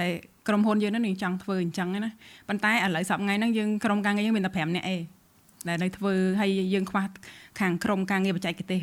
[0.00, 0.12] ដែល
[0.48, 2.10] ក្រុមហ៊ុនយើងហ្នឹងចង់ធ្វើអញ្ចឹងណា
[2.48, 5.00] ប៉ុន្តែឥឡូវសប្តាហ៍ថ្ងៃហ្នឹងយើងក្រុមការងារយើងមានតែ5នាក់ឯង
[5.68, 7.02] ដែលនៅធ្វើហើយយើងខ្វះ
[7.60, 8.80] ខាងក្រុមការងារបច្ចេកទេស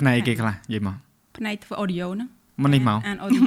[0.00, 0.96] ផ្នែកគេខ្លះនិយាយមក
[1.38, 2.28] ផ្នែកធ្វើ audio ហ្នឹង
[2.62, 3.42] មកនេះមកអាន audio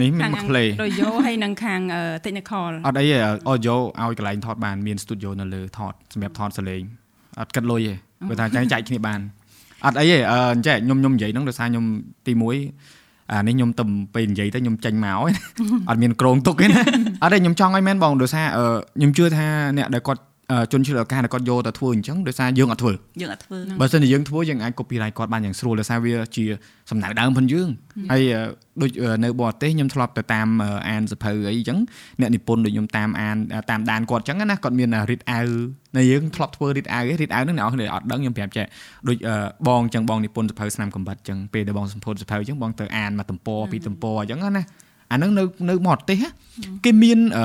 [0.00, 1.80] នេះមានមក play audio ហើយនឹងខាង
[2.24, 3.06] technical អត់អី
[3.52, 6.82] audio ឲ្យកន្លែងថតបានមាន studio នៅលើថតសម្រាប់ថតសលេង
[7.40, 7.94] អត់គិតលុយទេ
[8.28, 9.20] ព្រោះថាចាញ់ចែកគ្នាបាន
[9.86, 11.84] អត់អីទេអឺអញ្ចឹងខ្ញុំខ្ញុំនិយាយហ្នឹងដោយសារខ្ញុំ
[12.26, 13.84] ទី1អានេះខ្ញុំទៅ
[14.14, 15.18] ពេលនិយាយទៅខ្ញុំចេញមក
[15.88, 16.82] អត់មានក្រងទុកទេណា
[17.22, 18.46] អត់ទេខ្ញុំចង់ឲ្យមែនបងដោយសារ
[18.96, 19.46] ខ្ញុំជឿថា
[19.78, 20.22] អ្នកដែលគាត់
[20.72, 26.44] ជនជាតិឱកាសដែលគាត់យកទៅធ្វើអញ្ចឹងដោយសារយើងអត់ធ្វើយើងអត់ធ្វើបើមិនយើងធ្វើយើងអាច copyright គាត់បានយ៉ាងស្រួលដោយសារវាជា
[26.90, 27.68] សំណៅដើមផងយើង
[28.12, 28.22] ហើយ
[28.82, 28.90] ដូច
[29.24, 30.48] នៅបរទេសខ្ញុំធ្លាប់ទៅតាម
[30.88, 31.78] អានសភៅអីអញ្ចឹង
[32.20, 33.36] អ្នកនិពន្ធដូចខ្ញុំតាមអាន
[33.70, 35.52] តាមដានគាត់អញ្ចឹងណាគាត់មាន read out
[35.96, 38.66] នៅយើងធ្លាប់ធ្វើ read out read out ហ្នឹងអ្នកនរអត់ដឹងខ្ញុំប្រាប់ចេះ
[39.08, 39.16] ដូច
[39.68, 44.64] បងអញ្ចឹងបងនិពន្ធសភៅស្នាមកំបិតអញ្ចឹងពេលដែលបងសម្ពោធសភៅអញ្ចឹងបងទៅអានមកទំព័រពីទំព័រអញ្ចឹងណា
[45.12, 46.18] អាហ្នឹងនៅនៅបរទេស
[46.84, 47.44] គេមានអឺ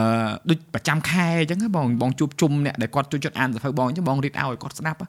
[0.49, 4.99] ដូចប្រចាំខែអញ្ចឹងបងបងជួបជុំអ្នកដែលគាត់ជួយចិត្តអានសភៅបងអញ្ចឹងបងរៀបឲ្យគាត់ស្ដាប់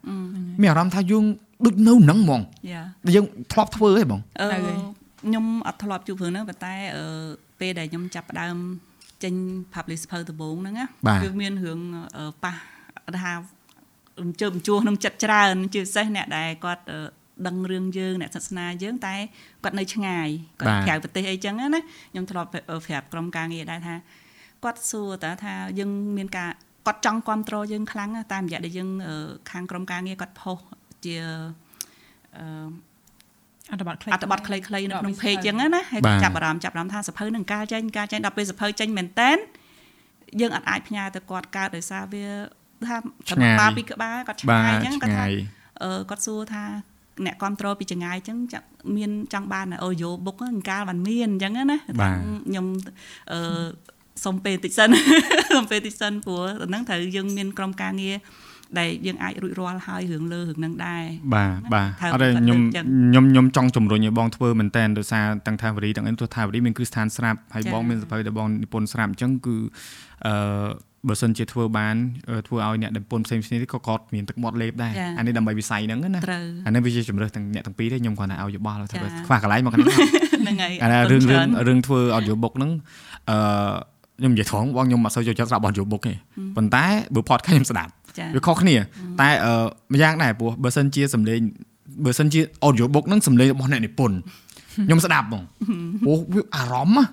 [0.61, 1.23] មានអារម្មណ៍ថាយើង
[1.65, 2.41] ដូចនៅហ្នឹងហ្មង
[3.15, 4.19] យើងធ្លាប់ធ្វើហ៎បង
[5.25, 7.03] ខ្ញុំអត់ធ្លាប់ជួបរឿងហ្នឹងប៉ុន្តែអឺ
[7.59, 8.55] ពេលដែលខ្ញុំចាប់ផ្ដើម
[9.23, 9.33] ចេញ
[9.73, 10.85] publish សភៅដំបូងហ្នឹងណា
[11.23, 11.79] គឺមានរឿង
[12.43, 12.53] ប៉ះ
[13.23, 13.33] ថា
[14.21, 16.83] រំជើបជួសក្នុងចិត្តច្រើនជាពិសេសអ្នកដែលគាត់
[17.47, 19.15] ដឹងរឿងយើងអ្នកសាសនាយើងតែ
[19.63, 20.27] គាត់នៅឆ្ងាយ
[20.59, 21.81] គាត់ក្រៅប្រទេសអីចឹងណា
[22.11, 23.95] ខ្ញុំធ្លាប់ប្រាប់ក្រុមការងារដែរថា
[24.63, 26.51] គាត់សួរតើថាយើងមានការ
[26.87, 28.89] គាត់ចង់គ្រប់គ្រងយើងខ្លាំងតាមរយៈដែលយើង
[29.51, 30.57] ខាងក្រុមការងារគាត់ផុស
[31.05, 31.15] ជា
[32.37, 32.45] អឺ
[33.71, 39.37] អត្ថបទខ្លីអត្ថបទខ្លីៗនៅក្នុង page ចឹងណាហើយចាប់អារម្មណ៍ចាប់អារម្មណ៍ថាសភៅនឹងការចេញការចេញដល់ពេលសភៅចេញមែនតែន
[40.41, 42.25] យើងអត់អាចផ្ញើទៅគាត់កើតដោយសារវា
[42.87, 45.25] ថាត្រឹមបាពីក្បាលគាត់ឆ្ងាយចឹងគាត់ថា
[45.83, 46.63] អឺគាត់សួរថា
[47.25, 48.37] អ្នកគ្រប់គ្រងពីចងាយអញ្ចឹង
[48.97, 51.77] មានចង់បានអូយ៉ូបុកអង្កាលបានមានអញ្ចឹងណា
[52.47, 52.65] ខ្ញុំ
[53.31, 53.39] អឺ
[54.25, 54.89] សុំពេលតិចសិន
[55.55, 58.15] សុំពេលតិចសិនព្រោះហ្នឹងត្រូវយើងមានក្រុមការងារ
[58.79, 61.03] ដែលយើងអាចរួចរាល់ហើយរឿងលើរឿងហ្នឹងដែរ
[61.35, 69.55] បាទបាទអត់ទេខ្ញុំខ្ញុំខ្ញុំចង់ជំរុញឲ្យបងធ្វើមែនតើដោយសារទាំងថាវរីទាំងអីទោះថាវរីមានគ្រឹះស្ថានស្រាប់ហើយបងមានសភៅដែលបងនិពន្ធស្រាប់អញ្ចឹងគឺ
[70.25, 70.69] អឺ
[71.09, 71.95] បើសិនជាធ្វើបាន
[72.47, 76.21] ធ្វើឲ្យអ្នកដែលពន្ធផ្សេងផ្សេងនេះក៏គាត់មានទឹកមាត់លេបដែរអានេះដើម្បីវិស័យហ្នឹងណា
[76.65, 78.97] អានេះវាជាជំរើសទាំងអ្នកទាំងពីរទេខ្ញុំគ្រាន់តែឲ្យយោបល់ថា
[79.27, 82.71] ខ្វះកន្លែងមកហ្នឹងហ្នឹងហើយអារឿងរឿងរឿងធ្វើ audio book ហ្នឹង
[83.29, 83.37] អឺ
[84.19, 86.13] ខ្ញុំនិយាយត្រង់បងខ្ញុំអត់សូវចូលចិត្តស្ដាប់ audio book ទេ
[86.55, 87.91] ប៉ុន្តែបើ podcast ខ្ញុំស្ដាប់
[88.35, 88.75] វាខុសគ្នា
[89.21, 89.53] តែអឺ
[89.93, 91.39] ម្យ៉ាងដែរព្រោះបើសិនជាសំឡេង
[92.05, 94.17] បើសិនជា audio book ហ្នឹងសំឡេងរបស់អ្នកនិពន្ធ
[94.85, 95.43] ខ្ញុំស្ដាប់ហ្មង
[96.03, 97.07] ព្រោះវាអារម្មណ៍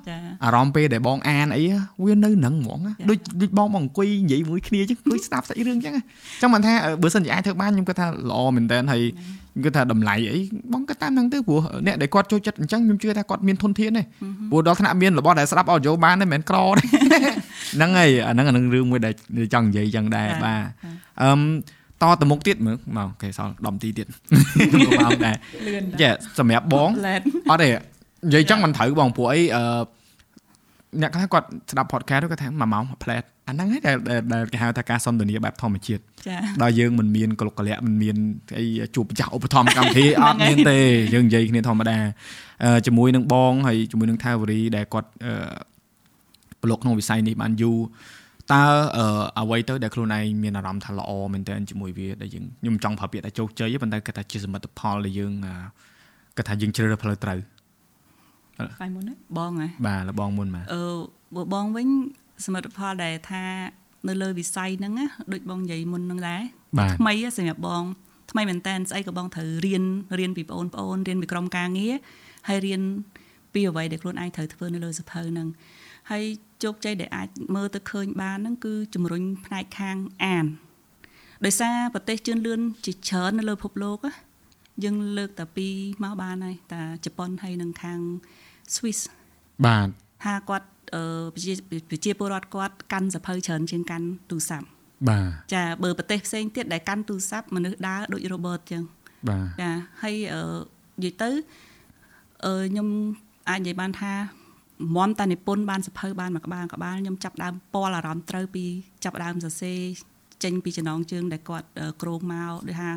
[0.45, 1.65] អារម្មណ៍ពេលដែលបងអានអី
[2.05, 2.79] វានៅនឹងហ្មង
[3.11, 9.03] ដូចដូចបងមកអង្គុយនិយាយមួយគ្នាអញ្ចឹងដូចស្ដាប់សាច់រឿងអញ្ចឹងអញ្ចឹងមិនថាបើសិនជាអាចធ្វើបានខ្ញុំគាត់ថាល្អមែនតើហើយ
[9.65, 10.39] គាត់ថាតម្លៃអី
[10.73, 14.03] បងគាត់តាមហ្នឹងទៅព្រោះអ្នកដែលគាត់ចូលចិត្តអញ្ចឹងខ្ញុំជឿថាគាត់មានធនធានទេ
[14.51, 16.81] ព្រោះដល់ថ្នាក់មានរបស់ដែលស្ដាប់អោយោបានទេមិនមែនក្រទេ
[17.75, 19.15] ហ្នឹងហើយអាហ្នឹងអានឹងរឿងមួយដែល
[19.55, 20.61] ចង់និយាយអញ្ចឹងដែរបាទ
[21.23, 21.31] អឺ
[22.03, 25.37] តទៅមុខទៀតមើលមកអូខេសល់10នាទីទៀតមកដែរ
[26.01, 26.91] ចាសម្រាប់បង
[27.51, 29.65] អត់ទេនិយាយចឹងមិនត្រូវបងព្រោះអីអឺ
[31.03, 33.81] អ្នកខ្លះគាត់ស្ដាប់ podcast គាត់ថា1ម៉ោង1ផ្លែតអាហ្នឹងឯង
[34.33, 36.03] ដែលគេហៅថាការសន្ទនាបែបធម្មជាតិ
[36.63, 38.17] ដល់យើងមិនមានកលុកកលៈមិនមាន
[38.59, 38.65] អី
[38.95, 40.79] ជួបម្ចាស់ឧបត្ថម្ភកម្មវិធីអត់មានទេ
[41.15, 41.97] យើងនិយាយគ្នាធម្មតា
[42.87, 45.11] ជាមួយនឹងបងហើយជាមួយនឹងថាវរីដែលគាត់
[46.63, 47.79] ប្រឡូកក្នុងវិស័យនេះបានយូរ
[48.53, 48.63] តើ
[49.39, 55.33] អ្វីទៅដែលខ្លួនឯងមានអារម្មណ៍ថាល្អមែនតើជាមួយវាដែលយើងខ្ញុំចង់ប្រើពាក្យថាជោគជ័យប៉ុន្តែគាត់ថាជាសមិទ្ធផលដែលយើង
[56.37, 57.39] គាត់ថាយើងជ្រើសរើសផ្លូវត្រូវ
[58.83, 59.05] បាយមុន
[59.39, 61.89] បងហ៎បាទលបងមុនបាទអឺបងវិញ
[62.47, 63.45] សមិទ្ធផលដែលថា
[64.09, 66.43] នៅលើវិស័យហ្នឹងណាដូចបងនិយាយមុនហ្នឹងដែរ
[66.99, 67.83] ថ្មីសម្រាប់បង
[68.31, 69.85] ថ្មីមែនតើស្អីក៏បងត្រូវរៀន
[70.19, 71.95] រៀនពីបងប្អូនរៀនពីក្រុមការងារ
[72.49, 72.83] ហើយរៀន
[73.55, 75.49] ពីអ្វីដែលខ្លួនឯងត្រូវធ្វើនៅលើសភៅហ្នឹង
[76.11, 76.25] ហើយ
[76.63, 80.47] ជោគជ័យដែលអាចមើលទៅឃើញបានហ្នឹងគឺជំរុញផ្នែកខាងអាន
[81.45, 83.99] ដោយសារប្រទេសជឿនលឿនជាច្រើននៅលើពិភពលោក
[84.85, 87.99] យើងលើកតែពីរមកបានហើយតាជប៉ុនហើយនឹងខាង
[88.75, 89.01] Swiss
[89.67, 89.89] បាទ
[90.25, 94.67] ថាគាត់អឺប្រជាពលរដ្ឋគាត់កាន់សភៅច្រើនជាងកាន់ទូរស័ព្ទ
[95.09, 98.83] បាទចាបើប្រទេសផ្សេងទៀតដែលកាន់ទូរស័ព្ទមនុស្សដើរដូច robot ចឹង
[99.29, 99.71] បាទចា
[100.03, 100.43] ហើយអឺ
[101.03, 101.31] និយាយទៅ
[102.45, 102.89] អឺខ្ញុំ
[103.51, 104.13] អាចនិយាយបានថា
[104.97, 108.65] មមតានិពន្ធបានសភៅបានមួយក្បាលក្បាលខ្ញុំចាប់ដើមពលអារម្មណ៍ត្រូវពី
[109.05, 109.79] ចាប់ដើមសរសេរ
[110.45, 111.67] ចេញពីចំណងជើងដែលគាត់
[112.03, 112.91] ក្រងមកដូចថា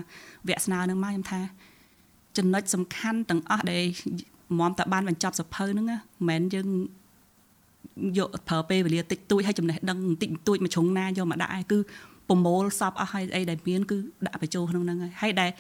[0.48, 1.42] វគ្គស្នើនឹងមកខ្ញុំថា
[2.38, 3.84] ចំណុចសំខាន់ទាំងអស់ដែល
[4.60, 6.68] មមតាបានបញ្ចប់សភៅហ្នឹងមិនមែនយើង
[8.18, 11.80] យកប្រើពេលវេលាតិចតួចឲ្យចំណេះដឹងបន្តិចបន្តួចមួយជ្រុងណាយកមកដាក់ឯងគឺ
[12.30, 15.52] ប្រមូលសពអស់ឲ្យអីដែលមានគឺដាក់បញ្ចូលក្នុងហ្នឹងហើយហើយដែល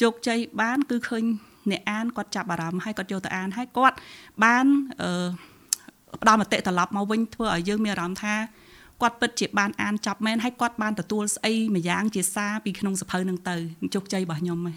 [0.00, 1.24] ជោគជ័យបានគឺឃើញ
[1.72, 3.96] អ្នកអានគាត់ចាប់អារម្មណ៍ហើយគាត់យកទៅអានហើយគាត់
[4.44, 4.66] បាន
[5.02, 5.26] អឺ
[6.22, 8.34] ផ្ដល់មតិត្រឡប់មកវិញធ្វើឲ្យយើងមានអារម្មណ៍ថា
[9.02, 13.56] គាត់ពិតជាបានអានចប់មែនហើយគាត់បានទទួលស្អីមួយយ៉ាងជាសារពីក្នុងសភៅនឹងទៅ
[13.94, 14.74] ជោគជ័យរបស់ខ្ញុំហ៎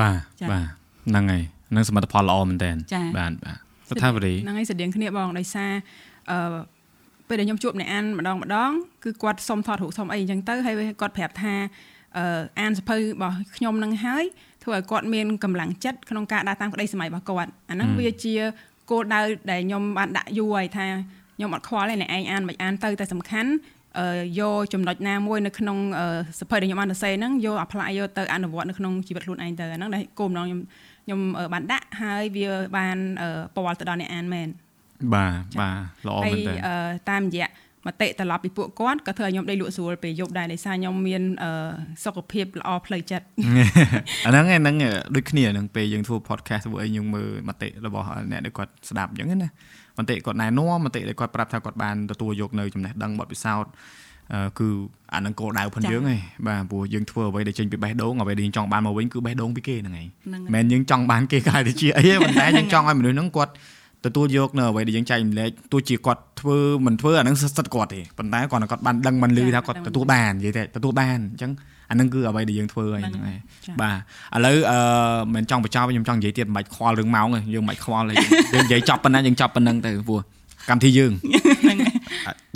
[0.00, 0.16] បាទ
[0.52, 0.66] បាទ
[1.08, 1.42] ហ្នឹងហើយ
[1.76, 2.70] នឹងសមិទ្ធផលល្អមែនតើ
[3.18, 3.56] បាទបាទ
[3.90, 5.72] ស្ថាបរីហ្នឹងហើយស្តៀងគ្នាបងដោយសារ
[6.30, 6.38] អឺ
[7.28, 8.70] ពេលដែលខ្ញុំជួបអ្នកអានម្ដងម្ដង
[9.04, 11.54] គឺគាត់សុំថតរូបសុំអីអញ្ចឹងទៅហើយគាត់ប្រាប់ថា
[12.18, 12.24] អឺ
[12.60, 14.24] អានសភៅរបស់ខ្ញុំនឹងហើយ
[14.62, 18.34] ធ្វើឲ្យគាត់មានកម្លាំងចិត្តក្នុងការដើរតាមក្តីសម័យរបស់គាត់អាហ្នឹងវាជា
[18.90, 20.86] គោលដៅដែលខ្ញុំបានដាក់យូរហើយថា
[21.36, 23.50] ខ្ញុំអត់ខ្វល់ទេអ្នកឯងអានមិនអានទៅតែសំខាន់
[24.40, 25.78] យកចំណុចណាមួយនៅក្នុង
[26.40, 30.60] សភៅដែលខ្ញុំបានសរសេរហ្នឹងយក apply យកទៅអនុវត្តនៅក្នុងជីវិតខ្លួនឯងទៅអាហ្នឹងដែលគោលបំណងខ្ញុំ
[31.04, 31.20] ខ្ញុំ
[31.52, 32.96] បានដាក់ហើយវាបាន
[33.56, 34.48] ពណ៌ទៅដល់អ្នកអានមែន
[35.14, 36.76] បាទបាទល្អមែនតើ
[37.10, 37.48] តាមរយៈ
[37.86, 41.22] មតិត្រឡប់ពីពួកគាត់ក៏ធ្វើឲ្យខ្ញុំដេកលក់ស្រួលពេលយប់ដែរដោយសារខ្ញុំមាន
[42.04, 43.26] សុខភាពល្អផ្លូវចិត្ត
[44.26, 44.76] អាហ្នឹងហ្នឹង
[45.14, 49.50] ដូចគ្នានឹងពេលយើងធ្វើ podcast ធ្វើអីយើងមើលមតិរបស់អ្នកដែលគាត់ស្ដាប់អញ្ចឹងណា
[49.98, 53.72] មតិគាត់ណែនាំមតិដែលគាត់ប្រាប់ថាគាត់បានទទួលយកនៅចំណេះដឹងបទពិសោធន៍
[54.58, 54.68] គឺ
[55.14, 63.52] អានឹងគោលដៅផងយើងឯងបាទព្រោះយើងធ្វើអ្វីដែលចេញពីបេះដូងអ្វីដែលយើងចង់បានមកវិញគឺបេះដូងពីគេហ្នឹងឯងមិនមែនយើងចង់បានគេកាយទៅជាអីទេប៉ុន្តែយើងចង់ឲ្យមនុស្សហ្នឹងគាត់
[64.04, 71.52] ទទួលយកនៅអ្វីដែលយើងចែកម្លែកទោះជាគាត់ធ្វើមិនធ្វើអានឹងសិទ្ធគាត់ទេប៉ុន្តែគាត់គាត់បានដឹងមិនលឺថាគាត់ទទួលបាននិយាយតែទទួលបានអញ្ចឹង
[71.90, 73.38] អានឹងគឺអ្វីដែលយើងធ្វើហើយហ្នឹងហើយ
[73.80, 73.96] បាទ
[74.36, 74.78] ឥឡូវអឺ
[75.34, 80.20] មិនចង់បញ្ចប់ខ្ញុំចង់និយាយទៀតមិនបាច់ខ្វល់រឿងម៉ោងទេយើងមិនបាច់ខ្វល់ទេយើងនិយាយចប់ប៉ុណ្ណាយើងចប់ប៉ុណ្្នឹងទៅព្រោះ
[80.70, 81.12] កម្មវិធីយើង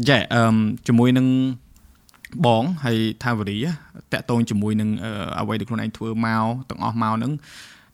[0.09, 1.27] ចាអឺជាមួយនឹង
[2.47, 3.59] បងហើយថាវរី
[4.13, 4.89] តាក់ទងជាមួយនឹង
[5.41, 7.33] អ្វីដែលខ្លួនឯងធ្វើមកទាំងអស់មកហ្នឹង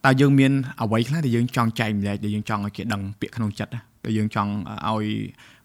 [0.04, 3.72] តើយើងមានអ្វីខ្លះដែលយើងចង់ចែកម្លែកដែលយើងចង់ឲ្យគេដឹងពាក្យក្នុងចិត្ត
[4.04, 4.50] ដែលយើងចង់
[4.88, 5.06] ឲ្យ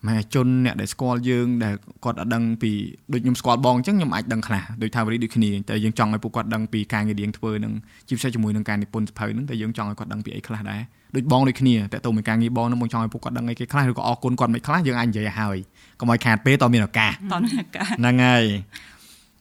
[0.05, 1.75] មហាជនអ្នកដែលស្គាល់យើងដែល
[2.05, 2.71] គាត់អត់ដឹងពី
[3.13, 7.73] ដូចខ្ញុំស្គាល់បងអញ្ចឹងខ្ញុំអាចដឹងខ្លះដូចថាវរីដូចគ្នាតែយើងចង់ឲ្យពួកគាត់ដឹងពីការងាររៀងធ្វើនឹង
[8.07, 10.81] ជាពិសេសជាមួយនឹងការនិពន្ធសភៅហ្នឹងតែយើងចង់ឲ្យគាត់ដឹងពីអីខ្លះដែរ
[11.15, 15.57] ដូចបងដូចគ្នាតែទៅមួយការងារបងហ្នឹងបងចង់ឲ្យពួកគាត់ដឹងអីគេខ្លះឬក៏អរគុណគាត់មិនខ្លះយើងអាចនិយាយឲ្យហើយ
[15.99, 18.45] កុំឲ្យខាតពេលតមានឱកាសតមានឱកាសហ្នឹងហើយ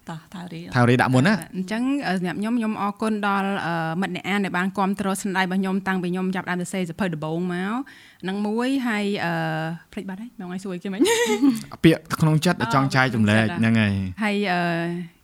[0.09, 1.83] តោះថារីថារីដាក់មុនណាអញ្ចឹង
[2.17, 3.49] សម្រាប់ខ្ញុំខ្ញុំអរគុណដល់
[4.01, 7.75] មិត្តអ្នកអានដែលបានគ្រប់គ្រងស្នាដៃរបស់ខ្ញុំតាំងពីខ្ញុំចាប់ដើមសរសេរសភៅដំបូងមក
[8.29, 9.33] នឹងមួយហើយអឺ
[9.93, 11.01] ភ្លេចបាត់ហើយមកឲ្យសួរគេមិញ
[11.85, 14.61] ពាក្យក្នុងចិត្តចង់ចែកចម្លែកហ្នឹងហើយហើយអឺ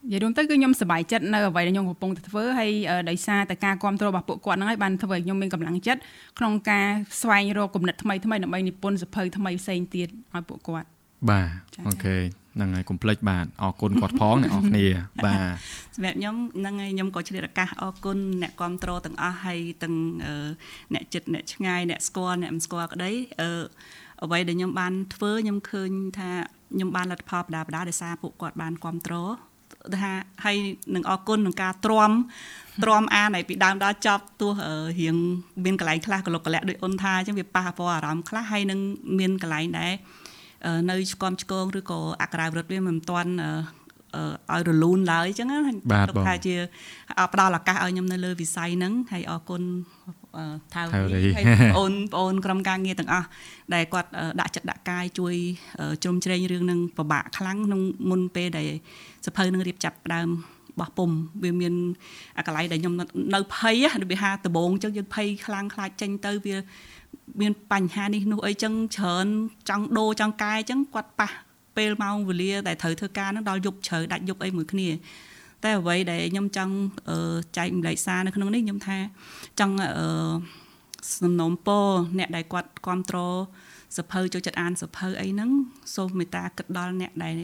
[0.05, 2.71] និយាយរួមទៅគឺខ្ញុំសប្បាយចិត្តនៅអ្វីដែលខ្ញុំកំពុងតែធ្វើហើយ
[3.11, 6.01] ដោយសារតែការគ្រប់គ្រងរបស់ពួកគាត់ហ្នឹងហើយបានធ្វើឲ្យខ្ញុំមានកម្លាំងចិត្ត
[6.39, 6.87] ក្នុងការ
[7.23, 10.89] ស្វែងរកគំនិតថ្មីថ្មីដើម្បីនិពន្ធសភៅថ្មីផ្សេងទៀតឲ្យពួកគាត់
[11.31, 14.87] បាទអូខេ ហ្នឹងហើយកុំភ្លេចបាទអរគុណគាត់ផងអ្នកនរគ្នា
[15.25, 15.41] បាទ
[15.95, 19.95] សម្រាប់ខ្ញុំហ្នឹងហើយខ្ញុំក៏ឆ្លៀតឱកាសអរគុណអ្នកគ្រប់គ្រងទាំងអស់ហើយទាំង
[20.95, 23.51] អ្នកចិត្តអ្នកឆ្ងាយអ្នកស្គាល់អ្នកមិនស្គាល់ក្តីអឺ
[24.25, 26.31] អ្វីដែលខ្ញុំបានធ្វើខ្ញុំឃើញថា
[26.75, 29.33] ខ្ញុំបានលទ្ធផលបដាបដាដោយសារពួកគាត់បានគ្រប់គ្រង
[30.03, 30.13] ថា
[30.45, 30.57] ហើយ
[30.95, 32.13] នឹងអរគុណនឹងការទ្រាំ
[32.83, 34.53] ទ្រាំអានឲ្យពីដើមដល់ចប់ទោះ
[35.01, 35.17] រៀង
[35.65, 38.81] មានកន្លែងខ្លះកលុកកលាក់ដោយអូនថាអញ្ចឹងវាប៉ះពាល់អារម្មណ៍ខ្លះហើយនឹង
[39.19, 39.93] មានកន្លែងដែរ
[40.91, 43.33] នៅឆ្កំឆ្កងឬក៏អក្ខរាវិរុទ្ធវាមិនទាន់
[44.53, 45.59] ឲ្យរលូនឡើយអញ្ចឹងណា
[46.09, 46.55] ទុកថាជា
[47.33, 49.63] ផ្ដល់ឱកាសឲ្យខ្ញុំនៅលើវិស័យហ្នឹងហើយអរគុណ
[50.75, 53.27] ថាវរីហើយបងអូនបងអូនក្រុមការងារទាំងអស់
[53.75, 54.11] ដែលគាត់
[54.41, 55.35] ដាក់ចិត្តដាក់កាយជួយ
[56.03, 58.69] ជ្រោមជ្រែងរឿងនឹងពិបាកខ្លាំងក្នុងមុនពេលដែល
[59.27, 60.29] សភៅនឹងរៀបចាប់ដើម
[60.81, 61.11] បោះពុំ
[61.43, 61.75] វាមាន
[62.47, 62.95] កន្លែងដែលខ្ញុំ
[63.35, 66.57] នៅភ័យដូចវាហាដបងអញ្ចឹងយើងភ័យខ្លាំងខ្លាចចេញទៅវា
[67.41, 69.27] មានបញ្ហានេះនោះអីចឹងច្រើន
[69.69, 71.31] ចង់ដូរចង់កែចឹងគាត់ប៉ះ
[71.77, 74.89] ពេលម៉ោងវេលាដែលត្រូវធ្វើការហ្នឹងដល់យប់ជ្រៅដាច់យប់អីមួយគ្នា
[75.65, 76.75] តែអ្វីដែលខ្ញុំចង់
[77.57, 78.99] ចែកម្លែកសារនៅក្នុងនេះខ្ញុំថា
[79.61, 79.75] ចង់
[81.15, 81.87] សំណូមពរ
[82.19, 83.37] អ្នកដែលគាត់គ្រប់គ្រង
[83.97, 85.51] សភៅចូលចិត្តអានសភៅអីហ្នឹង
[85.95, 87.37] សូមមេត្តាគិតដល់អ្នកដែល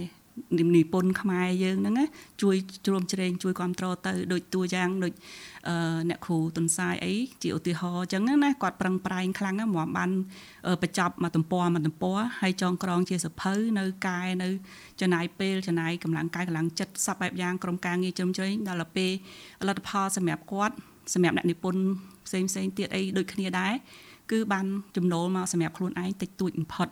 [0.77, 2.07] និពន្ធខ្មែរយើងហ្នឹងណា
[2.43, 5.13] ជួយជ្រោមជ្រែងជួយគ្រប់គ្រងទៅដូចតួយ៉ាងដូច
[6.09, 10.11] អ្នកគ្រូតុនសាយអីជាឧទាហរណ៍អញ្ចឹងណាគាត់ប្រឹងប្រែងខ្លាំងណាស់មកបាន
[10.83, 14.49] បញ្ចប់មកទំព័រមកទំព័រហើយចងក្រងជាសភៅនៅកែនៅ
[15.01, 19.13] ចំណាយពេលចំណាយកម្លាំងកាយកម្លាំងចិត្តសពបែបយ៉ាងក្រុមការងារជ្រោមជ្រែងដល់ទៅពេល
[19.69, 20.75] លទ្ធផលសម្រាប់គាត់
[21.15, 21.83] សម្រាប់អ្នកនិពន្ធ
[22.27, 23.73] ផ្សេងផ្សេងទៀតអីដូចគ្នាដែរ
[24.31, 24.67] គឺបាន
[24.97, 26.89] ចំណូលមកសម្រាប់ខ្លួនឯងតិចតួចបំផុត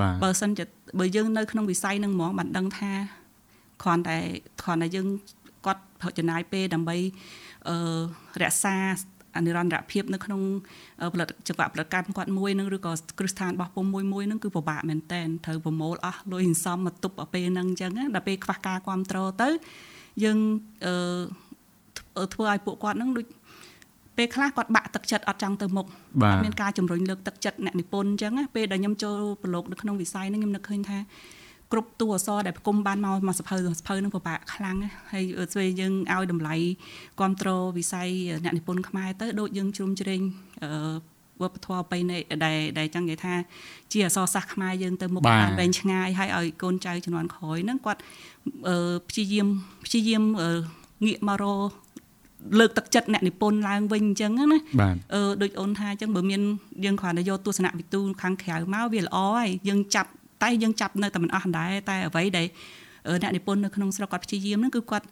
[0.00, 0.64] បាទបើសិនជា
[0.98, 2.92] បើយើងនៅក្នុងវិស័យនឹងហ្មងបានដឹងថា
[3.82, 4.18] គ្រាន់តែ
[4.62, 5.06] គ្រាន់តែយើង
[5.66, 5.82] គាត់
[6.18, 6.96] ចំណាយពេលដើម្បី
[7.68, 7.76] អឺ
[8.42, 8.76] រក្សា
[9.36, 10.42] អនិរន្តរភាពនៅក្នុង
[11.14, 19.48] ផលិតចង្វាក់ផលិតកម្មគាត់មួយនឹងឬក៏គ្រឹះស្ថានរបស់ពុំមួយមួយនឹងគឺពិបាកមែនតែនត្រូវប្រមូលអស់លុយសន្សំមកទប់ឲ្យពេលហ្នឹងអញ្ចឹងដល់ពេលខ្វះការគ្រប់គ្រងទៅ
[20.24, 20.38] យើង
[20.84, 23.26] អឺធ្វើឲ្យពួកគាត់ហ្នឹងដូច
[24.18, 25.90] ពេលខ្លះគាត់បាក់ទឹកចិត្តអត់ចង់ទៅមុខអ
[26.34, 30.98] ត់មានការជំរុញលើកទឹកចិត្តអ្នកនិពន្ធអញ្ចឹងពេលដែលខ្ញុំចូលប្រឡូកនៅក្នុងវិស័យហ្នឹងខ្ញុំនឹកឃើញថា
[31.72, 34.76] គ្រប់តួអក្សរដែលប្រគំបានមកមកសភៅសភៅនឹងពិបាកខ្លាំង
[35.12, 36.54] ហើយស្វេយើងឲ្យតម្លៃ
[37.18, 38.08] គ្រប់គ្រងវិស័យ
[38.44, 40.20] អ្នកនិពន្ធខ្មែរទៅដូចយើងជ្រុំជ្រែង
[40.62, 40.70] អឺ
[41.42, 43.34] វប្បធម៌បៃណីដែលដែលចង់និយាយថា
[43.92, 48.00] ជាអសរសាស្ត្រខ្មែរយើងទៅមុខបានវែងឆ្ងាយហើយឲ្យកូនចៅជំនាន់ក្រោយហ្នឹងគាត់
[49.08, 49.48] ព្យាយាម
[49.84, 50.22] ព្យាយាម
[51.06, 51.87] ងាកមករក
[52.58, 54.58] លើកទឹកចិត្តអ្នកនិពន្ធឡើងវិញអញ្ចឹងណា
[55.14, 56.40] អឺដូចអូនថាអញ្ចឹងបើមាន
[56.84, 60.10] យើងគ្រាន់តែយកទស្សនវិទូខាងក្រៅមកវាល្អហើយយើងចាប់
[60.42, 62.46] តែយើងចាប់នៅតែមិនអស់ដែរតែអ្វីដែល
[63.22, 65.06] អ្នកនិពន្ធនៅក្នុងស្រុកគាត់ព្យាយាមហ្នឹងគឺគាត់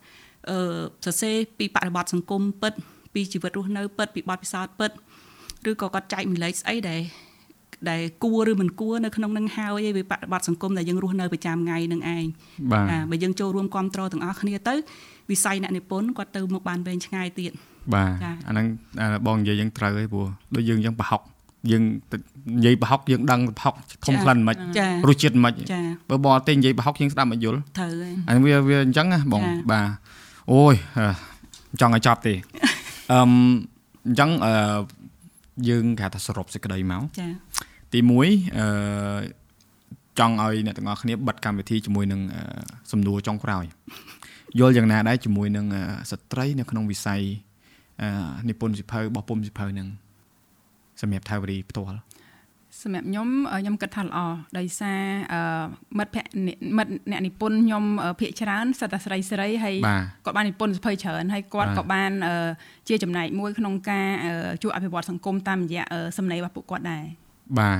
[0.50, 0.58] អឺ
[1.04, 2.72] សរសេរពីបរិបទសង្គមពិត
[3.14, 4.90] ពីជីវិតរស់នៅពិតពីបទពិសោធន៍ពិត
[5.70, 7.00] ឬក៏គាត់ចែកម្លែកស្អីដែល
[7.90, 12.24] ដែលគួរឬមិនគួរនៅក្នុងនឹងហើយឯវាបប្រតិបត្តិសង្គមដែលយើងរស់នៅប្រចាំថ្ងៃនឹងឯង
[12.72, 14.74] បាទបើយើងចូលរួមគ្រប់គ្រងទាំងអស់គ្នាទៅ
[15.30, 17.52] វិស័យអ្នកនិពន្ធគាត់ទៅមុខបានវែងឆ្ងាយទៀត
[17.94, 18.10] បាទ
[18.48, 18.66] អាហ្នឹង
[19.26, 21.22] បងនិយាយយ៉ាងត្រូវហើយព្រោះដូចយើងយ៉ាងប្រហុក
[21.70, 21.82] យើង
[22.56, 23.74] និយាយប្រហុកយើងដឹងប្រហុក
[24.06, 24.56] ធំក្លិនមិន
[25.08, 25.54] រសជាតិមិន
[26.10, 29.88] បើបងទេនិយាយប្រហុកយើងស្ដាប់មិនយល់ត្រូវហើយអានេះវាវាអញ្ចឹងណាបងបាទ
[30.52, 30.74] អូយ
[31.80, 32.34] ចង់ឲ្យចប់ទេ
[33.12, 34.52] អឺអញ្ចឹងអឺ
[35.68, 37.28] យើងគេថាសរុបសេចក្តីមកចា
[37.96, 38.66] ទី1អឺ
[40.18, 42.20] ចង់ឲ្យអ្នកទាំងអស់គ្នាបិទកម្មវិធីជាមួយនឹង
[42.92, 43.64] សំណួរចុងក្រោយ
[44.58, 45.66] យល់យ៉ាងណាដែរជាមួយនឹង
[46.10, 47.22] ស្ត្រីនៅក្នុងវិស័យ
[48.48, 49.88] និពន្ធសិភៅបោះពុំសិភៅនឹង
[51.00, 51.98] សម្រាប់ថាវរីផ្ទាល់
[52.82, 53.28] សម្រាប់ខ្ញុំ
[53.60, 54.18] ខ្ញុំគិតថាល្អ
[54.58, 55.00] ដោយសារ
[55.98, 56.32] មិត្តភ័ក្តិ
[56.78, 57.84] មិត្តអ្នកនិពន្ធខ្ញុំ
[58.20, 59.76] ភាកច្រើនសិតតែស្រីស្រីហើយ
[60.24, 62.10] គាត់បាននិពន្ធសភៅច្រើនហើយគាត់ក៏បាន
[62.88, 64.08] ជាចំណែកមួយក្នុងការ
[64.62, 65.84] ជួយអភិវឌ្ឍសង្គមតាមរយៈ
[66.16, 67.25] សំណេររបស់ពួកគាត់ដែរ
[67.58, 67.78] បាទ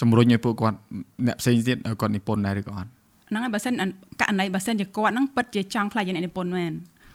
[0.00, 0.78] ជំរុញឲ្យពួកគាត់
[1.26, 2.88] អ្នកផ្សេងទៀតគាត់និពន្ធដែរឬក៏អត់
[3.28, 3.72] ហ្នឹងហើយបើសិន
[4.20, 6.72] ករណីបើសិនជាគាត់ហ្នឹងពិតជាចង់ខ្លាចជាអ្នកនិពន្ធមែន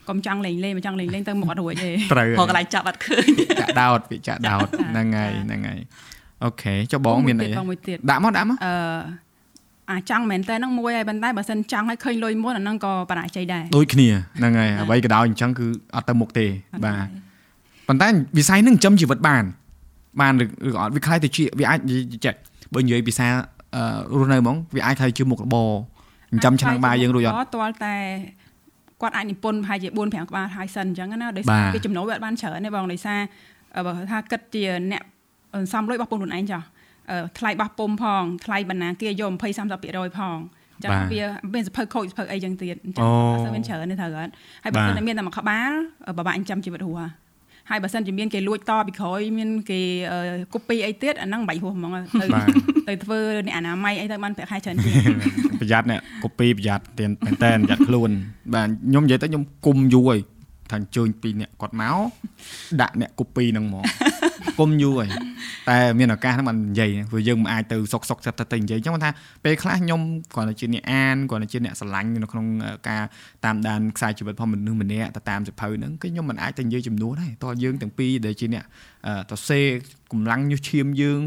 [0.09, 3.25] កុំចង់លេងលេងមិនចង់លេងលេងទៅមុខអត់រួចទេត្រូវមកកន្លែងចាប់អត់ឃើញ
[3.61, 5.79] ចាក់ដោតវាចាក់ដោតហ្នឹងហើយហ្នឹងហើយ
[6.43, 7.49] អូខេចុះបងមានអី
[8.09, 8.73] ដាក់មកដាក់មកអឺ
[9.91, 14.07] អាចង់មែនតើហ្នឹងមួយហើយប៉ុន្តែបើសិនចង់ឲ្យឃើញលុយមុនអាហ្នឹងក៏បរាជ័យដែរដូចគ្នា
[14.39, 16.45] ហ្នឹងហើយអ្វីក៏ដោយអញ្ចឹងគឺអត់ទៅមុខទេ
[16.85, 17.07] បាទ
[17.87, 19.43] ប៉ុន្តែវិស័យហ្នឹងចិញ្ចឹមជីវិតបាន
[20.19, 20.33] បាន
[20.67, 21.79] ឬក៏អត់វាខ្លាយទៅជាវាអាច
[22.25, 22.35] ចេះ
[22.73, 23.31] បើនិយាយភាសារ
[24.19, 25.69] រស់នៅហ្មងវាអាចខ្លាយជាមុខរបរ
[26.31, 27.95] ចិញ្ចឹមឆ្នាំងបាយយើងរួចអត់ទាល់តែ
[29.01, 33.19] គាត់អាចនិពន្ធប្រហែលជា4 5ក្បាលហើយសិនអញ្ចឹងណាដោយសារវាចំណូលវាអត់បានច្រើនទេបងដោយសារ
[33.85, 35.03] បើថាគិតជាអ្នក
[35.73, 36.61] សំលុយបោះពុំខ្លួនឯងចោះ
[37.39, 39.43] ថ្លៃបោះពុំផងថ្លៃបណ្ណាគារយក20
[39.81, 40.37] 30%ផង
[40.83, 44.31] ចឹងវាមានសភៅខូចសភៅអីចឹងទៀតអញ្ចឹងអត់សូវមានច្រើនទេត្រូវអត់
[44.63, 45.71] ហើយបើមិនមានតែមួយក្បាល
[46.17, 47.09] បបាក់ចាំជីវិតរស់
[47.71, 49.79] ហើយបើសិនជាមានគេលួចតពីក្រោយមានគេ
[50.53, 51.91] កូពីអីទៀតអាហ្នឹងមិនបាច់ហួសហ្មង
[52.21, 52.25] ទៅ
[52.87, 54.93] ទៅធ្វើអ្នកអនាម័យអីទៅបានប្រាក់ខែច្រើនទៀត
[55.61, 58.09] ប្រយ័ត្នអ្នកកូពីប្រយ័ត្នតែមែនតែប្រយ័ត្នខ្លួន
[58.53, 60.19] បាទខ្ញុំនិយាយទៅខ្ញុំគុំយូរហើយ
[60.71, 61.97] ថាអញ្ជើញពីអ្នកគាត់មក
[62.81, 63.83] ដាក់អ្នកកូពីហ្នឹងមក
[64.59, 65.09] គុំយូរហើយ
[65.69, 69.09] តែមានឱកាសហ្នឹងបាននិយាយព្រោះយើងមិនអាចទៅសុកសុកចិត្តទៅនិយាយអញ្ចឹងថា
[69.43, 70.01] ពេលខ្លះខ្ញុំ
[70.33, 72.45] គ្រាន់តែជាអ្នកអានគ្រាន់តែជាអ្នកស្រឡាញ់នៅក្នុង
[72.89, 73.03] ការ
[73.45, 78.65] តាមដានខ្សែជីវិតផងមនុស្សម្នាក់ទៅតាមសិភៅហ្នឹងគឺខ្ញុំមិនអាចទៅនិយាយចំនួនដែរតោះយើងទាំងពីរដែលជាអ្នក
[79.31, 79.59] ទៅសេ
[80.11, 81.21] កម្លាំងញុះឈាមយើង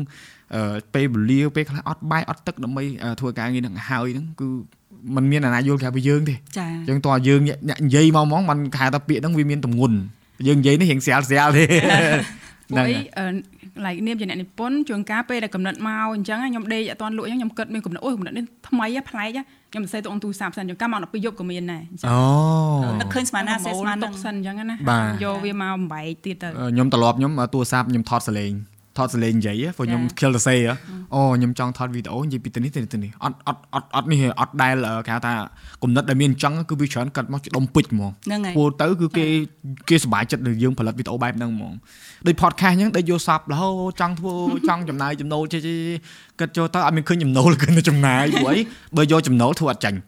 [0.95, 2.85] ពេលវេលាពេលខ្លះអត់បាយអត់ទឹកដើម្បី
[3.21, 4.49] ធ្វើការងារហ្នឹងហើយហ្នឹងគឺ
[5.17, 7.41] มันមានអាណាយល់គេពីយើងទេអញ្ចឹងតោះយើង
[7.85, 9.97] និយាយមកហ្មងມັນគេថាពាក្យហ្នឹងវាមានតម្ងន់
[10.47, 11.65] យើងនិយាយនេះរៀងស្រាលស្រាលទេ
[12.71, 12.89] ហ្នឹង
[13.87, 19.31] ឡៃនាមជាអ្នកនិពន្ធជួនកាលពេលដែលកំណត់មកអញ្ចឹងខ្ញុំដេកអត់ទាន់លក់អញ្ចឹងខ្ញុំគិតមានកំណត់អូយកំណត់នេះថ្មីប្លែក
[19.73, 24.77] ខ្ញុំមិនសេះទៅអង្គទូរស័ព្ទសិនជួនកាលមក12យប់ក៏មានដែរអញ្ចឹងអូនឹកឃើញស្មានណាសេះស្មានទុកសិនអញ្ចឹងណា
[25.25, 28.53] យកវាមកបំបែកទៀតទៅខ្ញុំត្រឡប់ខ្ញុំទូរស័ព្ទខ្ញុំថតសលេង
[28.99, 30.59] ថតសលេងនិយាយព្រោះខ្ញុំ kill to say
[31.15, 34.75] អូខ្ញុំចង់ថតវីដេអូនិយាយពីទៅនេះទៅនេះអត់អត់អត់អត់នេះអត់ដែល
[35.07, 35.33] គេហៅថា
[35.83, 38.11] គំនិតដែលមានអញ្ចឹងគឺវាច្រើនកាត់មកដុំពេជ្រហ្មង
[38.57, 39.27] ពោលទៅគឺគេ
[39.89, 41.75] គេសប្បាយចិត្តនឹងយើងផលិតវីដេអូបែបហ្នឹងហ្មង
[42.27, 44.35] ដូច podcast អញ្ចឹងដូចយកសັບរហូតចង់ធ្វើ
[44.69, 45.61] ចង់ចំណាយចំណូលជិះ
[46.41, 48.61] គិតចូលទៅអត់មានឃើញចំណូលគឺចំណាយព្រោះអី
[48.97, 49.99] បើយកចំណូលធ្វើអត់ចាញ់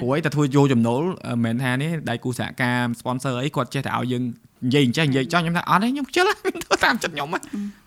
[0.00, 1.00] ព្រោះអីតែធ្វើយកចំណូល
[1.44, 4.22] មិនមែនថានេះដៃគូសហការ sponsor អីគាត់ចេះតែឲ្យយើង
[4.64, 6.28] និយាយអញ្ចេះនិយាយចោះខ្ញុំថាអត់ទេខ្ញុំខ្ជិល
[6.64, 7.28] ធ្វើតាមចិត្តខ្ញុំ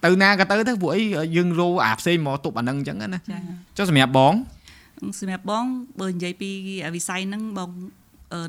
[0.06, 1.02] ទៅណាក៏ទៅទៅព្រោះអី
[1.36, 3.20] យើងរោអាផ្សេងមកទប់អាហ្នឹងអញ្ចឹងណា
[3.78, 4.34] ចុះសម្រាប់បង
[5.20, 5.66] សម្រាប់បង
[6.02, 6.50] បើនិយាយពី
[6.96, 7.72] វិស័យហ្នឹងបង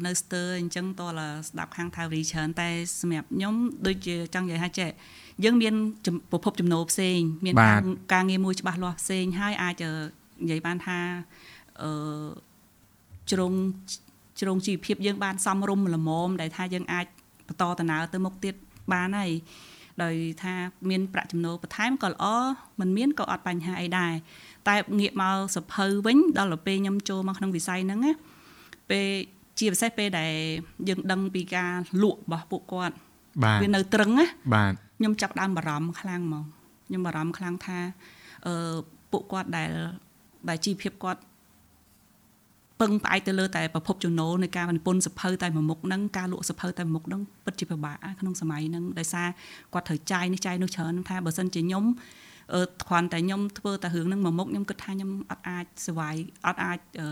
[0.07, 1.07] នៅស្ទើអញ្ចឹងតើ
[1.49, 2.68] ស្ដាប់ខាងថារីច្រើនតែ
[3.01, 3.55] សម្រាប់ខ្ញុំ
[3.87, 4.91] ដូចជាចង់និយាយថាចេះ
[5.45, 5.74] យើងមាន
[6.31, 7.55] ប្រភពចំណូលផ្សេង មាន
[8.12, 9.83] ការងារមួយច្បាស់លាស់ផ្សេងហើយអាច
[10.43, 10.99] និយាយបានថា
[11.83, 11.91] អឺ
[13.31, 13.53] ជ្រុង
[14.41, 17.07] ជ្រុងជីវភាពយើងបានសំរុំល្មមដែលថាយើងអាច
[17.49, 18.55] បន្តដំណើរទៅមុខទៀត
[18.92, 19.30] បានហើយ
[20.03, 20.55] ដោយថា
[20.90, 22.24] មានប្រាក់ចំណូលបន្ថែមក៏ល្អ
[22.80, 24.12] មិនមានក៏អត់បញ្ហាអីដែរ
[24.68, 28.12] តែងាកមកសភៅវិញដល់ទៅពេលខ្ញុំចូលមកក្នុងវិស័យហ្នឹងណា
[28.90, 29.07] ពេល
[29.59, 30.32] ជាពិសេសពេលដែល
[30.88, 31.72] យើងដឹងពីការ
[32.03, 32.94] លក់របស់ពួកគាត់
[33.44, 36.44] បាទវានៅត្រឹងណាបាទខ្ញុំចាប់ដើមបារម្ភខ្លាំងហ្មង
[36.86, 37.78] ខ្ញុំបារម្ភខ្លាំងថា
[38.46, 38.74] អឺ
[39.12, 39.70] ពួកគាត់ដែល
[40.49, 41.20] ដែលជីវភាពគាត់
[42.81, 49.29] ពឹងផ្អែកទៅលើតែប្រភពចំណូលនៃការនិពន្ធសភៅតែមួយមុខហ្នឹងការលក់សភៅតែមួយមុខហ្នឹងពិតជាពិបាកក្នុងសម័យហ្នឹងដោយសារ
[49.74, 51.85] គាត់ត្រូវចាយនេះចាយនោះច្រើនថាបើសិនជាខ្ញុំ
[52.55, 56.16] អឺគ្រាន់តែខ្ញុំធ្វើតែរឿងហ្នឹងមួយមុខខ្ញុំគិតថាខ្ញុំអត់អាចស្វ័យ
[56.47, 57.09] អត់អាចអឺ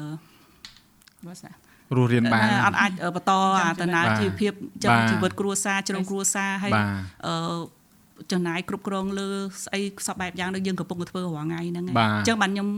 [1.27, 1.51] បើស្អី
[1.97, 3.33] រស់រៀនបានអត់អាចបន្ត
[3.83, 4.53] ដំណើរជីវភាព
[4.85, 6.73] ចឹងជីវិតគ្រួសារជ្រុងគ្រួសារហើយ
[7.27, 7.59] អឺ
[8.33, 9.29] ចំណាយគ្រប់គ្រងលើ
[9.65, 11.91] ស្អីសពបែបយ៉ាងដូចយើងកំពុងធ្វើរាល់ថ្ងៃហ្នឹងអ
[12.23, 12.69] ញ្ចឹងបាទខ្ញុំ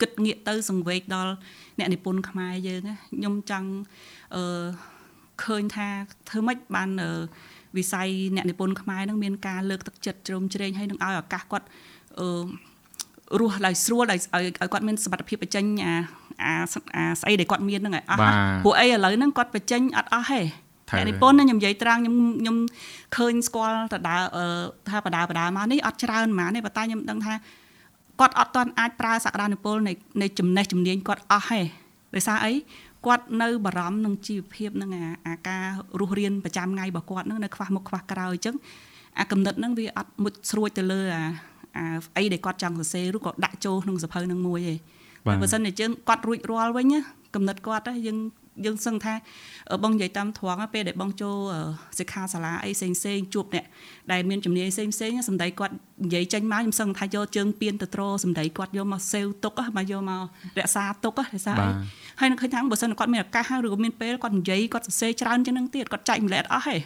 [0.00, 1.32] គិតងាកទៅសង្វេគដល់
[1.78, 2.80] អ្នកនិពន្ធខ្មែរយើង
[3.16, 3.68] ខ្ញុំចង់
[4.34, 4.64] អឺ
[5.44, 5.88] ឃើញថា
[6.28, 6.90] ធ្វើម៉េចបាន
[7.78, 11.66] វិស័យអ្នកនិពន្ធខ្មែរនឹងមានការលើកទឹកចិត្តជ្រោមជ្រែងហើយនឹងឲ្យឱកាសគាត់
[12.20, 12.26] អឺ
[13.40, 15.94] រស់ដោយស្រួលដោយឲ្យគាត់មានសមត្ថភាពបញ្ចេញអា
[16.44, 16.54] អា
[16.96, 18.18] អាស្អីដែលគាត់មានហ្នឹងឲ្យអស់
[18.64, 20.40] ព្រោះអីឥឡូវហ្នឹងគាត់បញ្ចេញអត់អស់ទេ
[20.98, 22.56] តែនិពន្ធខ្ញុំនិយាយត្រង់ខ្ញុំខ្ញុំ
[23.16, 24.16] ឃើញស្គាល់តដើ
[24.88, 27.34] ថាបដាបដាមកនេះអត់ច្រើនហ្មងទេប៉ុន្តែខ្ញុំដឹងថា
[28.20, 29.92] គាត់អត់ទាន់អាចប្រើសក្តានុពលនៃ
[30.22, 31.60] នៃចំណេះជំនាញគាត់អស់ទេ
[32.14, 32.52] ដោយសារអី
[33.06, 34.90] គាត់នៅបារម្ភនឹងជីវភាពនឹង
[35.26, 35.64] អាការ
[36.00, 38.56] រស់រៀនប្រចាំថ្ងៃរបស់គាត់នឹងនៅខ្វះមុខខ្វះក្រោយអញ្ចឹង
[39.18, 41.24] អាកំណត់នឹងវាអត់មុជស្រួចទៅលើអា
[41.76, 41.84] អា
[42.16, 44.78] អីដែលគាត់ចង់សរសេរឬក៏ដាក់ចូលក្នុងសភៅនឹងមួយឯង
[45.26, 46.94] បើមិនជាងគាត់រួចរាល់វិញ
[47.34, 48.18] កំណត់គាត់យើង
[48.64, 49.14] យើងសឹងថា
[49.84, 51.36] បងនិយាយតាមត្រង់ពេលដែលបងចូល
[51.98, 53.64] សិក្ខាសាលាអីផ្សេងផ្សេងជួបអ្នក
[54.12, 55.74] ដែលមានជំនាញផ្សេងផ្សេងសម្ដីគាត់
[56.04, 60.22] និយាយចេញមកខ្ញុំសឹងថាយកជើងពៀនទៅត្រសម្ដីគាត់យកមកសេវទុកមកយកមក
[60.58, 61.70] រក្សាទុករក្សាអី
[62.20, 66.76] ហើយនឹងឃើញថាបើសិនគាត់មានឱកាសឬក៏មានពេលគាត់និយាយគាត់សរសេរច្រើនជាងនឹងទៀតគាត់ចែកម្លែកអស់ហេ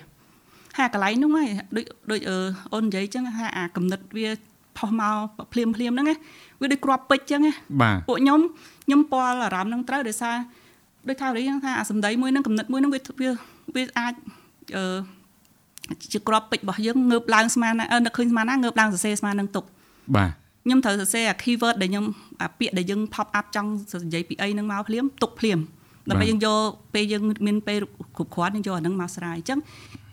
[0.79, 2.21] ហើយកន្លែងនោះហើយដូចដូច
[2.75, 4.29] អូននិយាយចឹងថាអាកំណត់វា
[4.79, 6.07] ផុសមកភ្លាមភ្លាមហ្នឹង
[6.61, 7.41] វាដូចគ្រាប់ពេជ្រចឹង
[8.09, 8.41] ពួកខ្ញុំ
[8.87, 10.37] ខ្ញុំពាល់អារម្មណ៍ហ្នឹងត្រូវដោយសារ
[11.09, 13.31] ដូចថារៀងថាអាសម្ដីមួយនឹងកំណត់មួយនឹងវាវា
[13.75, 14.15] វាអាច
[14.77, 14.85] អឺ
[16.13, 19.65] ជាក្របពេជ្ររបស់យើងងើបឡើងស្មាននឹកឃើញស្មានណាងើបឡើងសរសេរស្មាននឹងទុក
[20.17, 20.31] បាទ
[20.65, 22.05] ខ្ញុំត្រូវសរសេរអា keyword ដែលខ្ញុំ
[22.43, 23.71] អាពាក្យដែលយើង pop up ចង់
[24.05, 25.59] និយាយពីអីនឹងមកភ្លាមទុកភ្លាម
[26.11, 26.61] ដើម្បីយើងយក
[26.95, 27.79] ពេលយើងមានពេល
[28.17, 29.59] គ្រប់គ្រាន់យើងយកអានឹងមកស្រាយអញ្ចឹង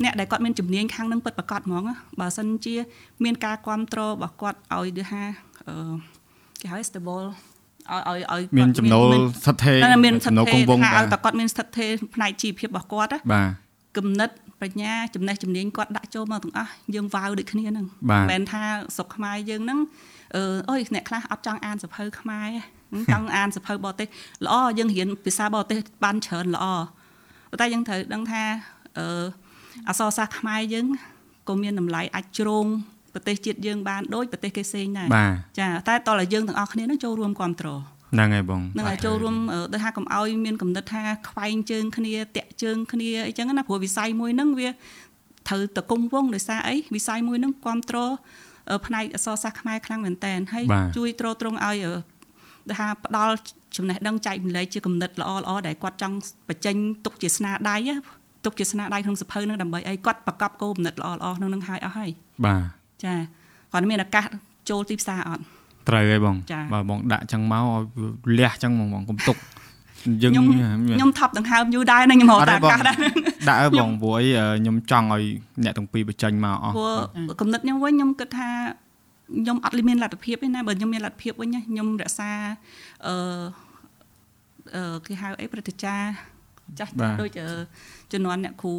[0.03, 1.83] អ្នកដែលគាត់មានជំនាញខាងនឹងពិតប្រកបហ្មង
[2.19, 2.75] បើសិនជា
[3.23, 5.23] មានការគ្រប់គ្រងរបស់គាត់ឲ្យដូចថា
[5.67, 5.93] អឺ
[6.61, 7.27] គេហៅ stable
[7.89, 9.05] ឲ្យឲ្យឲ្យមានចំណូល
[9.43, 13.49] ស្ថិតថេរមានចំណូលគង់វង្សឲ្យតែគាត់មានស្ថិតថេរផ្នែកជីវភាពរបស់គាត់ណាបាទ
[13.97, 14.29] គំនិត
[14.61, 18.63] បញ្ញាចំណេះជំនាញគាត់ដាក់ចូលមកទាំងអស់យើងវាវដូចគ្នាហ្នឹងមិនមែនថា
[18.95, 19.79] ស្រុកខ្មែរយើងហ្នឹង
[20.35, 22.49] អឺអើយអ្នកខ្លះអត់ចង់អានសភៅខ្មែរ
[23.13, 24.07] ចង់អានសភៅបរទេស
[24.45, 26.65] ល្អយើងរៀនភាសាបរទេសបានច្រើនល្អ
[27.49, 28.43] ប៉ុន្តែយើងត្រូវដឹងថា
[28.97, 29.25] អឺ
[29.87, 30.87] អក្សរសាស្ត្រខ្មែរយើង
[31.47, 32.67] ក៏មានតម្លៃអាចជ្រង
[33.13, 35.07] ប្រទេសជាតិយើងបានដូចប្រទេសគេផ្សេងដែរ
[35.59, 37.81] ចាតែតើតើយើងទាំងអស់គ្នានឹងចូលរួមគ្រប់គ្រង
[38.13, 39.35] ហ្នឹងហើយបងហ្នឹងហើយចូលរួម
[39.73, 44.69] ដូចថាកុំឲ្យមានកំណត់ថាខ្វែងជើងគ្នាតាក់ជើងគ្នាអីចឹងណាព្រោះវិស័យមួយហ្នឹងវា
[45.47, 48.11] ត្រូវតកុំវងដោយសារអីវិស័យមួយហ្នឹងគ្រប់គ្រង
[48.85, 50.65] ផ្នែកអសរសាស្ត្រខ្មែរខ្លាំងមែនតើហើយ
[50.97, 51.77] ជួយទ្រទ្រង់ឲ្យ
[52.67, 53.33] ដែលថាផ្ដល់
[53.77, 56.17] ចំណេះដឹងចែកម្លែកជាគំនិតល្អល្អដែលគាត់ចង់
[56.49, 57.77] បញ្ចេញទុកជាស្នាដៃ
[58.45, 62.09] ទុកជាស្នាដៃក្នុងសភៅនឹងដើម្បីឲ្យគាត់ប្រកបគោលគំនិតល្អល្អក្នុងនឹងហើយអស់ហើយ
[62.45, 63.13] បាទ ចា
[63.71, 64.25] គាត់មានឱកាស
[64.69, 65.43] ចូលទីផ្សារអត់
[65.89, 66.35] ត្រូវហើយបង
[66.73, 69.37] បើបងដាក់ចឹងមកឲ្យលះចឹងបងបងកុំទុក
[70.23, 72.97] យើងខ្ញុំថប់ដង្ហើមយូរដែរខ្ញុំរកតាកាសដែរ
[73.49, 74.27] ដាក់ឲ្យបងព្រោះអី
[74.61, 75.23] ខ្ញុំចង់ឲ្យ
[75.63, 78.49] អ្នកទាំងពីរបញ្ចេញមកអស់ព្រោះគំនិតខ្ញុំវិញខ្ញុំគិតថា
[79.39, 82.31] ខ្ញុំអត់មានលទ្ធភាពទេណាបើខ្ញុំមានលទ្ធភាពវិញខ្ញុំរក្សា
[83.07, 83.15] អឺ
[84.75, 86.13] អឺគេហៅអីព្រឹត្តិការណ៍
[86.79, 86.91] ចាស់
[87.21, 87.39] ដូច
[88.11, 88.75] ជំនាន់អ្នកគ្រូ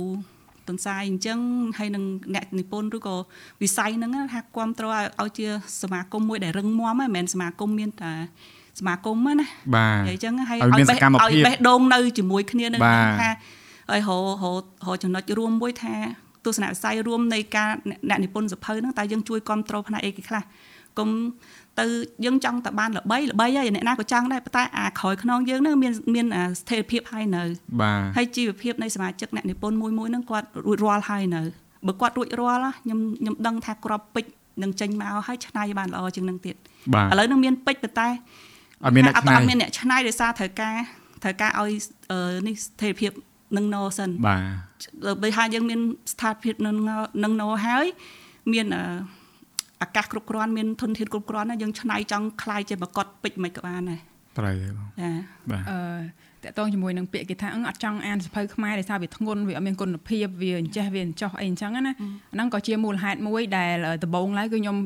[0.69, 1.39] ទន្សាយអញ្ចឹង
[1.79, 2.05] ហើយនឹង
[2.35, 3.17] អ្នកនិពន្ធឬក៏
[3.63, 5.47] វិស័យហ្នឹងថាគ្រប់គ្រងឲ្យជា
[5.83, 8.13] សមាគមមួយដែលរឹងមាំមិនមែនសមាគមមានតែ
[8.81, 9.47] សមាគមណា
[9.77, 12.81] បាទអញ្ចឹងហើយឲ្យបេះឲ្យបេះដូងនៅជាមួយគ្នានឹង
[13.23, 13.31] ថា
[13.91, 14.25] ហើយរហរ
[14.87, 15.95] ហរចំណុចរួមមួយថា
[16.45, 17.71] ទស្សនវិស័យរួមនៃការ
[18.09, 20.43] អ្នកនិពន្ធសភៅហ្នឹងតើយើងជួយគ្រប់គ្រងផ្នែកអីគេខ្លះ
[20.99, 21.09] កុំ
[21.81, 21.85] ទៅ
[22.25, 26.27] យើងចង់តែបានល្បីល្បីហើយអ្នកណាក៏ចង់ដែរប៉ុន្តែអាក្រោយខ្នងយើងនឹងមានមាន
[26.61, 27.43] ស្ថិរភាពហើយនៅ
[27.81, 31.43] បាទហើយជីវភាពនៃសមាជិកអ្នកនិពន្ធមួយមួយនឹងគាត់រួចរាល់ហើយនៅ
[31.87, 34.31] បើគាត់រួចរាល់ខ្ញុំខ្ញុំដឹងថាក្របពេជ្រ
[34.63, 38.09] នឹងចេញមកហើយឆ្នៃបានល្អជាងនឹងទៀតឥឡូវនឹងមានពេជ្រប៉ុន្តែ
[38.85, 40.77] អត់មានអ្នកឆ្នៃអត់មានអ្នកឆ្នៃដោយសារត្រូវការ
[41.23, 41.71] ត្រូវការឲ្យ
[42.47, 43.13] នេះស្ថិរភាព
[43.57, 45.81] នឹងណូសិនបាទបើថាយើងមាន
[46.13, 46.75] ស្ថានភាពនឹង
[47.25, 47.87] នឹងណូហើយ
[48.53, 48.83] មានអា
[49.96, 54.00] កាសគ្រប់គ្រាន់មានធនធានគ្រប់គ្រាន់ណាយើងឆ្នៃចង់คลายជាបកតពេជ្រមិនក៏បានដែរ
[54.38, 55.12] ត្រូវហើយបងចា
[55.52, 55.80] បាទអឺ
[56.44, 61.94] តកតងជាមួយនឹងពាក្យគេថាអត់ចង់អានសភៅខ្មែរដោយសារវាធ្ងន់វាអត់មានគុណភាពវាអញ្ចេះវាអញ្ចោះអីអញ្ចឹងណា
[62.34, 64.78] ហ្នឹងក៏ជាមូលហេតុមួយដែលដំបូងឡើយគឺខ្ញុំ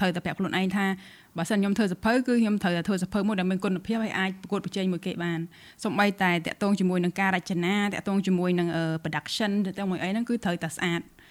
[0.00, 0.86] ត្រូវតែប្រាប់ខ្លួនឯងថា
[1.36, 5.38] បើសិនខ្ញុំធ្វើសភៅគឺខ្ញុំត្រូវតែធ្វើសភៅមួយដែលមានគុណភាពហើយអាចប្រកួតប្រជែងមួយគេបាន
[5.84, 8.68] សូម្បីតែតាក់ទងជាមួយនឹងការរចនាតាក់ទងជាមួយនឹង
[9.02, 11.21] production តាក់ទងមួយអីហ្នឹងគឺត្រូវតែស្អាតអឺ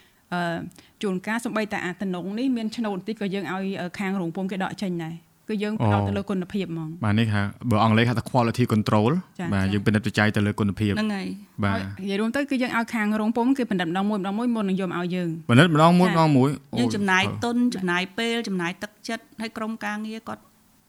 [1.02, 3.64] ជួនកាលសូម្បីតែអាតំណងនេះមានឆ្នូតបន្តិចក៏យើងឲ្យ
[3.98, 5.14] ខាងរោងពុំគេដកចេញដែរ
[5.48, 9.10] គឺយើងផ្ដោតទៅលើគុណភាពហ្មងបាទនេះហៅបើអង់គ្លេសហៅថា quality control
[9.54, 11.26] បាទយើងពិនិត្យវិច័យទៅលើគុណភាពហ្នឹងហើយ
[11.64, 20.42] បាទនិយាយរួមទៅគឺយើងឲ្យខាងរោងពុំគេពិនិត្យម្ដងមួយម្ដងមួយមុននឹងយកមកឲ្យយើងពិនិត្យម្ដងមួយម្ដងមួយយើងចំណាយទុនចំណាយពេលចំណាយទឹកចិត្តហើយក្រុមការងារគាត់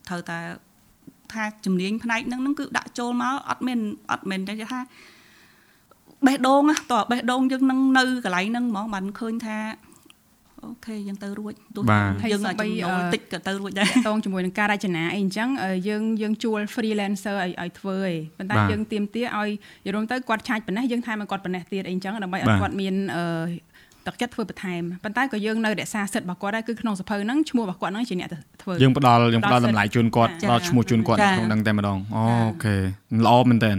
[0.09, 0.39] ត្រូវតែ
[1.33, 3.79] ថាជំនាញផ្នែកហ្នឹងហ្នឹងគឺដាក់ចូលមកអត់មាន
[4.11, 4.79] អត់មែនតែថា
[6.27, 9.57] បេះដូងតោះបេះដូងយើងនឹងនៅកន្លែងហ្នឹងហ្មងបានឃើញថា
[10.63, 11.83] អូខេយើងទៅរួចទោះ
[12.31, 15.49] យើងអាចចំណូលតិចក៏ទៅរួចដែរតងជាមួយនឹងការរចនាអីអញ្ចឹង
[15.87, 19.49] យើងយើងជួល freelancer ឲ្យឲ្យធ្វើឯងប៉ុន្តែយើងទៀមទាឲ្យ
[19.85, 23.23] យល់ទៅគាត់ឆាច់ប៉ុណ្ណេះយើងថែមឲ្យគាត់ប៉ុណ្ណេះទៀតអីអញ្ចឹងដើម្បីឲ្យគាត់មានអឺ
[24.07, 28.29] ទឹកចិត្តធ្វើបន្ថែមប៉ុន្តែក៏យើងនៅរក្សាសិទ្ធិរបស់គាត់ដែរគឺក្នុងសភៅហ្នឹងឈ្មោះរបស់គាត់ហ្នឹងជាអ្នក
[28.61, 32.23] ធ្វើយើងផ្ដល់យើងផ្ដល់តម្លៃជូនគាត់ផ្ដល់ឈ្មោះជូនគាត់ក្នុងហ្នឹងតែម្ដងអូ
[32.63, 32.75] ខេ
[33.25, 33.71] ល្អមែនតើ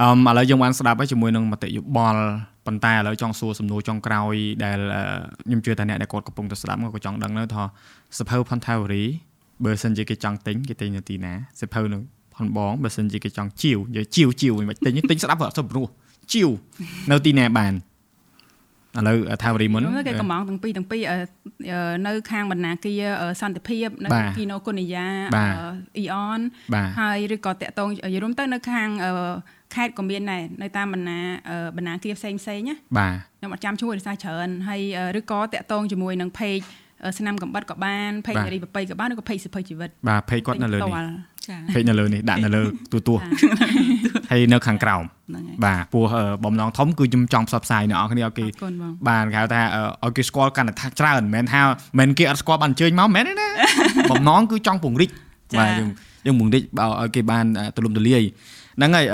[0.00, 2.22] អឺឥឡូវយើងបានស្ដាប់ហើយជាមួយនឹងមតិយោបល់
[2.66, 4.78] ប៉ុន្តែឥឡូវចង់សួរសំណួរចុងក្រោយដែល
[5.46, 7.64] ខ្ញុំជឿថាអ្នកដែលគាត់កំពុងតែស្ដាប់ក៏ចង់ដឹងដែរថា
[8.18, 9.04] សភៅផនថាវរី
[9.64, 12.02] បើសិនជាគេចង់ទិញគេទិញនៅទីណាសភៅនឹង
[12.36, 15.86] ផនបងបើសិនជាគេចង់ជីវនិយាយជីវជីវមិនទិញទិញស្ដាប់អត់ទៅព្រោះ
[16.32, 16.48] ជីវ
[17.10, 17.74] នៅទីណាបាន
[18.98, 21.00] ឥឡូវថាវរីមុនគេកំងទាំងពីរទាំងពីរ
[22.06, 23.02] នៅខាងបណ្ណាគារ
[23.40, 25.06] សន្តិភាពនៅគីណូគុណយា
[25.36, 26.40] អ៊ីអន
[27.00, 28.88] ហើយឬក៏តាក់តងយរួមទៅនៅខាង
[29.76, 31.18] ខេត្តក៏មានដែរនៅតាមបណ្ណា
[31.76, 34.80] បណ្ណាគារផ្សេងផ្សេងណាបាទខ្ញុំអត់ចាំឈ្មោះដោយសារច្រើនហើយ
[35.18, 36.64] ឬក៏តាក់តងជាមួយនឹង page
[37.18, 40.94] ស្នាមកំបិតក៏បានផេកនារីប្របីក៏បានឬក៏ផេកសិភ័យជីវិតបាទផេកគាត់នៅលើនេះ
[41.74, 42.62] ផេកនៅលើនេះដាក់នៅលើ
[42.92, 43.14] ទូទួ
[44.30, 45.04] ហើយនៅខាងក្រោម
[45.64, 46.04] បាទពោះ
[46.44, 48.46] បំណងធំគឺខ្ញុំចង់ផ្សព្វផ្សាយអ្នកនរគ្នាឲ្យគេ
[49.08, 49.60] បាទគេហៅថា
[50.04, 51.62] ឲ្យគេស្គាល់កាន់តែថាច្រើនមិនមែនថា
[51.98, 53.48] មិនគេអត់ស្គាល់បានអញ្ជើញមកមិនមែនទេណា
[54.12, 55.10] បំណងគឺចង់ពង្រីក
[55.58, 55.88] បាទយើង
[56.26, 56.62] យើងពង្រីក
[57.02, 57.44] ឲ្យគេបាន
[57.76, 58.22] ទូលំទូលាយ
[58.78, 59.06] ហ្នឹងហើយ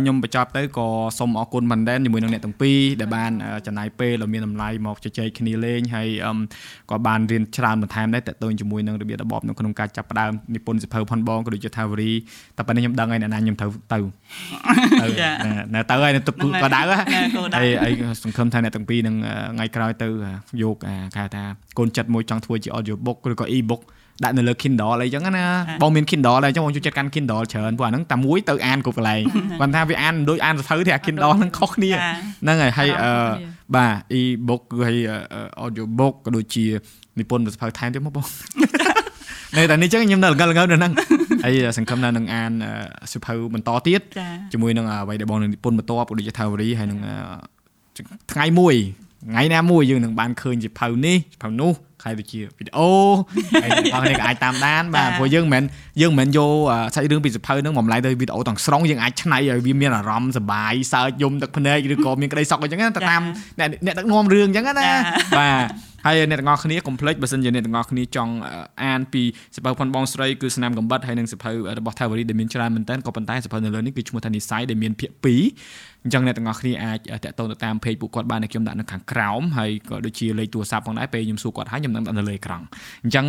[0.00, 0.86] ខ្ញុំបញ្ចប់ទៅក៏
[1.18, 3.30] សូមអរគុណមែនទែនជាមួយនឹងអ្នកទាំងពីរដែលបាន
[3.66, 6.08] ចំណាយពេលដ៏មានតម្លៃមកជជែកគ្នាលេងហើយ
[6.90, 12.12] ក៏បានរៀនច្រើនបន្ថែមដែរតទៅជាមួយនឹងរបៀបរបបនៅក្នុងការចាប់ផ្ដើមនិពន្ធសិភៅផនបងក៏ដូចជាថាវរី
[12.56, 13.98] តែប៉ុណ្្នេះខ្ញុំដឹងហើយអ្នកណាខ្ញុំត្រូវទៅ
[15.74, 16.32] នៅទៅហើយទៅ
[16.62, 17.92] ក៏ដៅហើយហើយ
[18.22, 19.16] សង្ឃឹមថាអ្នកទាំងពីរនឹង
[19.56, 20.08] ថ្ងៃក្រោយទៅ
[20.62, 20.76] យក
[21.16, 21.42] គេថា
[21.78, 23.82] កូនចិត្តមួយចង់ធ្វើជា audio book ឬក៏ e book
[24.24, 25.44] ដាក់នៅលើ Kindle អីចឹងណា
[25.82, 29.22] បងមាន Kindle អីចឹងបងជួយចិត្តកាន់ Kindle ច្រើនព្រោះអាហ្នឹងតែមួយទៅអានគ្រប់កន្លែង
[29.60, 31.90] គាត់ថាវាអានដូចអានសភៅទេអា Kindle ហ្នឹងខុសគ្នា
[32.42, 32.88] ហ្នឹងហើយហើយ
[33.74, 34.98] បាទ e-book គឺហើយ
[35.64, 36.64] audio book ក៏ដូចជា
[37.18, 38.26] និពន្ធសភៅថែមទៀតមកបង
[39.56, 40.92] នៅតែនេះចឹងខ្ញុំនៅល្ងលងនៅហ្នឹង
[41.44, 42.52] ហើយសង្ឃឹមថានឹងអាន
[43.12, 44.00] សភៅបន្តទៀត
[44.52, 47.00] ជាមួយនឹងអ្វីដែលបងនឹងនិពន្ធបន្តក៏ដូចជាថាវរីហើយនឹង
[48.32, 48.74] ថ្ងៃមួយ
[49.28, 51.72] ថ្ងៃណាមួយយើងនឹងបានឃើញជាផៅនេះផៅនោះ
[52.02, 52.90] ខែដូចជាវីដេអូ
[53.62, 56.52] ហើយបងនេះក៏អាចតាមដានបាទព្រោះយើងមិនមែនយើងមិនមែនយក
[56.94, 63.22] សាច់រឿងពីសភៅហ្នឹងមកម្លាយទៅវីដេអូទាំងស្រុងយើងអាចឆ្នៃឲ្យវាមានអារម្មណ៍សប្បាយសើចយំទឹកភ្នែកឬក៏មានក្តីសុខអញ្ចឹងទៅតាម
[63.58, 64.90] អ្នកអ្នកដឹកនាំរឿងអញ្ចឹងណា
[65.38, 65.66] បាទ
[66.06, 68.32] ហើយអ្នកទាំងអស់គ្នាកុំភ្លេចបើសិនជាអ្នកទាំងអស់គ្នាចង់
[68.84, 69.22] អានពី
[69.56, 82.64] សភៅផនបងស្រីគឺស្នាមកំបិតហើយនិងសភៅរបស់ Thavari ដែលមានច្រើនមែនតើក៏ប៉ុន្តែសភៅនៅលើនេះគឺឈ្មោះថានិស័យដែលមានភាគ2 អញ្ចឹងអ្នកទាំងអស់គ្នាអាចតាក់ទងទៅតាម page ពួកគាត់បានដែលខ្ញុំដាក់នៅខាងក្រោមហើយក៏ដូចជាលេខទូរស័ព្ទផងដែរពេលខ្ញុំសួរគាត់ហើយខ្ញុំនឹងដាក់នៅលើអេក្រង់
[83.04, 83.26] អញ្ចឹង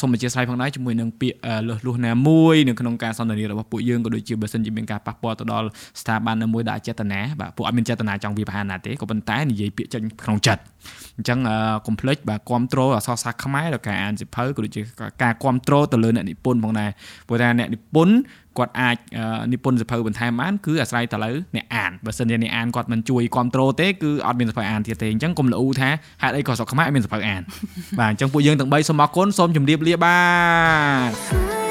[0.00, 1.38] សូមអធិស្ឋានផងដែរជាមួយនឹងពាក្យ
[1.68, 5.66] លុះលុះណាមួយនៅក្នុងការសន្ទនារបស់ពួកយើងក៏ដូចជាបើសិនជាមានការប៉ះពាល់ទៅដល់
[6.00, 10.62] ស្ថាប័នណាមួយដែលចេតនាបាទពួកអត់មានចេតនាចង់វាប្រហារណាទេក៏ប៉ុន្តែនិយាយពាក្យចេញក្នុងចិត្ត
[11.16, 11.38] អញ្ចឹង
[11.86, 14.82] កុំភ្លេចបាទគ្រប់គ្រងអក្សរសាស្ត្រខ្មែរដល់ការអានសិភៅក៏ដូចជា
[15.22, 16.90] ការគ្រប់គ្រងទៅលើអ្នកនិពន្ធផងដែរ
[17.28, 18.14] ព្រោះថាអ្នកនិពន្ធ
[18.58, 18.96] គាត់អាច
[19.52, 25.90] និពន្ធសភៅបន្ថែមបានគឺអាស្រ័យទៅលើអ្នកអានបើសិនជាអ្នកអានគាត់មិនជួយគ្រប់គ្រងទេគឺអត់មានសភៅអានទៀតទេអញ្ចឹងកុំល្អូថា
[26.22, 27.42] ហេតុអីក៏ស្រុកខ្មែរអត់មានសភៅអាន
[27.98, 30.18] បាទអញ្ចឹងពួកយើងទាំង3សូមអរគុណសូមជម្រាបលាបា
[31.64, 31.67] ទ